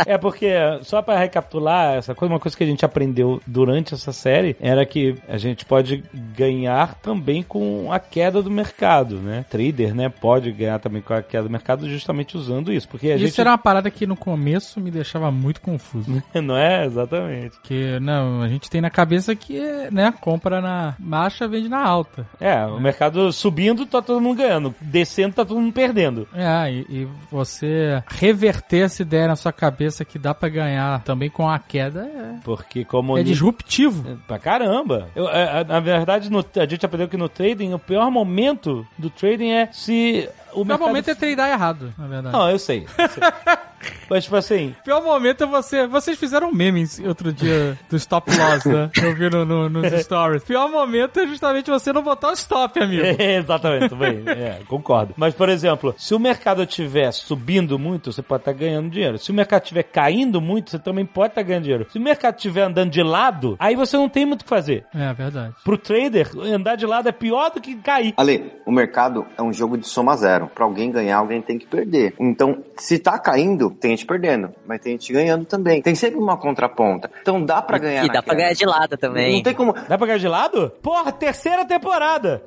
É 0.07 0.17
porque, 0.17 0.53
só 0.83 1.03
pra 1.03 1.19
recapitular, 1.19 1.97
essa 1.97 2.15
coisa, 2.15 2.33
uma 2.33 2.41
coisa 2.41 2.57
que 2.57 2.65
a 2.65 2.67
gente 2.67 2.85
aprendeu 2.85 3.41
durante 3.47 3.95
essa 3.95 4.13
série 4.13 4.57
era 4.61 4.85
que 4.87 5.17
a 5.29 5.37
gente 5.37 5.65
pode 5.65 6.03
ganhar 6.37 6.95
também 6.95 7.43
com 7.43 7.93
a 7.93 7.99
queda 7.99 8.43
do 8.43 8.51
mercado, 8.51 9.17
né? 9.17 9.45
Trader, 9.49 9.95
né? 9.95 10.09
Pode 10.09 10.53
ganhar 10.53 10.79
também 10.79 11.03
com 11.03 11.15
a 11.15 11.23
queda 11.23 11.45
do 11.45 11.51
mercado 11.51 11.89
justamente 11.89 12.37
usando 12.37 12.73
isso. 12.73 12.89
Porque 12.89 13.09
a 13.11 13.17
Isso 13.17 13.27
gente. 13.27 13.41
era 13.41 13.51
uma 13.51 13.59
parada 13.59 13.91
que 13.91 14.07
no 14.07 14.17
começo 14.17 14.81
me 14.81 14.91
deixava 14.91 15.31
muito 15.31 15.61
confuso. 15.61 16.23
Não 16.35 16.57
é? 16.57 16.87
Exatamente. 16.87 17.57
Porque, 17.57 17.99
não, 18.01 18.43
a 18.43 18.49
gente 18.49 18.71
tem 18.71 18.81
na 18.81 18.91
cabeça 18.91 19.35
que, 19.35 19.61
né, 19.91 20.13
compra 20.21 20.61
na 20.61 20.95
baixa, 20.99 21.47
vende 21.47 21.69
na 21.69 21.83
alta. 21.83 22.27
É, 22.41 22.65
o 22.65 22.81
mercado 22.81 23.33
subindo, 23.33 23.87
tá 23.87 24.01
todo 24.01 24.21
mundo 24.21 24.39
ganhando. 24.39 24.75
Descendo, 24.81 25.35
tá 25.35 25.45
todo 25.45 25.61
mundo 25.61 25.73
perdendo. 25.73 26.27
É, 26.35 26.71
e, 26.73 26.87
e 26.89 27.09
você 27.31 28.03
reverter 28.09 28.85
essa 28.85 29.03
ideia 29.03 29.29
na 29.29 29.37
sua 29.37 29.53
cabeça 29.53 29.80
que 30.07 30.19
dá 30.19 30.35
pra 30.35 30.49
ganhar 30.49 31.03
também 31.05 31.31
com 31.31 31.49
a 31.49 31.59
queda 31.59 32.03
é, 32.03 32.35
Porque 32.45 32.85
como. 32.85 33.17
é 33.17 33.23
disruptivo. 33.23 34.19
Pra 34.27 34.39
caramba. 34.39 35.09
Eu, 35.17 35.29
é, 35.29 35.61
é, 35.61 35.65
na 35.65 35.81
verdade, 35.81 36.31
no- 36.31 36.45
a 36.57 36.67
gente 36.67 36.85
aprendeu 36.85 37.09
que 37.09 37.17
no 37.17 37.29
trading, 37.29 37.73
o 37.73 37.79
pior 37.79 38.11
momento 38.11 38.87
do 38.99 39.09
trading 39.09 39.51
é 39.53 39.69
se 39.73 40.29
o 40.53 40.61
O 40.61 40.65
pior 40.65 40.65
mercado... 40.67 40.87
momento 40.89 41.09
é 41.11 41.15
treinar 41.15 41.49
errado, 41.51 41.93
na 41.97 42.07
verdade. 42.07 42.37
Não, 42.37 42.51
eu 42.51 42.59
sei. 42.59 42.87
eu 42.99 43.09
sei. 43.09 43.23
Mas, 44.09 44.25
tipo 44.25 44.37
assim, 44.37 44.75
O 44.81 44.85
pior 44.85 45.03
momento 45.03 45.45
é 45.45 45.47
você. 45.47 45.87
Vocês 45.87 46.19
fizeram 46.19 46.53
memes 46.53 46.99
outro 47.01 47.33
dia 47.33 47.79
do 47.89 47.97
stop 47.97 48.31
loss, 48.37 48.65
né? 48.65 48.91
Eu 49.03 49.15
vi 49.15 49.31
no, 49.31 49.45
no- 49.45 49.69
nos 49.69 49.91
stories. 50.03 50.43
O 50.43 50.47
pior 50.47 50.71
momento 50.71 51.19
é 51.21 51.27
justamente 51.27 51.71
você 51.71 51.93
não 51.93 52.03
botar 52.03 52.31
o 52.31 52.33
stop, 52.33 52.79
amigo. 52.83 53.03
Exatamente, 53.19 53.95
bem, 53.95 54.23
é, 54.29 54.59
concordo. 54.67 55.15
Mas, 55.17 55.35
por 55.35 55.49
exemplo, 55.49 55.95
se 55.99 56.15
o 56.15 56.19
mercado 56.19 56.63
estiver 56.63 57.13
subindo 57.13 57.79
muito, 57.79 58.13
você 58.13 58.23
pode 58.23 58.43
estar 58.43 58.53
ganhando 58.53 58.91
dinheiro. 58.91 59.19
Se 59.19 59.31
o 59.31 59.35
mercado 59.35 59.63
estiver 59.63 59.83
caindo 59.85 60.41
muito, 60.41 60.71
você 60.71 60.79
também 60.79 61.07
pode 61.07 61.29
estar 61.33 61.43
ganhando 61.43 61.63
dinheiro. 61.65 61.87
Se 61.91 61.99
o 61.99 62.03
mercado 62.03 62.37
estiver 62.37 62.63
andando 62.63 62.91
de 62.91 63.03
lado, 63.03 63.57
aí 63.59 63.75
você 63.77 63.97
não 63.97 64.09
tem 64.09 64.27
muito 64.27 64.43
o 64.43 64.45
que 64.45 64.51
fazer. 64.51 64.85
É 64.95 65.13
verdade. 65.13 65.55
Pro 65.65 65.79
trader, 65.79 66.29
andar 66.39 66.77
de 66.77 66.87
lado 66.87 67.09
é 67.09 67.13
pior 67.13 67.51
do 67.51 67.61
que 67.61 67.75
cair. 67.77 68.15
Ale, 68.17 68.53
o 68.67 68.73
mercado 68.73 69.27
é 69.39 69.43
um 69.43 69.53
jogo 69.53 69.77
de 69.79 69.87
soma 69.87 70.17
zero. 70.17 70.49
Pra 70.55 70.65
alguém 70.65 70.91
ganhar, 70.91 71.19
alguém 71.19 71.41
tem 71.41 71.59
que 71.59 71.67
perder. 71.67 72.15
Então, 72.19 72.63
se 72.77 72.99
tá 72.99 73.19
caindo, 73.19 73.70
tem 73.71 73.93
gente 73.93 74.07
perdendo, 74.07 74.51
mas 74.67 74.81
tem 74.81 74.93
gente 74.93 75.13
ganhando 75.13 75.45
também. 75.45 75.81
Tem 75.83 75.95
sempre 75.95 76.19
uma 76.19 76.37
contraponta. 76.37 77.11
Então 77.21 77.45
dá 77.45 77.61
pra 77.63 77.79
ganhar. 77.79 78.05
E 78.05 78.09
dá 78.13 78.23
pra 78.23 78.35
ganhar 78.35 78.53
de 78.53 78.65
lado 78.67 78.97
também. 78.97 79.35
Não 79.37 79.43
tem 79.43 79.55
como. 79.55 79.73
Dá 79.73 79.97
pra 79.99 80.07
ganhar 80.07 80.19
de 80.19 80.29
lado? 80.29 80.71
Porra, 80.83 81.13
terceira 81.13 81.65
temporada! 81.65 82.43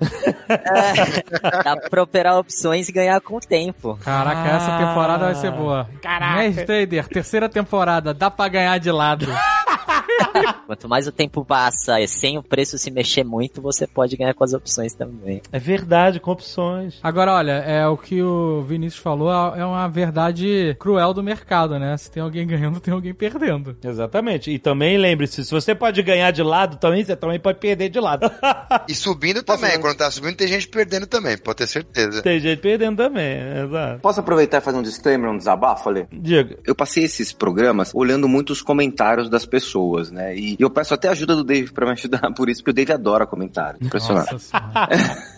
Dá 1.64 1.76
pra 1.90 2.04
operar 2.04 2.38
opções 2.38 2.90
e 2.90 2.92
ganhar 2.92 3.20
com 3.22 3.38
o 3.38 3.40
tempo. 3.40 3.98
Caraca, 4.04 4.42
Ah. 4.44 4.56
essa 4.58 4.78
temporada 4.78 5.26
vai 5.26 5.36
ser 5.36 5.52
boa. 5.52 5.88
Caraca. 6.02 6.38
Mestre 6.40 6.66
Trader, 6.66 7.08
terceira 7.08 7.50
temporada, 7.50 8.14
dá 8.14 8.30
pra 8.30 8.48
ganhar 8.48 8.78
de 8.80 8.92
lado. 8.92 9.26
Quanto 10.66 10.90
mais 10.90 11.08
o 11.08 11.12
tempo 11.12 11.44
passa 11.46 12.00
e 12.00 12.08
sem 12.08 12.38
o 12.38 12.44
preço 12.44 12.78
se 12.78 12.90
mexer 12.92 13.24
muito, 13.24 13.62
você 13.62 13.86
pode 13.86 14.16
ganhar 14.16 14.34
com 14.34 14.44
as 14.44 14.54
opções 14.54 14.94
também. 14.94 15.42
É 15.52 15.60
verdade, 15.60 16.20
com 16.20 16.32
opções. 16.32 17.00
Agora, 17.04 17.34
olha, 17.34 17.52
é 17.52 17.88
o 17.88 17.98
que 17.98 18.22
o 18.22 18.64
Vinícius 18.64 19.02
falou, 19.02 19.32
é 19.56 19.66
uma 19.66 19.88
verdade 19.88 20.76
cruel 20.80 21.14
do 21.14 21.24
mercado, 21.24 21.78
né? 21.80 21.96
Se 21.98 22.10
tem 22.10 22.22
alguém 22.24 22.46
ganhando, 22.46 22.80
tem 22.80 22.94
alguém 22.94 23.14
perdendo. 23.14 23.76
Exatamente. 23.84 24.52
E 24.52 24.60
também 24.60 24.98
lembre-se, 24.98 25.44
se 25.44 25.52
você 25.52 25.76
pode 25.76 26.02
ganhar 26.02 26.32
de 26.32 26.44
lado 26.44 26.78
também, 26.78 27.04
você 27.04 27.16
também 27.16 27.40
pode 27.40 27.60
perder 27.60 27.90
de 27.90 28.00
lado. 28.00 28.30
E 28.88 28.96
subindo 28.96 29.42
também. 29.44 29.80
Quando 29.80 29.96
tá 29.96 30.12
subindo, 30.12 30.36
tem 30.36 30.48
gente 30.48 30.68
perdendo 30.68 31.08
também, 31.08 31.38
pode 31.38 31.58
ter 31.58 31.68
certeza. 31.68 32.22
Tem 32.22 32.40
gente 32.40 32.60
perdendo 32.60 32.98
também, 32.98 33.38
exato. 33.64 34.00
Posso 34.02 34.20
aproveitar 34.20 34.58
e 34.58 34.62
fazer 34.62 34.78
um 34.78 34.82
disclaimer, 34.82 35.30
um 35.30 35.38
desabafo, 35.38 35.90
Ale? 35.90 36.08
Diga. 36.12 36.58
Eu 36.66 36.76
passei 36.76 37.04
esses 37.04 37.32
programas 37.32 37.92
olhando 37.94 38.28
muito 38.28 38.52
os 38.52 38.62
comentários 38.62 39.30
das 39.30 39.46
pessoas, 39.46 39.73
né? 40.12 40.36
E 40.36 40.56
eu 40.60 40.70
peço 40.70 40.94
até 40.94 41.10
ajuda 41.10 41.36
do 41.36 41.44
Dave 41.44 41.72
pra 41.72 41.86
me 41.86 41.92
ajudar 41.94 42.22
por 42.36 42.50
isso, 42.50 42.62
porque 42.62 42.72
o 42.72 42.74
Dave 42.74 42.94
adora 42.94 43.26
comentários. 43.26 43.86
Impressionante. 43.86 44.36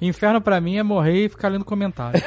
Inferno 0.00 0.40
pra 0.40 0.60
mim 0.60 0.76
é 0.76 0.82
morrer 0.82 1.26
e 1.26 1.28
ficar 1.28 1.48
lendo 1.48 1.64
comentário. 1.64 2.22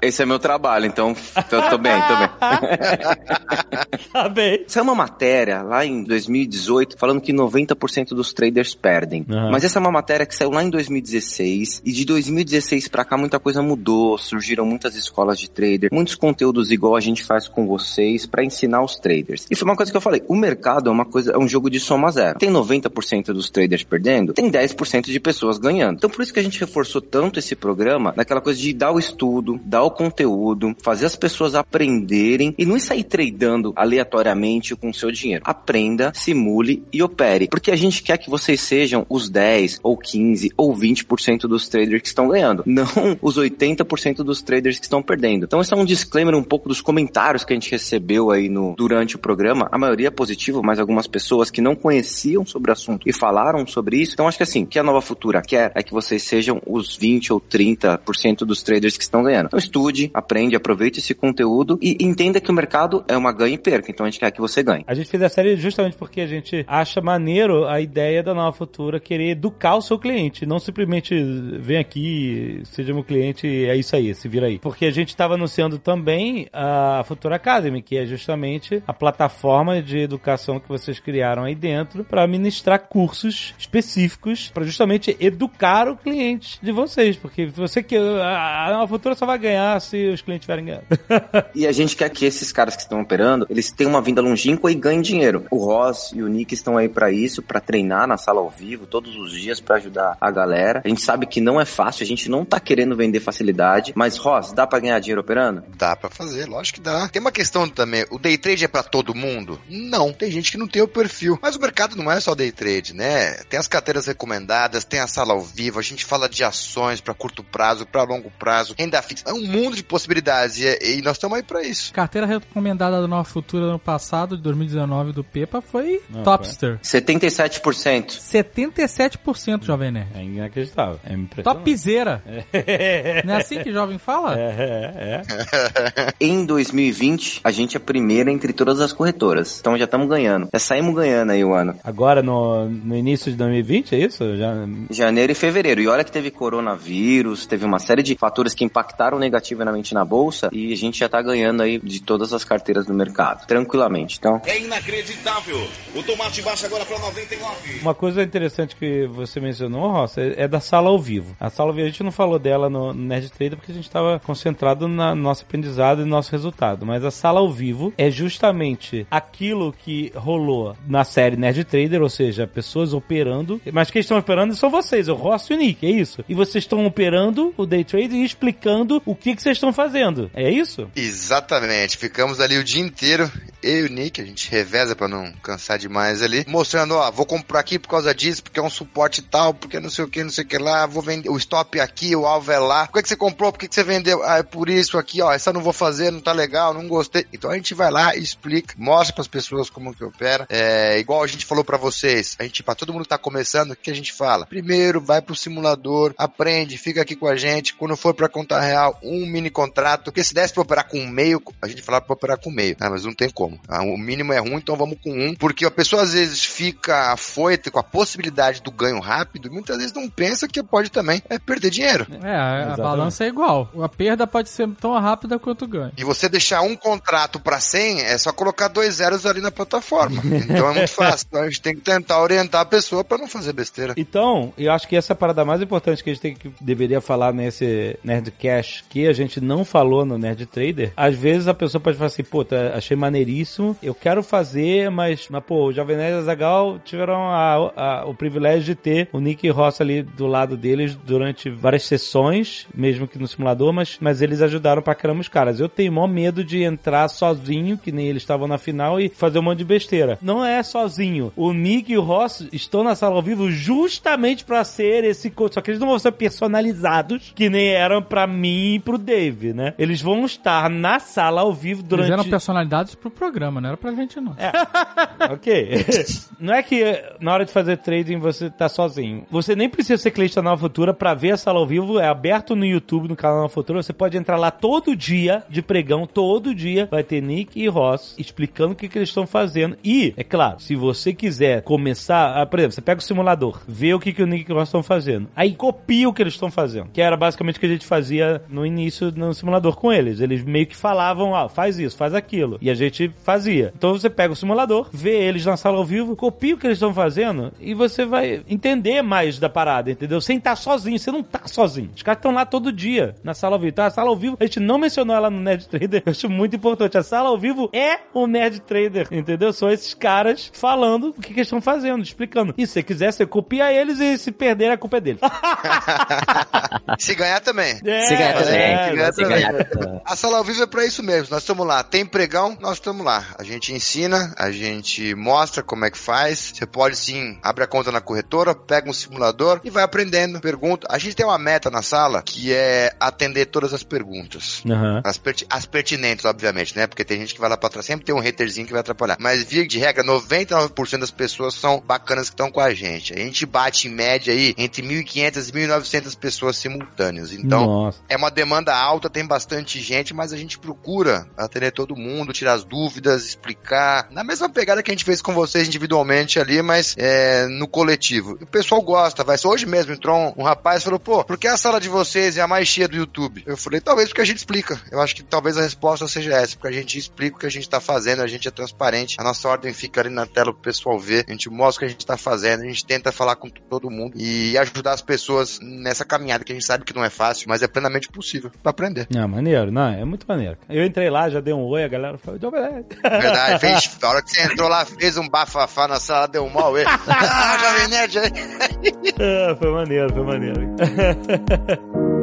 Esse 0.00 0.22
é 0.22 0.26
meu 0.26 0.38
trabalho, 0.38 0.86
então 0.86 1.14
eu 1.50 1.62
tô 1.68 1.78
bem, 1.78 1.92
tô 2.02 2.16
bem. 2.16 2.28
tá 4.12 4.28
bem. 4.28 4.64
Saiu 4.66 4.84
uma 4.84 4.94
matéria 4.94 5.62
lá 5.62 5.84
em 5.84 6.02
2018 6.04 6.96
falando 6.98 7.20
que 7.20 7.32
90% 7.32 8.08
dos 8.08 8.32
traders 8.32 8.74
perdem. 8.74 9.24
Aham. 9.28 9.50
Mas 9.50 9.64
essa 9.64 9.78
é 9.78 9.80
uma 9.80 9.90
matéria 9.90 10.26
que 10.26 10.34
saiu 10.34 10.50
lá 10.50 10.62
em 10.62 10.70
2016 10.70 11.82
e 11.84 11.92
de 11.92 12.04
2016 12.04 12.88
pra 12.88 13.04
cá 13.04 13.16
muita 13.16 13.38
coisa 13.38 13.62
mudou, 13.62 14.16
surgiram 14.18 14.64
muitas 14.64 14.96
escolas 14.96 15.38
de 15.38 15.50
trader, 15.50 15.90
muitos 15.92 16.14
conteúdos 16.14 16.70
igual 16.70 16.96
a 16.96 17.00
gente 17.00 17.22
faz 17.22 17.48
com 17.48 17.66
vocês 17.66 18.26
pra 18.26 18.44
ensinar 18.44 18.82
os 18.82 18.96
traders. 18.96 19.46
E 19.50 19.56
foi 19.56 19.68
uma 19.68 19.76
coisa 19.76 19.90
que 19.90 19.96
eu 19.96 20.00
falei, 20.00 20.22
o 20.28 20.34
mercado 20.34 20.88
é 20.88 20.92
uma 20.92 21.04
coisa, 21.04 21.32
é 21.32 21.38
um 21.38 21.48
jogo 21.48 21.68
de 21.70 21.80
soma 21.80 22.10
zero. 22.10 22.38
Tem 22.38 22.50
90% 22.50 23.26
dos 23.26 23.50
traders 23.50 23.82
perdendo, 23.82 24.32
tem 24.32 24.50
10% 24.50 25.06
de 25.06 25.20
pessoas 25.20 25.31
ganhando. 25.60 25.96
Então 25.96 26.10
por 26.10 26.22
isso 26.22 26.32
que 26.32 26.40
a 26.40 26.42
gente 26.42 26.60
reforçou 26.60 27.00
tanto 27.00 27.38
esse 27.38 27.54
programa 27.54 28.12
naquela 28.16 28.40
coisa 28.40 28.58
de 28.60 28.72
dar 28.72 28.92
o 28.92 28.98
estudo, 28.98 29.60
dar 29.64 29.82
o 29.82 29.90
conteúdo, 29.90 30.74
fazer 30.82 31.06
as 31.06 31.16
pessoas 31.16 31.54
aprenderem 31.54 32.54
e 32.58 32.64
não 32.64 32.78
sair 32.78 33.04
tradando 33.04 33.72
aleatoriamente 33.76 34.74
com 34.74 34.90
o 34.90 34.94
seu 34.94 35.10
dinheiro. 35.10 35.42
Aprenda, 35.46 36.12
simule 36.14 36.82
e 36.92 37.02
opere. 37.02 37.48
Porque 37.48 37.70
a 37.70 37.76
gente 37.76 38.02
quer 38.02 38.18
que 38.18 38.30
vocês 38.30 38.60
sejam 38.60 39.06
os 39.08 39.28
10 39.28 39.80
ou 39.82 39.96
15 39.96 40.52
ou 40.56 40.74
20% 40.74 41.42
dos 41.42 41.68
traders 41.68 42.02
que 42.02 42.08
estão 42.08 42.28
ganhando, 42.28 42.62
não 42.66 42.86
os 43.20 43.38
80% 43.38 44.16
dos 44.16 44.42
traders 44.42 44.78
que 44.78 44.84
estão 44.84 45.02
perdendo. 45.02 45.44
Então 45.44 45.60
esse 45.60 45.72
é 45.72 45.76
um 45.76 45.84
disclaimer 45.84 46.34
um 46.34 46.42
pouco 46.42 46.68
dos 46.68 46.80
comentários 46.80 47.44
que 47.44 47.52
a 47.52 47.56
gente 47.56 47.70
recebeu 47.70 48.30
aí 48.30 48.48
no 48.48 48.74
durante 48.76 49.16
o 49.16 49.18
programa. 49.18 49.68
A 49.70 49.78
maioria 49.78 50.08
é 50.08 50.10
positivo, 50.10 50.62
mas 50.62 50.78
algumas 50.78 51.06
pessoas 51.06 51.50
que 51.50 51.60
não 51.60 51.74
conheciam 51.74 52.44
sobre 52.44 52.70
o 52.70 52.72
assunto 52.72 53.08
e 53.08 53.12
falaram 53.12 53.66
sobre 53.66 53.96
isso. 53.96 54.12
Então 54.14 54.26
acho 54.26 54.36
que 54.36 54.42
assim, 54.42 54.64
que 54.64 54.78
a 54.78 54.82
Nova 54.82 55.00
Futura 55.00 55.21
quer 55.46 55.72
é 55.74 55.82
que 55.82 55.92
vocês 55.92 56.22
sejam 56.22 56.60
os 56.66 56.96
20 56.96 57.32
ou 57.32 57.40
30% 57.40 58.38
dos 58.38 58.62
traders 58.62 58.96
que 58.96 59.02
estão 59.02 59.22
ganhando. 59.22 59.46
Então 59.46 59.58
estude, 59.58 60.10
aprende, 60.12 60.56
aproveite 60.56 60.98
esse 60.98 61.14
conteúdo 61.14 61.78
e 61.80 61.96
entenda 62.00 62.40
que 62.40 62.50
o 62.50 62.54
mercado 62.54 63.04
é 63.06 63.16
uma 63.16 63.32
ganha 63.32 63.54
e 63.54 63.58
perca. 63.58 63.90
Então 63.90 64.04
a 64.04 64.10
gente 64.10 64.18
quer 64.18 64.30
que 64.30 64.40
você 64.40 64.62
ganhe. 64.62 64.84
A 64.86 64.94
gente 64.94 65.08
fez 65.08 65.22
a 65.22 65.28
série 65.28 65.56
justamente 65.56 65.96
porque 65.96 66.20
a 66.20 66.26
gente 66.26 66.64
acha 66.66 67.00
maneiro 67.00 67.66
a 67.66 67.80
ideia 67.80 68.22
da 68.22 68.34
nova 68.34 68.56
futura 68.56 68.98
querer 68.98 69.30
educar 69.30 69.76
o 69.76 69.82
seu 69.82 69.98
cliente, 69.98 70.46
não 70.46 70.58
simplesmente 70.58 71.14
vem 71.60 71.78
aqui, 71.78 72.60
seja 72.64 72.92
meu 72.92 73.04
cliente, 73.04 73.46
é 73.46 73.76
isso 73.76 73.94
aí, 73.94 74.14
se 74.14 74.28
vira 74.28 74.46
aí. 74.46 74.58
Porque 74.58 74.86
a 74.86 74.90
gente 74.90 75.08
estava 75.08 75.34
anunciando 75.34 75.78
também 75.78 76.48
a 76.52 77.02
Futura 77.04 77.36
Academy, 77.36 77.82
que 77.82 77.96
é 77.96 78.06
justamente 78.06 78.82
a 78.86 78.92
plataforma 78.92 79.82
de 79.82 79.98
educação 79.98 80.58
que 80.58 80.68
vocês 80.68 80.98
criaram 80.98 81.44
aí 81.44 81.54
dentro 81.54 82.04
para 82.04 82.26
ministrar 82.26 82.78
cursos 82.88 83.54
específicos 83.58 84.50
para 84.52 84.64
justamente 84.64 85.01
educar 85.20 85.88
o 85.88 85.96
cliente 85.96 86.58
de 86.62 86.72
vocês, 86.72 87.16
porque 87.16 87.46
você 87.46 87.82
que 87.82 87.96
a, 87.96 88.66
a 88.66 88.72
nova 88.72 88.88
futura 88.88 89.14
só 89.14 89.26
vai 89.26 89.38
ganhar 89.38 89.80
se 89.80 90.08
os 90.08 90.22
clientes 90.22 90.42
estiverem 90.42 90.64
ganhando. 90.64 90.84
E 91.54 91.66
a 91.66 91.72
gente 91.72 91.96
quer 91.96 92.08
que 92.08 92.24
esses 92.24 92.50
caras 92.50 92.74
que 92.74 92.82
estão 92.82 93.00
operando, 93.00 93.46
eles 93.50 93.70
tenham 93.70 93.90
uma 93.90 94.00
vinda 94.00 94.22
longínqua 94.22 94.70
e 94.70 94.74
ganhem 94.74 95.02
dinheiro. 95.02 95.44
O 95.50 95.58
Ross 95.58 96.12
e 96.14 96.22
o 96.22 96.28
Nick 96.28 96.54
estão 96.54 96.76
aí 96.76 96.88
pra 96.88 97.10
isso, 97.10 97.42
pra 97.42 97.60
treinar 97.60 98.06
na 98.06 98.16
sala 98.16 98.40
ao 98.40 98.48
vivo 98.48 98.86
todos 98.86 99.16
os 99.16 99.32
dias 99.32 99.60
pra 99.60 99.76
ajudar 99.76 100.16
a 100.20 100.30
galera. 100.30 100.82
A 100.84 100.88
gente 100.88 101.02
sabe 101.02 101.26
que 101.26 101.40
não 101.40 101.60
é 101.60 101.64
fácil, 101.64 102.04
a 102.04 102.06
gente 102.06 102.30
não 102.30 102.44
tá 102.44 102.58
querendo 102.58 102.96
vender 102.96 103.20
facilidade, 103.20 103.92
mas 103.94 104.16
Ross, 104.16 104.52
dá 104.52 104.66
pra 104.66 104.78
ganhar 104.78 104.98
dinheiro 104.98 105.20
operando? 105.20 105.62
Dá 105.76 105.94
pra 105.94 106.10
fazer, 106.10 106.46
lógico 106.46 106.78
que 106.78 106.84
dá. 106.84 107.08
Tem 107.08 107.20
uma 107.20 107.32
questão 107.32 107.68
também, 107.68 108.04
o 108.10 108.18
day 108.18 108.38
trade 108.38 108.64
é 108.64 108.68
pra 108.68 108.82
todo 108.82 109.14
mundo? 109.14 109.60
Não, 109.68 110.12
tem 110.12 110.30
gente 110.30 110.50
que 110.50 110.58
não 110.58 110.68
tem 110.68 110.82
o 110.82 110.88
perfil. 110.88 111.38
Mas 111.42 111.56
o 111.56 111.60
mercado 111.60 111.96
não 111.96 112.10
é 112.10 112.20
só 112.20 112.34
day 112.34 112.52
trade, 112.52 112.94
né? 112.94 113.34
Tem 113.48 113.58
as 113.58 113.68
carteiras 113.68 114.06
recomendadas, 114.06 114.84
tem 114.92 115.00
a 115.00 115.06
sala 115.06 115.32
ao 115.32 115.40
vivo, 115.40 115.78
a 115.78 115.82
gente 115.82 116.04
fala 116.04 116.28
de 116.28 116.44
ações 116.44 117.00
pra 117.00 117.14
curto 117.14 117.42
prazo, 117.42 117.86
pra 117.86 118.02
longo 118.02 118.30
prazo, 118.38 118.74
renda 118.78 119.00
fixa. 119.00 119.24
É 119.26 119.32
um 119.32 119.40
mundo 119.46 119.74
de 119.74 119.82
possibilidades 119.82 120.58
e, 120.58 120.66
é- 120.66 120.96
e 120.98 121.00
nós 121.00 121.16
estamos 121.16 121.34
aí 121.38 121.42
pra 121.42 121.62
isso. 121.62 121.94
Carteira 121.94 122.26
recomendada 122.26 123.00
do 123.00 123.08
Nova 123.08 123.24
Futura 123.24 123.72
no 123.72 123.78
passado, 123.78 124.36
de 124.36 124.42
2019, 124.42 125.12
do 125.12 125.24
Pepa, 125.24 125.62
foi 125.62 126.02
Não, 126.10 126.22
Topster. 126.22 126.78
77%. 126.82 128.18
77%, 128.20 129.64
Jovem 129.64 129.90
Nerd. 129.92 130.08
É 130.14 130.22
inacreditável, 130.22 131.00
é 131.04 131.14
impressionante. 131.14 131.64
Topzera. 131.64 132.22
É, 132.52 133.22
Não 133.24 133.34
é 133.34 133.36
assim 133.38 133.62
que 133.62 133.72
jovem 133.72 133.98
fala? 133.98 134.38
é, 134.38 135.22
é. 135.24 136.12
Em 136.20 136.44
2020, 136.44 137.40
a 137.42 137.50
gente 137.50 137.76
é 137.76 137.80
primeira 137.80 138.30
entre 138.30 138.52
todas 138.52 138.80
as 138.80 138.92
corretoras. 138.92 139.58
Então 139.58 139.76
já 139.78 139.84
estamos 139.84 140.08
ganhando. 140.08 140.48
Já 140.52 140.58
saímos 140.58 140.94
ganhando 140.94 141.30
aí 141.30 141.42
o 141.44 141.54
ano. 141.54 141.74
Agora 141.82 142.22
no, 142.22 142.68
no 142.68 142.96
início 142.96 143.30
de 143.32 143.38
2020, 143.38 143.94
é 143.94 143.98
isso? 143.98 144.36
Já... 144.36 144.52
Janeiro 144.90 145.32
e 145.32 145.34
fevereiro. 145.34 145.80
E 145.80 145.88
olha 145.88 146.04
que 146.04 146.12
teve 146.12 146.30
coronavírus, 146.30 147.46
teve 147.46 147.64
uma 147.64 147.78
série 147.78 148.02
de 148.02 148.16
fatores 148.16 148.54
que 148.54 148.64
impactaram 148.64 149.18
negativamente 149.18 149.94
na 149.94 150.04
bolsa 150.04 150.48
e 150.52 150.72
a 150.72 150.76
gente 150.76 150.98
já 150.98 151.08
tá 151.08 151.20
ganhando 151.20 151.62
aí 151.62 151.78
de 151.78 152.02
todas 152.02 152.32
as 152.32 152.44
carteiras 152.44 152.86
do 152.86 152.94
mercado, 152.94 153.46
tranquilamente. 153.46 154.18
Então, 154.18 154.40
É 154.46 154.60
inacreditável. 154.60 155.68
O 155.94 156.02
tomate 156.02 156.42
baixa 156.42 156.66
agora 156.66 156.84
para 156.84 156.98
99. 156.98 157.80
Uma 157.80 157.94
coisa 157.94 158.22
interessante 158.22 158.76
que 158.76 159.06
você 159.06 159.40
mencionou, 159.40 159.90
Rossa, 159.90 160.20
é 160.20 160.48
da 160.48 160.60
sala 160.60 160.88
ao 160.88 160.98
vivo. 160.98 161.36
A 161.38 161.50
sala 161.50 161.70
ao 161.70 161.74
vivo, 161.74 161.86
a 161.86 161.90
gente 161.90 162.02
não 162.02 162.12
falou 162.12 162.38
dela 162.38 162.68
no 162.68 162.92
Nerd 162.92 163.30
Trader 163.30 163.56
porque 163.56 163.72
a 163.72 163.74
gente 163.74 163.86
estava 163.86 164.20
concentrado 164.20 164.88
na 164.88 165.14
nosso 165.14 165.42
aprendizado 165.44 166.00
e 166.00 166.04
no 166.04 166.10
nosso 166.10 166.30
resultado. 166.32 166.84
Mas 166.86 167.04
a 167.04 167.10
sala 167.10 167.40
ao 167.40 167.50
vivo 167.50 167.92
é 167.96 168.10
justamente 168.10 169.06
aquilo 169.10 169.72
que 169.72 170.12
rolou 170.14 170.76
na 170.86 171.04
série 171.04 171.36
Nerd 171.36 171.64
Trader, 171.64 172.02
ou 172.02 172.08
seja, 172.10 172.46
pessoas 172.46 172.92
operando. 172.92 173.60
Mas 173.72 173.90
quem 173.90 174.00
estão 174.00 174.18
operando 174.18 174.54
são 174.54 174.70
vocês, 174.72 175.08
o 175.08 175.14
Ross 175.14 175.48
e 175.50 175.54
o 175.54 175.56
Nick, 175.56 175.86
é 175.86 175.90
isso? 175.90 176.24
E 176.28 176.34
vocês 176.34 176.64
estão 176.64 176.84
operando 176.84 177.54
o 177.56 177.64
Day 177.64 177.84
Trade 177.84 178.16
e 178.16 178.24
explicando 178.24 179.00
o 179.06 179.14
que, 179.14 179.36
que 179.36 179.42
vocês 179.42 179.56
estão 179.56 179.72
fazendo. 179.72 180.30
É 180.34 180.50
isso? 180.50 180.90
Exatamente. 180.96 181.96
Ficamos 181.96 182.40
ali 182.40 182.58
o 182.58 182.64
dia 182.64 182.82
inteiro, 182.82 183.30
eu 183.62 183.84
e 183.84 183.86
o 183.86 183.92
Nick, 183.92 184.20
a 184.20 184.24
gente 184.24 184.50
reveza 184.50 184.96
pra 184.96 185.06
não 185.06 185.32
cansar 185.42 185.78
demais 185.78 186.22
ali, 186.22 186.44
mostrando, 186.48 186.96
ó, 186.96 187.10
vou 187.10 187.26
comprar 187.26 187.60
aqui 187.60 187.78
por 187.78 187.88
causa 187.88 188.14
disso, 188.14 188.42
porque 188.42 188.58
é 188.58 188.62
um 188.62 188.70
suporte 188.70 189.22
tal, 189.22 189.54
porque 189.54 189.78
não 189.78 189.90
sei 189.90 190.04
o 190.04 190.08
que, 190.08 190.24
não 190.24 190.30
sei 190.30 190.44
o 190.44 190.46
que 190.46 190.58
lá, 190.58 190.86
vou 190.86 191.02
vender, 191.02 191.28
o 191.28 191.36
stop 191.36 191.78
aqui, 191.78 192.16
o 192.16 192.26
alvo 192.26 192.50
é 192.50 192.58
lá. 192.58 192.86
Por 192.86 192.94
que, 192.94 193.02
que 193.02 193.08
você 193.08 193.16
comprou? 193.16 193.52
Por 193.52 193.58
que, 193.58 193.68
que 193.68 193.74
você 193.74 193.84
vendeu? 193.84 194.22
Ah, 194.24 194.38
é 194.38 194.42
por 194.42 194.68
isso 194.68 194.98
aqui, 194.98 195.20
ó, 195.22 195.30
essa 195.30 195.52
não 195.52 195.60
vou 195.60 195.72
fazer, 195.72 196.10
não 196.10 196.20
tá 196.20 196.32
legal, 196.32 196.72
não 196.72 196.88
gostei. 196.88 197.26
Então 197.32 197.50
a 197.50 197.54
gente 197.54 197.74
vai 197.74 197.90
lá 197.90 198.16
explica, 198.16 198.74
mostra 198.78 199.14
pras 199.14 199.28
pessoas 199.28 199.68
como 199.68 199.94
que 199.94 200.04
opera. 200.04 200.46
É, 200.48 200.98
igual 200.98 201.22
a 201.22 201.26
gente 201.26 201.44
falou 201.44 201.64
pra 201.64 201.76
vocês, 201.76 202.36
a 202.38 202.44
gente, 202.44 202.62
pra 202.62 202.74
todo 202.74 202.92
mundo 202.92 203.02
que 203.02 203.08
tá 203.08 203.18
começando, 203.18 203.72
o 203.72 203.76
que 203.76 203.90
a 203.90 203.94
gente 203.94 204.12
fala? 204.12 204.46
Primeiro, 204.46 204.61
vai 205.00 205.20
pro 205.20 205.34
simulador, 205.34 206.14
aprende, 206.16 206.76
fica 206.78 207.02
aqui 207.02 207.14
com 207.16 207.26
a 207.26 207.36
gente. 207.36 207.74
Quando 207.74 207.96
for 207.96 208.14
pra 208.14 208.28
conta 208.28 208.58
real, 208.60 208.98
um 209.02 209.26
mini 209.26 209.50
contrato. 209.50 210.04
Porque 210.04 210.22
se 210.24 210.34
desse 210.34 210.52
pra 210.52 210.62
operar 210.62 210.88
com 210.88 211.04
meio, 211.06 211.42
a 211.60 211.68
gente 211.68 211.82
falava 211.82 212.04
pra 212.04 212.14
operar 212.14 212.38
com 212.38 212.50
meio. 212.50 212.76
Ah, 212.80 212.90
mas 212.90 213.04
não 213.04 213.12
tem 213.14 213.28
como. 213.30 213.58
Ah, 213.68 213.82
o 213.82 213.96
mínimo 213.96 214.32
é 214.32 214.38
ruim, 214.38 214.54
então 214.56 214.76
vamos 214.76 214.98
com 215.02 215.10
um. 215.10 215.34
Porque 215.34 215.64
a 215.64 215.70
pessoa 215.70 216.02
às 216.02 216.12
vezes 216.12 216.44
fica 216.44 217.12
afoita 217.12 217.70
com 217.70 217.78
a 217.78 217.82
possibilidade 217.82 218.62
do 218.62 218.70
ganho 218.70 219.00
rápido, 219.00 219.48
e 219.48 219.50
muitas 219.50 219.76
vezes 219.78 219.92
não 219.92 220.08
pensa 220.08 220.46
que 220.48 220.62
pode 220.62 220.90
também 220.90 221.22
é, 221.28 221.38
perder 221.38 221.70
dinheiro. 221.70 222.06
É, 222.22 222.34
a- 222.36 222.52
Exatamente. 222.58 222.76
balança 222.82 223.24
é 223.24 223.28
igual. 223.28 223.70
A 223.82 223.88
perda 223.88 224.26
pode 224.26 224.48
ser 224.48 224.68
tão 224.80 224.92
rápida 224.98 225.38
quanto 225.38 225.64
o 225.64 225.68
ganho. 225.68 225.92
E 225.96 226.04
você 226.04 226.28
deixar 226.28 226.60
um 226.62 226.76
contrato 226.76 227.40
pra 227.40 227.60
100 227.60 228.00
é 228.02 228.18
só 228.18 228.32
colocar 228.32 228.68
dois 228.68 228.94
zeros 228.94 229.26
ali 229.26 229.40
na 229.40 229.50
plataforma. 229.50 230.20
Então 230.24 230.70
é 230.70 230.74
muito 230.74 230.90
fácil. 230.94 231.26
Então 231.28 231.42
a 231.42 231.46
gente 231.48 231.60
tem 231.60 231.74
que 231.74 231.80
tentar 231.80 232.20
orientar 232.20 232.60
a 232.62 232.64
pessoa 232.66 233.02
pra 233.04 233.18
não 233.18 233.28
fazer 233.28 233.52
besteira. 233.52 233.94
Então, 233.96 234.51
eu 234.56 234.72
acho 234.72 234.86
que 234.88 234.96
essa 234.96 235.12
é 235.12 235.14
a 235.14 235.16
parada 235.16 235.44
mais 235.44 235.60
importante 235.62 236.02
que 236.02 236.10
a 236.10 236.12
gente 236.12 236.22
tem 236.22 236.34
que, 236.34 236.50
deveria 236.60 237.00
falar 237.00 237.32
nesse 237.32 237.96
Nerdcast 238.04 238.84
que 238.88 239.06
a 239.06 239.12
gente 239.12 239.40
não 239.40 239.64
falou 239.64 240.04
no 240.04 240.18
Nerd 240.18 240.46
Trader. 240.46 240.92
Às 240.96 241.14
vezes 241.16 241.48
a 241.48 241.54
pessoa 241.54 241.80
pode 241.80 241.96
falar 241.96 242.06
assim, 242.08 242.22
pô, 242.24 242.44
tá, 242.44 242.72
achei 242.74 242.96
maneiríssimo, 242.96 243.76
eu 243.82 243.94
quero 243.94 244.22
fazer, 244.22 244.90
mas, 244.90 245.28
mas 245.30 245.44
pô, 245.44 245.66
o 245.66 245.72
Jovem 245.72 245.96
Nerd 245.96 246.14
e 246.16 246.18
a 246.18 246.22
Zagal 246.22 246.78
tiveram 246.84 247.22
a- 247.28 247.72
a- 247.76 248.04
o 248.06 248.14
privilégio 248.14 248.62
de 248.64 248.74
ter 248.74 249.08
o 249.12 249.20
Nick 249.20 249.48
Ross 249.48 249.80
ali 249.80 250.02
do 250.02 250.26
lado 250.26 250.56
deles 250.56 250.94
durante 250.94 251.48
várias 251.50 251.84
sessões, 251.84 252.66
mesmo 252.74 253.06
que 253.08 253.18
no 253.18 253.26
simulador, 253.28 253.72
mas, 253.72 253.96
mas 254.00 254.22
eles 254.22 254.42
ajudaram 254.42 254.82
pra 254.82 254.94
caramba 254.94 255.20
os 255.20 255.28
caras. 255.28 255.60
Eu 255.60 255.68
tenho 255.68 255.92
maior 255.92 256.06
medo 256.08 256.44
de 256.44 256.62
entrar 256.62 257.08
sozinho, 257.08 257.78
que 257.78 257.92
nem 257.92 258.06
eles 258.06 258.22
estavam 258.22 258.46
na 258.48 258.58
final, 258.58 259.00
e 259.00 259.08
fazer 259.08 259.38
um 259.38 259.42
monte 259.42 259.58
de 259.58 259.64
besteira. 259.64 260.18
Não 260.20 260.44
é 260.44 260.62
sozinho. 260.62 261.32
O 261.36 261.52
Nick 261.52 261.92
e 261.92 261.98
o 261.98 262.02
Ross 262.02 262.46
estão 262.52 262.82
na 262.84 262.94
sala 262.94 263.16
ao 263.16 263.22
vivo 263.22 263.50
justamente 263.50 264.41
pra 264.42 264.64
ser 264.64 265.04
esse 265.04 265.30
coach. 265.30 265.54
Só 265.54 265.60
que 265.60 265.70
eles 265.70 265.80
não 265.80 265.88
vão 265.88 265.98
ser 265.98 266.12
personalizados, 266.12 267.32
que 267.34 267.48
nem 267.48 267.68
eram 267.68 268.02
pra 268.02 268.26
mim 268.26 268.74
e 268.74 268.78
pro 268.78 268.98
Dave, 268.98 269.52
né? 269.52 269.74
Eles 269.78 270.00
vão 270.00 270.24
estar 270.24 270.68
na 270.68 270.98
sala 270.98 271.42
ao 271.42 271.52
vivo 271.52 271.80
Eles 271.80 271.88
durante... 271.88 272.12
eram 272.12 272.24
personalidades 272.24 272.94
pro 272.94 273.10
programa, 273.10 273.60
não 273.60 273.68
era 273.68 273.76
pra 273.76 273.92
gente 273.92 274.20
não. 274.20 274.34
ok. 275.32 275.84
Não 276.38 276.52
é 276.52 276.62
que 276.62 276.82
na 277.20 277.32
hora 277.32 277.44
de 277.44 277.52
fazer 277.52 277.76
trading 277.76 278.18
você 278.18 278.50
tá 278.50 278.68
sozinho. 278.68 279.24
Você 279.30 279.54
nem 279.54 279.68
precisa 279.68 280.00
ser 280.00 280.10
cliente 280.10 280.34
da 280.34 280.42
Nova 280.42 280.60
Futura 280.60 280.92
pra 280.92 281.14
ver 281.14 281.32
a 281.32 281.36
sala 281.36 281.60
ao 281.60 281.66
vivo. 281.66 282.00
É 282.00 282.08
aberto 282.08 282.56
no 282.56 282.64
YouTube, 282.64 283.08
no 283.08 283.14
canal 283.14 283.42
Nova 283.42 283.48
Futura. 283.48 283.80
Você 283.80 283.92
pode 283.92 284.16
entrar 284.16 284.36
lá 284.36 284.50
todo 284.50 284.96
dia 284.96 285.44
de 285.48 285.62
pregão, 285.62 286.04
todo 286.04 286.52
dia. 286.52 286.88
Vai 286.90 287.04
ter 287.04 287.22
Nick 287.22 287.60
e 287.60 287.68
Ross 287.68 288.16
explicando 288.18 288.72
o 288.72 288.76
que, 288.76 288.88
que 288.88 288.98
eles 288.98 289.08
estão 289.08 289.26
fazendo. 289.26 289.76
E, 289.84 290.12
é 290.16 290.24
claro, 290.24 290.60
se 290.60 290.74
você 290.74 291.14
quiser 291.14 291.62
começar, 291.62 292.44
por 292.46 292.58
exemplo, 292.58 292.74
você 292.74 292.80
pega 292.80 293.00
o 293.00 293.04
simulador, 293.04 293.60
vê 293.66 293.94
o 293.94 294.00
que, 294.00 294.12
que 294.12 294.22
o 294.22 294.26
O 294.48 294.54
Ross 294.54 294.68
estão 294.68 294.82
fazendo. 294.82 295.28
Aí 295.34 295.54
copia 295.54 296.08
o 296.08 296.12
que 296.12 296.22
eles 296.22 296.34
estão 296.34 296.50
fazendo. 296.50 296.88
Que 296.92 297.00
era 297.00 297.16
basicamente 297.16 297.56
o 297.56 297.60
que 297.60 297.66
a 297.66 297.70
gente 297.70 297.86
fazia 297.86 298.42
no 298.48 298.64
início 298.66 299.12
no 299.14 299.32
simulador 299.34 299.76
com 299.76 299.92
eles. 299.92 300.20
Eles 300.20 300.42
meio 300.44 300.66
que 300.66 300.76
falavam, 300.76 301.34
ah, 301.34 301.48
faz 301.48 301.78
isso, 301.78 301.96
faz 301.96 302.14
aquilo. 302.14 302.58
E 302.60 302.70
a 302.70 302.74
gente 302.74 303.10
fazia. 303.24 303.72
Então 303.76 303.92
você 303.92 304.10
pega 304.10 304.32
o 304.32 304.36
simulador, 304.36 304.88
vê 304.92 305.16
eles 305.22 305.44
na 305.44 305.56
sala 305.56 305.78
ao 305.78 305.84
vivo, 305.84 306.16
copia 306.16 306.54
o 306.54 306.58
que 306.58 306.66
eles 306.66 306.76
estão 306.76 306.92
fazendo 306.92 307.52
e 307.60 307.74
você 307.74 308.04
vai 308.04 308.42
entender 308.48 309.02
mais 309.02 309.38
da 309.38 309.48
parada, 309.48 309.90
entendeu? 309.90 310.20
Sem 310.20 310.38
estar 310.38 310.56
sozinho, 310.56 310.98
você 310.98 311.10
não 311.10 311.22
tá 311.22 311.42
sozinho. 311.46 311.90
Os 311.94 312.02
caras 312.02 312.18
estão 312.18 312.32
lá 312.32 312.44
todo 312.44 312.72
dia 312.72 313.14
na 313.22 313.34
sala 313.34 313.56
ao 313.56 313.60
vivo. 313.60 313.72
Tá? 313.72 313.86
A 313.86 313.90
sala 313.90 314.10
ao 314.10 314.16
vivo, 314.16 314.36
a 314.40 314.44
gente 314.44 314.60
não 314.60 314.78
mencionou 314.78 315.14
ela 315.14 315.30
no 315.30 315.40
Nerd 315.40 315.68
Trader, 315.68 316.02
eu 316.06 316.10
acho 316.10 316.28
muito 316.28 316.56
importante. 316.56 316.98
A 316.98 317.02
sala 317.02 317.28
ao 317.28 317.38
vivo 317.38 317.70
é 317.72 318.00
o 318.12 318.26
Nerd 318.26 318.60
Trader, 318.60 319.08
entendeu? 319.10 319.52
São 319.52 319.70
esses 319.70 319.94
caras 319.94 320.50
falando 320.52 321.08
o 321.10 321.12
que, 321.14 321.32
que 321.32 321.40
eles 321.40 321.46
estão 321.46 321.60
fazendo, 321.60 322.02
explicando. 322.02 322.54
E 322.56 322.66
se 322.66 322.74
você 322.74 322.82
quiser, 322.82 323.12
você 323.12 323.26
copia 323.26 323.72
eles 323.72 324.00
e 324.00 324.18
se 324.22 324.32
perder, 324.32 324.70
a 324.70 324.76
culpa 324.78 324.96
é 324.96 325.00
deles. 325.00 325.20
Se 326.98 327.14
ganhar 327.14 327.40
também. 327.40 327.80
É, 327.84 328.06
Se 328.06 328.16
ganhar 328.16 328.34
também. 328.34 328.60
é, 328.60 328.88
Se 328.88 328.94
ganhar 328.96 329.12
Se 329.12 329.22
também. 329.22 329.40
ganhar, 329.42 330.02
A 330.04 330.16
sala 330.16 330.38
ao 330.38 330.44
vivo 330.44 330.62
é 330.62 330.66
pra 330.66 330.84
isso 330.84 331.02
mesmo. 331.02 331.28
Nós 331.30 331.42
estamos 331.42 331.66
lá. 331.66 331.82
Tem 331.82 332.04
pregão, 332.04 332.56
nós 332.60 332.74
estamos 332.74 333.04
lá. 333.04 333.24
A 333.38 333.42
gente 333.42 333.72
ensina, 333.72 334.34
a 334.38 334.50
gente 334.50 335.14
mostra 335.14 335.62
como 335.62 335.84
é 335.84 335.90
que 335.90 335.98
faz. 335.98 336.52
Você 336.54 336.66
pode 336.66 336.96
sim, 336.96 337.38
abre 337.42 337.64
a 337.64 337.66
conta 337.66 337.90
na 337.90 338.00
corretora, 338.00 338.54
pega 338.54 338.88
um 338.88 338.92
simulador 338.92 339.60
e 339.64 339.70
vai 339.70 339.82
aprendendo. 339.82 340.40
Pergunta. 340.40 340.86
A 340.90 340.98
gente 340.98 341.16
tem 341.16 341.24
uma 341.26 341.38
meta 341.38 341.70
na 341.70 341.82
sala 341.82 342.22
que 342.22 342.52
é 342.52 342.94
atender 343.00 343.46
todas 343.46 343.72
as 343.72 343.82
perguntas. 343.82 344.62
Aham. 344.68 345.00
As, 345.04 345.16
perti- 345.18 345.46
as 345.48 345.66
pertinentes, 345.66 346.24
obviamente, 346.24 346.76
né? 346.76 346.86
Porque 346.86 347.04
tem 347.04 347.18
gente 347.20 347.34
que 347.34 347.40
vai 347.40 347.48
lá 347.50 347.56
pra 347.56 347.68
trás, 347.70 347.86
sempre 347.86 348.04
tem 348.04 348.14
um 348.14 348.20
haterzinho 348.20 348.66
que 348.66 348.72
vai 348.72 348.80
atrapalhar. 348.80 349.16
Mas, 349.18 349.42
via 349.44 349.66
de 349.66 349.78
regra, 349.78 350.04
99% 350.04 350.98
das 350.98 351.10
pessoas 351.10 351.54
são 351.54 351.80
bacanas 351.80 352.28
que 352.28 352.34
estão 352.34 352.50
com 352.50 352.60
a 352.60 352.72
gente. 352.74 353.12
A 353.14 353.16
gente 353.18 353.46
bate, 353.46 353.88
em 353.88 353.90
média, 354.02 354.32
aí, 354.32 354.54
entre 354.58 354.82
1.500 354.82 355.48
e 355.48 355.52
1.900 355.52 356.18
pessoas 356.18 356.56
simultâneas. 356.56 357.32
Então, 357.32 357.66
Nossa. 357.66 358.00
é 358.08 358.16
uma 358.16 358.30
demanda 358.30 358.74
alta, 358.74 359.08
tem 359.08 359.24
bastante 359.24 359.80
gente, 359.80 360.12
mas 360.12 360.32
a 360.32 360.36
gente 360.36 360.58
procura 360.58 361.26
atender 361.36 361.70
todo 361.70 361.94
mundo, 361.94 362.32
tirar 362.32 362.54
as 362.54 362.64
dúvidas, 362.64 363.24
explicar. 363.24 364.08
Na 364.10 364.24
mesma 364.24 364.48
pegada 364.48 364.82
que 364.82 364.90
a 364.90 364.94
gente 364.94 365.04
fez 365.04 365.22
com 365.22 365.32
vocês 365.32 365.68
individualmente 365.68 366.40
ali, 366.40 366.60
mas 366.62 366.94
é, 366.98 367.46
no 367.46 367.68
coletivo. 367.68 368.38
O 368.40 368.46
pessoal 368.46 368.82
gosta, 368.82 369.22
vai. 369.22 369.36
Hoje 369.44 369.66
mesmo 369.66 369.92
entrou 369.92 370.16
um, 370.16 370.42
um 370.42 370.44
rapaz 370.44 370.82
e 370.82 370.84
falou: 370.84 371.00
pô, 371.00 371.24
por 371.24 371.38
que 371.38 371.46
a 371.46 371.56
sala 371.56 371.80
de 371.80 371.88
vocês 371.88 372.36
é 372.36 372.40
a 372.40 372.48
mais 372.48 372.68
cheia 372.68 372.88
do 372.88 372.96
YouTube? 372.96 373.42
Eu 373.46 373.56
falei: 373.56 373.80
talvez 373.80 374.08
porque 374.08 374.20
a 374.20 374.24
gente 374.24 374.38
explica. 374.38 374.80
Eu 374.90 375.00
acho 375.00 375.14
que 375.14 375.22
talvez 375.22 375.56
a 375.56 375.62
resposta 375.62 376.06
seja 376.08 376.32
essa, 376.32 376.56
porque 376.56 376.68
a 376.68 376.80
gente 376.80 376.98
explica 376.98 377.36
o 377.36 377.40
que 377.40 377.46
a 377.46 377.50
gente 377.50 377.68
tá 377.68 377.80
fazendo, 377.80 378.22
a 378.22 378.26
gente 378.26 378.48
é 378.48 378.50
transparente, 378.50 379.16
a 379.18 379.24
nossa 379.24 379.48
ordem 379.48 379.72
fica 379.72 380.00
ali 380.00 380.10
na 380.10 380.26
tela 380.26 380.52
pro 380.52 380.62
pessoal 380.62 380.98
ver, 380.98 381.24
a 381.28 381.32
gente 381.32 381.50
mostra 381.50 381.78
o 381.78 381.80
que 381.80 381.84
a 381.86 381.88
gente 381.88 382.06
tá 382.06 382.16
fazendo, 382.16 382.62
a 382.62 382.66
gente 382.66 382.84
tenta 382.84 383.12
falar 383.12 383.36
com 383.36 383.48
todo 383.48 383.90
mundo 383.92 384.14
e 384.16 384.56
ajudar 384.58 384.92
as 384.92 385.02
pessoas 385.02 385.58
nessa 385.62 386.04
caminhada 386.04 386.44
que 386.44 386.52
a 386.52 386.54
gente 386.54 386.64
sabe 386.64 386.84
que 386.84 386.94
não 386.94 387.04
é 387.04 387.10
fácil, 387.10 387.46
mas 387.48 387.62
é 387.62 387.68
plenamente 387.68 388.08
possível 388.08 388.50
pra 388.62 388.70
aprender. 388.70 389.06
Ah, 389.16 389.28
maneiro, 389.28 389.70
não, 389.70 389.88
é 389.88 390.04
muito 390.04 390.26
maneiro. 390.26 390.56
Eu 390.68 390.84
entrei 390.84 391.10
lá, 391.10 391.28
já 391.28 391.40
dei 391.40 391.52
um 391.54 391.64
oi, 391.64 391.84
a 391.84 391.88
galera 391.88 392.18
falou, 392.18 392.40
"Jovem 392.40 392.60
Nerd." 392.60 392.86
Verdade, 393.02 393.60
fez, 393.60 393.98
a 394.02 394.08
hora 394.08 394.22
que 394.22 394.30
você 394.30 394.42
entrou 394.42 394.68
lá, 394.68 394.84
fez 394.84 395.16
um 395.16 395.28
bafafá 395.28 395.86
na 395.86 396.00
sala, 396.00 396.26
deu 396.26 396.44
um 396.44 396.50
mal, 396.50 396.76
ele. 396.76 396.88
Ah, 397.06 397.58
Jovem 397.58 397.88
Nerd. 397.88 398.18
Ah, 398.18 399.56
foi 399.58 399.70
maneiro, 399.72 400.12
foi 400.12 400.24
maneiro. 400.24 400.60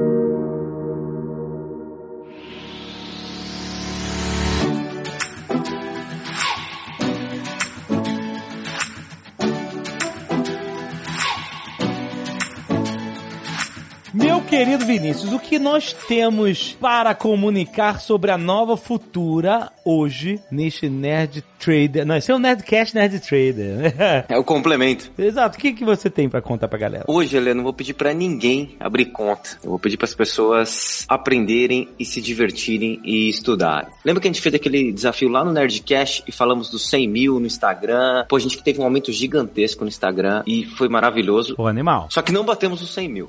querido 14.59 14.85
Vinícius, 14.85 15.31
o 15.31 15.39
que 15.39 15.57
nós 15.57 15.93
temos 15.93 16.73
para 16.81 17.15
comunicar 17.15 18.01
sobre 18.01 18.29
a 18.29 18.37
nova 18.37 18.75
futura 18.75 19.71
hoje 19.85 20.37
neste 20.51 20.89
Nerd 20.89 21.41
Trader? 21.57 22.05
Não, 22.05 22.17
esse 22.17 22.29
é 22.29 22.35
o 22.35 22.39
Nerdcast 22.39 22.93
Nerd 22.93 23.21
Trader. 23.21 23.95
né? 23.95 24.25
É 24.27 24.37
o 24.37 24.43
complemento. 24.43 25.13
Exato, 25.17 25.57
o 25.57 25.61
que, 25.61 25.71
que 25.71 25.85
você 25.85 26.09
tem 26.09 26.27
para 26.27 26.41
contar 26.41 26.67
pra 26.67 26.77
galera? 26.77 27.05
Hoje, 27.07 27.37
Helena, 27.37 27.51
eu 27.51 27.55
não 27.55 27.63
vou 27.63 27.71
pedir 27.71 27.93
pra 27.93 28.13
ninguém 28.13 28.75
abrir 28.81 29.05
conta. 29.05 29.51
Eu 29.63 29.69
vou 29.69 29.79
pedir 29.79 29.95
para 29.95 30.07
as 30.07 30.13
pessoas 30.13 31.05
aprenderem 31.07 31.87
e 31.97 32.03
se 32.03 32.19
divertirem 32.19 32.99
e 33.05 33.29
estudarem. 33.29 33.91
Lembra 34.03 34.19
que 34.21 34.27
a 34.27 34.31
gente 34.31 34.41
fez 34.41 34.53
aquele 34.53 34.91
desafio 34.91 35.29
lá 35.29 35.45
no 35.45 35.53
Nerdcast 35.53 36.25
e 36.27 36.33
falamos 36.33 36.69
dos 36.69 36.89
100 36.89 37.07
mil 37.07 37.39
no 37.39 37.47
Instagram? 37.47 38.25
Pô, 38.27 38.35
a 38.35 38.39
gente 38.39 38.61
teve 38.61 38.81
um 38.81 38.83
aumento 38.83 39.09
gigantesco 39.13 39.85
no 39.85 39.87
Instagram 39.87 40.43
e 40.45 40.65
foi 40.65 40.89
maravilhoso. 40.89 41.55
O 41.57 41.65
animal. 41.65 42.09
Só 42.11 42.21
que 42.21 42.33
não 42.33 42.43
batemos 42.43 42.81
os 42.81 42.93
100 42.93 43.07
mil. 43.07 43.25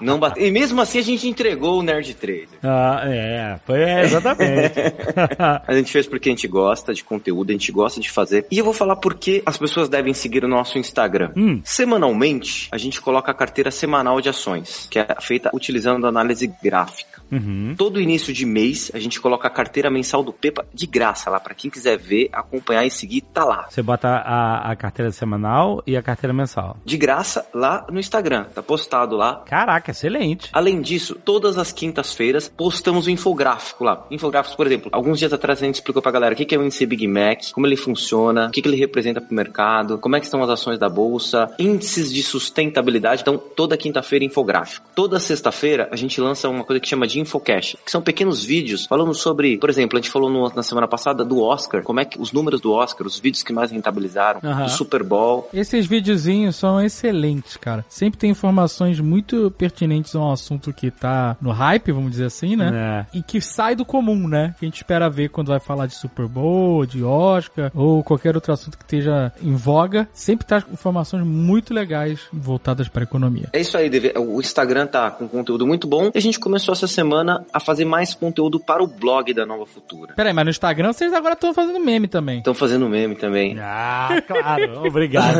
Não 0.00 0.18
bate... 0.18 0.40
E 0.40 0.50
mesmo 0.50 0.80
assim 0.80 0.98
a 0.98 1.02
gente 1.02 1.28
entregou 1.28 1.80
o 1.80 1.82
Nerd 1.82 2.14
Trader. 2.14 2.48
Ah, 2.62 3.02
é, 3.04 3.58
foi 3.64 3.82
é, 3.82 4.04
exatamente. 4.04 4.74
a 5.66 5.74
gente 5.74 5.90
fez 5.92 6.06
porque 6.06 6.28
a 6.28 6.32
gente 6.32 6.48
gosta 6.48 6.92
de 6.92 7.04
conteúdo, 7.04 7.50
a 7.50 7.52
gente 7.52 7.72
gosta 7.72 8.00
de 8.00 8.10
fazer. 8.10 8.46
E 8.50 8.58
eu 8.58 8.64
vou 8.64 8.74
falar 8.74 8.96
por 8.96 9.14
que 9.14 9.42
as 9.44 9.56
pessoas 9.56 9.88
devem 9.88 10.14
seguir 10.14 10.44
o 10.44 10.48
nosso 10.48 10.78
Instagram. 10.78 11.32
Hum. 11.36 11.60
Semanalmente, 11.64 12.68
a 12.70 12.78
gente 12.78 13.00
coloca 13.00 13.30
a 13.30 13.34
carteira 13.34 13.70
semanal 13.70 14.20
de 14.20 14.28
ações, 14.28 14.88
que 14.90 14.98
é 14.98 15.06
feita 15.20 15.50
utilizando 15.54 16.06
análise 16.06 16.46
gráfica. 16.62 17.16
Uhum. 17.30 17.74
Todo 17.76 18.00
início 18.00 18.32
de 18.32 18.46
mês, 18.46 18.90
a 18.94 18.98
gente 18.98 19.20
coloca 19.20 19.48
a 19.48 19.50
carteira 19.50 19.90
mensal 19.90 20.22
do 20.22 20.32
Pepa 20.32 20.64
de 20.72 20.86
graça 20.86 21.28
lá, 21.28 21.40
para 21.40 21.54
quem 21.54 21.70
quiser 21.70 21.98
ver, 21.98 22.28
acompanhar 22.32 22.84
e 22.84 22.90
seguir, 22.90 23.22
tá 23.22 23.44
lá. 23.44 23.66
Você 23.68 23.82
bota 23.82 24.08
a, 24.08 24.70
a 24.70 24.76
carteira 24.76 25.10
semanal 25.10 25.82
e 25.86 25.96
a 25.96 26.02
carteira 26.02 26.32
mensal. 26.32 26.76
De 26.84 26.96
graça 26.96 27.46
lá 27.52 27.86
no 27.90 27.98
Instagram, 27.98 28.44
tá 28.44 28.62
postado 28.62 29.16
lá. 29.16 29.42
Caraca, 29.56 29.90
excelente. 29.90 30.50
Além 30.52 30.82
disso, 30.82 31.16
todas 31.24 31.56
as 31.56 31.72
quintas-feiras 31.72 32.46
postamos 32.46 33.06
o 33.06 33.08
um 33.08 33.12
infográfico 33.14 33.84
lá. 33.84 34.06
Infográficos, 34.10 34.54
por 34.54 34.66
exemplo, 34.66 34.90
alguns 34.92 35.18
dias 35.18 35.32
atrás 35.32 35.62
a 35.62 35.64
gente 35.64 35.76
explicou 35.76 36.02
pra 36.02 36.12
galera 36.12 36.34
o 36.34 36.36
que 36.36 36.54
é 36.54 36.58
o 36.58 36.62
índice 36.62 36.84
Big 36.84 37.08
Mac, 37.08 37.52
como 37.54 37.66
ele 37.66 37.74
funciona, 37.74 38.48
o 38.48 38.50
que 38.50 38.60
ele 38.60 38.76
representa 38.76 39.18
pro 39.18 39.34
mercado, 39.34 39.96
como 39.96 40.14
é 40.14 40.20
que 40.20 40.26
estão 40.26 40.42
as 40.42 40.50
ações 40.50 40.78
da 40.78 40.90
bolsa, 40.90 41.50
índices 41.58 42.12
de 42.12 42.22
sustentabilidade. 42.22 43.22
Então, 43.22 43.38
toda 43.38 43.78
quinta-feira 43.78 44.26
infográfico. 44.26 44.86
Toda 44.94 45.18
sexta-feira 45.18 45.88
a 45.90 45.96
gente 45.96 46.20
lança 46.20 46.50
uma 46.50 46.62
coisa 46.62 46.78
que 46.78 46.86
chama 46.86 47.06
de 47.06 47.18
Infocash, 47.18 47.78
que 47.82 47.90
são 47.90 48.02
pequenos 48.02 48.44
vídeos 48.44 48.84
falando 48.84 49.14
sobre, 49.14 49.56
por 49.56 49.70
exemplo, 49.70 49.98
a 49.98 50.02
gente 50.02 50.10
falou 50.10 50.28
no, 50.28 50.52
na 50.54 50.62
semana 50.62 50.86
passada 50.86 51.24
do 51.24 51.40
Oscar, 51.40 51.82
como 51.82 51.98
é 51.98 52.04
que 52.04 52.20
os 52.20 52.30
números 52.30 52.60
do 52.60 52.72
Oscar, 52.72 53.06
os 53.06 53.18
vídeos 53.18 53.42
que 53.42 53.54
mais 53.54 53.70
rentabilizaram, 53.70 54.40
Aham. 54.44 54.64
do 54.64 54.70
Super 54.70 55.02
Bowl. 55.02 55.48
Esses 55.54 55.86
videozinhos 55.86 56.56
são 56.56 56.78
excelentes, 56.78 57.56
cara. 57.56 57.86
Sempre 57.88 58.18
tem 58.18 58.30
informações 58.30 59.00
muito 59.00 59.45
pertinentes 59.50 60.14
a 60.14 60.20
um 60.20 60.32
assunto 60.32 60.72
que 60.72 60.90
tá 60.90 61.36
no 61.40 61.50
hype, 61.50 61.92
vamos 61.92 62.10
dizer 62.10 62.26
assim, 62.26 62.56
né? 62.56 63.06
É. 63.12 63.18
E 63.18 63.22
que 63.22 63.40
sai 63.40 63.74
do 63.74 63.84
comum, 63.84 64.28
né? 64.28 64.54
Que 64.58 64.64
a 64.64 64.68
gente 64.68 64.76
espera 64.76 65.08
ver 65.08 65.28
quando 65.30 65.48
vai 65.48 65.60
falar 65.60 65.86
de 65.86 65.94
Super 65.94 66.26
Bowl, 66.26 66.86
de 66.86 67.02
Oscar, 67.02 67.70
ou 67.74 68.02
qualquer 68.02 68.34
outro 68.34 68.52
assunto 68.52 68.76
que 68.76 68.84
esteja 68.84 69.32
em 69.42 69.54
voga. 69.54 70.08
Sempre 70.12 70.46
traz 70.46 70.64
informações 70.70 71.24
muito 71.24 71.72
legais 71.72 72.20
voltadas 72.32 72.88
para 72.88 73.02
a 73.02 73.04
economia. 73.04 73.48
É 73.52 73.60
isso 73.60 73.76
aí, 73.76 73.88
Dave. 73.88 74.12
O 74.16 74.40
Instagram 74.40 74.86
tá 74.86 75.10
com 75.10 75.28
conteúdo 75.28 75.66
muito 75.66 75.86
bom 75.86 76.10
e 76.14 76.18
a 76.18 76.20
gente 76.20 76.38
começou 76.38 76.72
essa 76.72 76.86
semana 76.86 77.44
a 77.52 77.60
fazer 77.60 77.84
mais 77.84 78.14
conteúdo 78.14 78.58
para 78.60 78.82
o 78.82 78.86
blog 78.86 79.32
da 79.32 79.44
Nova 79.46 79.66
Futura. 79.66 80.14
Pera 80.14 80.30
aí, 80.30 80.34
mas 80.34 80.44
no 80.44 80.50
Instagram 80.50 80.92
vocês 80.92 81.12
agora 81.12 81.34
estão 81.34 81.52
fazendo 81.52 81.78
meme 81.80 82.08
também. 82.08 82.38
Estão 82.38 82.54
fazendo 82.54 82.88
meme 82.88 83.14
também. 83.16 83.56
Ah, 83.58 84.22
claro. 84.26 84.82
Obrigado. 84.86 85.36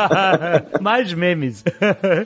Mais 0.80 1.12
memes. 1.12 1.62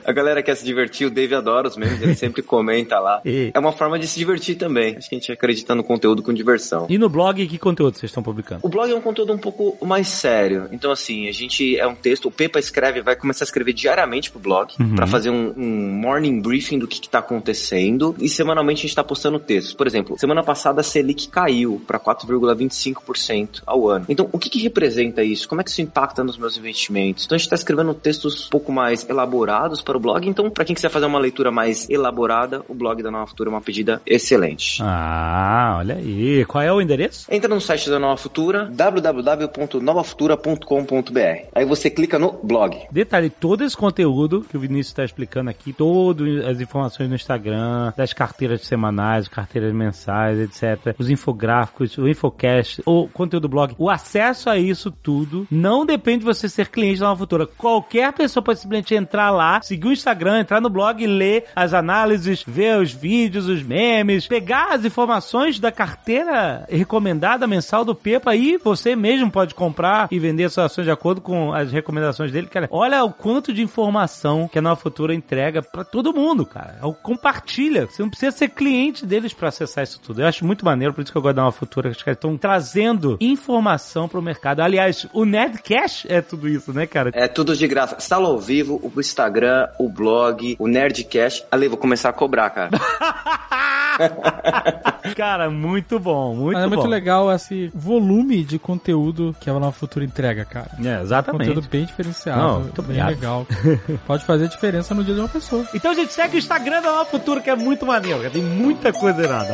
A 0.05 0.11
galera 0.11 0.41
quer 0.41 0.55
se 0.55 0.65
divertir, 0.65 0.88
o 1.05 1.09
Dave 1.09 1.35
adora 1.35 1.67
os 1.67 1.77
memes, 1.77 2.01
ele 2.01 2.15
sempre 2.15 2.41
comenta 2.41 2.99
lá. 2.99 3.21
E- 3.29 3.51
É 3.53 3.59
uma 3.59 3.71
forma 3.71 3.97
de 3.99 4.07
se 4.07 4.17
divertir 4.17 4.55
também. 4.55 4.95
Acho 4.97 5.09
que 5.09 5.15
a 5.15 5.19
gente 5.19 5.31
acredita 5.31 5.75
no 5.75 5.83
conteúdo 5.83 6.21
com 6.23 6.33
diversão. 6.33 6.87
E 6.89 6.97
no 6.97 7.09
blog, 7.09 7.45
que 7.47 7.57
conteúdo 7.57 7.95
vocês 7.97 8.09
estão 8.09 8.23
publicando? 8.23 8.61
O 8.63 8.69
blog 8.69 8.91
é 8.91 8.95
um 8.95 9.01
conteúdo 9.01 9.33
um 9.33 9.37
pouco 9.37 9.85
mais 9.85 10.07
sério. 10.07 10.67
Então, 10.71 10.91
assim, 10.91 11.27
a 11.27 11.31
gente 11.31 11.77
é 11.77 11.85
um 11.87 11.93
texto, 11.95 12.27
o 12.27 12.31
Pepa 12.31 12.59
escreve, 12.59 13.01
vai 13.01 13.15
começar 13.15 13.43
a 13.43 13.47
escrever 13.47 13.73
diariamente 13.73 14.31
pro 14.31 14.39
blog, 14.39 14.73
pra 14.95 15.05
fazer 15.07 15.29
um, 15.29 15.53
um 15.55 15.91
morning 16.01 16.41
briefing 16.41 16.79
do 16.79 16.87
que, 16.87 16.99
que 16.99 17.09
tá 17.09 17.19
acontecendo. 17.19 18.15
E 18.19 18.27
semanalmente 18.29 18.79
a 18.79 18.81
gente 18.83 18.95
tá 18.95 19.03
postando 19.03 19.39
textos. 19.39 19.73
Por 19.73 19.85
exemplo, 19.87 20.17
semana 20.17 20.43
passada 20.43 20.81
a 20.81 20.83
Selic 20.83 21.27
caiu 21.29 21.81
pra 21.85 21.99
4,25% 21.99 23.61
ao 23.65 23.87
ano. 23.89 24.05
Então, 24.09 24.29
o 24.31 24.37
que, 24.39 24.49
que 24.49 24.59
representa 24.59 25.23
isso? 25.23 25.47
Como 25.47 25.61
é 25.61 25.63
que 25.63 25.69
isso 25.69 25.81
impacta 25.81 26.23
nos 26.23 26.37
meus 26.37 26.57
investimentos? 26.57 27.25
Então, 27.25 27.35
a 27.35 27.39
gente 27.39 27.49
tá 27.49 27.55
escrevendo 27.55 27.93
textos 27.93 28.47
um 28.47 28.49
pouco 28.49 28.71
mais 28.71 29.07
elaborados 29.09 29.81
para 29.81 29.97
o 29.97 29.99
blog. 29.99 30.27
Então, 30.27 30.49
pra 30.49 30.65
quem 30.65 30.75
quiser 30.79 30.89
fazer 30.89 31.05
uma 31.05 31.19
leitura 31.19 31.51
mais 31.51 31.87
elaborada, 31.89 32.63
o 32.67 32.73
blog 32.73 33.03
da 33.03 33.11
Nova 33.11 33.27
Futura 33.27 33.49
é 33.49 33.53
uma 33.53 33.61
pedida 33.61 34.01
excelente. 34.05 34.81
Ah, 34.81 35.75
olha 35.79 35.95
aí. 35.95 36.45
Qual 36.45 36.63
é 36.63 36.71
o 36.71 36.81
endereço? 36.81 37.27
Entra 37.29 37.53
no 37.53 37.59
site 37.59 37.89
da 37.89 37.99
Nova 37.99 38.15
Futura, 38.15 38.69
www.novafutura.com.br. 38.71 41.47
Aí 41.53 41.65
você 41.65 41.89
clica 41.89 42.17
no 42.17 42.39
blog. 42.41 42.77
Detalhe, 42.89 43.29
todo 43.29 43.61
esse 43.63 43.75
conteúdo 43.75 44.45
que 44.49 44.55
o 44.55 44.59
Vinícius 44.59 44.87
está 44.87 45.03
explicando 45.03 45.49
aqui, 45.49 45.73
todas 45.73 46.45
as 46.45 46.61
informações 46.61 47.09
no 47.09 47.15
Instagram, 47.15 47.91
das 47.97 48.13
carteiras 48.13 48.61
semanais, 48.61 49.27
carteiras 49.27 49.73
mensais, 49.73 50.39
etc. 50.39 50.95
Os 50.97 51.09
infográficos, 51.09 51.97
o 51.97 52.07
infocast, 52.07 52.81
o 52.85 53.09
conteúdo 53.09 53.43
do 53.43 53.49
blog, 53.49 53.75
o 53.77 53.89
acesso 53.89 54.49
a 54.49 54.57
isso 54.57 54.89
tudo 54.91 55.45
não 55.51 55.85
depende 55.85 56.19
de 56.19 56.25
você 56.25 56.47
ser 56.47 56.69
cliente 56.69 57.01
da 57.01 57.07
Nova 57.07 57.19
Futura. 57.19 57.45
Qualquer 57.45 58.13
pessoa 58.13 58.41
pode 58.41 58.59
simplesmente 58.59 58.95
entrar 58.95 59.29
lá, 59.31 59.61
seguir 59.61 59.89
o 59.89 59.91
Instagram, 59.91 60.39
entrar 60.39 60.61
no 60.61 60.68
blog 60.69 61.03
e 61.03 61.07
ler 61.07 61.45
as 61.55 61.73
análises, 61.73 62.43
ver 62.45 62.79
os 62.79 62.91
vídeos, 62.91 63.47
os 63.47 63.63
memes, 63.63 64.27
pegar 64.27 64.73
as 64.73 64.85
informações 64.85 65.59
da 65.59 65.71
carteira 65.71 66.65
recomendada 66.69 67.47
mensal 67.47 67.83
do 67.83 67.95
Pepa 67.95 68.35
e 68.35 68.57
você 68.57 68.95
mesmo 68.95 69.31
pode 69.31 69.55
comprar 69.55 70.07
e 70.11 70.19
vender 70.19 70.49
suas 70.49 70.71
ações 70.71 70.85
de 70.85 70.91
acordo 70.91 71.21
com 71.21 71.53
as 71.53 71.71
recomendações 71.71 72.31
dele, 72.31 72.47
cara. 72.47 72.67
Olha 72.71 73.03
o 73.03 73.11
quanto 73.11 73.53
de 73.53 73.61
informação 73.61 74.47
que 74.47 74.59
a 74.59 74.61
Nova 74.61 74.79
Futura 74.79 75.13
entrega 75.13 75.61
pra 75.61 75.83
todo 75.83 76.13
mundo, 76.13 76.45
cara. 76.45 76.77
É 76.81 76.85
o 76.85 76.93
Compartilha. 76.93 77.85
Você 77.85 78.01
não 78.01 78.09
precisa 78.09 78.35
ser 78.35 78.49
cliente 78.49 79.05
deles 79.05 79.33
pra 79.33 79.49
acessar 79.49 79.83
isso 79.83 79.99
tudo. 79.99 80.21
Eu 80.21 80.27
acho 80.27 80.45
muito 80.45 80.65
maneiro, 80.65 80.93
por 80.93 81.01
isso 81.01 81.11
que 81.11 81.17
eu 81.17 81.21
gosto 81.21 81.35
da 81.35 81.43
Nova 81.43 81.55
Futura, 81.55 81.89
que 81.89 81.97
os 81.97 82.03
caras 82.03 82.17
estão 82.17 82.37
trazendo 82.37 83.17
informação 83.19 84.07
pro 84.07 84.21
mercado. 84.21 84.61
Aliás, 84.61 85.07
o 85.13 85.25
Nerdcash 85.25 86.05
é 86.07 86.21
tudo 86.21 86.47
isso, 86.47 86.73
né, 86.73 86.85
cara? 86.85 87.11
É 87.13 87.27
tudo 87.27 87.55
de 87.55 87.67
graça. 87.67 87.95
Está 87.97 88.17
ao 88.17 88.37
vivo, 88.37 88.79
o 88.83 88.99
Instagram, 88.99 89.67
o 89.79 89.89
blog, 89.89 90.55
o 90.59 90.67
Nerdcast. 90.67 91.45
Ale, 91.49 91.67
vou 91.67 91.77
começar 91.77 92.09
a 92.09 92.13
cobrar, 92.13 92.49
cara. 92.51 92.69
cara, 95.15 95.49
muito 95.49 95.99
bom, 95.99 96.35
muito 96.35 96.55
Mas 96.55 96.63
é 96.63 96.67
bom. 96.67 96.75
muito 96.75 96.87
legal 96.87 97.31
esse 97.33 97.71
volume 97.73 98.43
de 98.43 98.57
conteúdo 98.57 99.35
que 99.39 99.49
a 99.49 99.53
Nova 99.53 99.71
Futura 99.71 100.05
entrega, 100.05 100.45
cara. 100.45 100.69
É, 100.83 101.01
exatamente. 101.01 101.47
Conteúdo 101.47 101.67
bem 101.69 101.85
diferenciado, 101.85 102.41
Não, 102.41 102.59
muito 102.61 102.81
bem 102.81 103.01
obrigado. 103.01 103.09
legal. 103.09 103.47
Pode 104.07 104.25
fazer 104.25 104.47
diferença 104.47 104.93
no 104.93 105.03
dia 105.03 105.13
de 105.13 105.19
uma 105.19 105.29
pessoa. 105.29 105.65
Então, 105.73 105.93
gente, 105.93 106.13
segue 106.13 106.35
o 106.35 106.39
Instagram 106.39 106.81
da 106.81 106.91
Nova 106.91 107.05
Futura, 107.05 107.41
que 107.41 107.49
é 107.49 107.55
muito 107.55 107.85
maneiro. 107.85 108.29
Tem 108.29 108.41
muita 108.41 108.93
coisa 108.93 109.21
irada. 109.21 109.53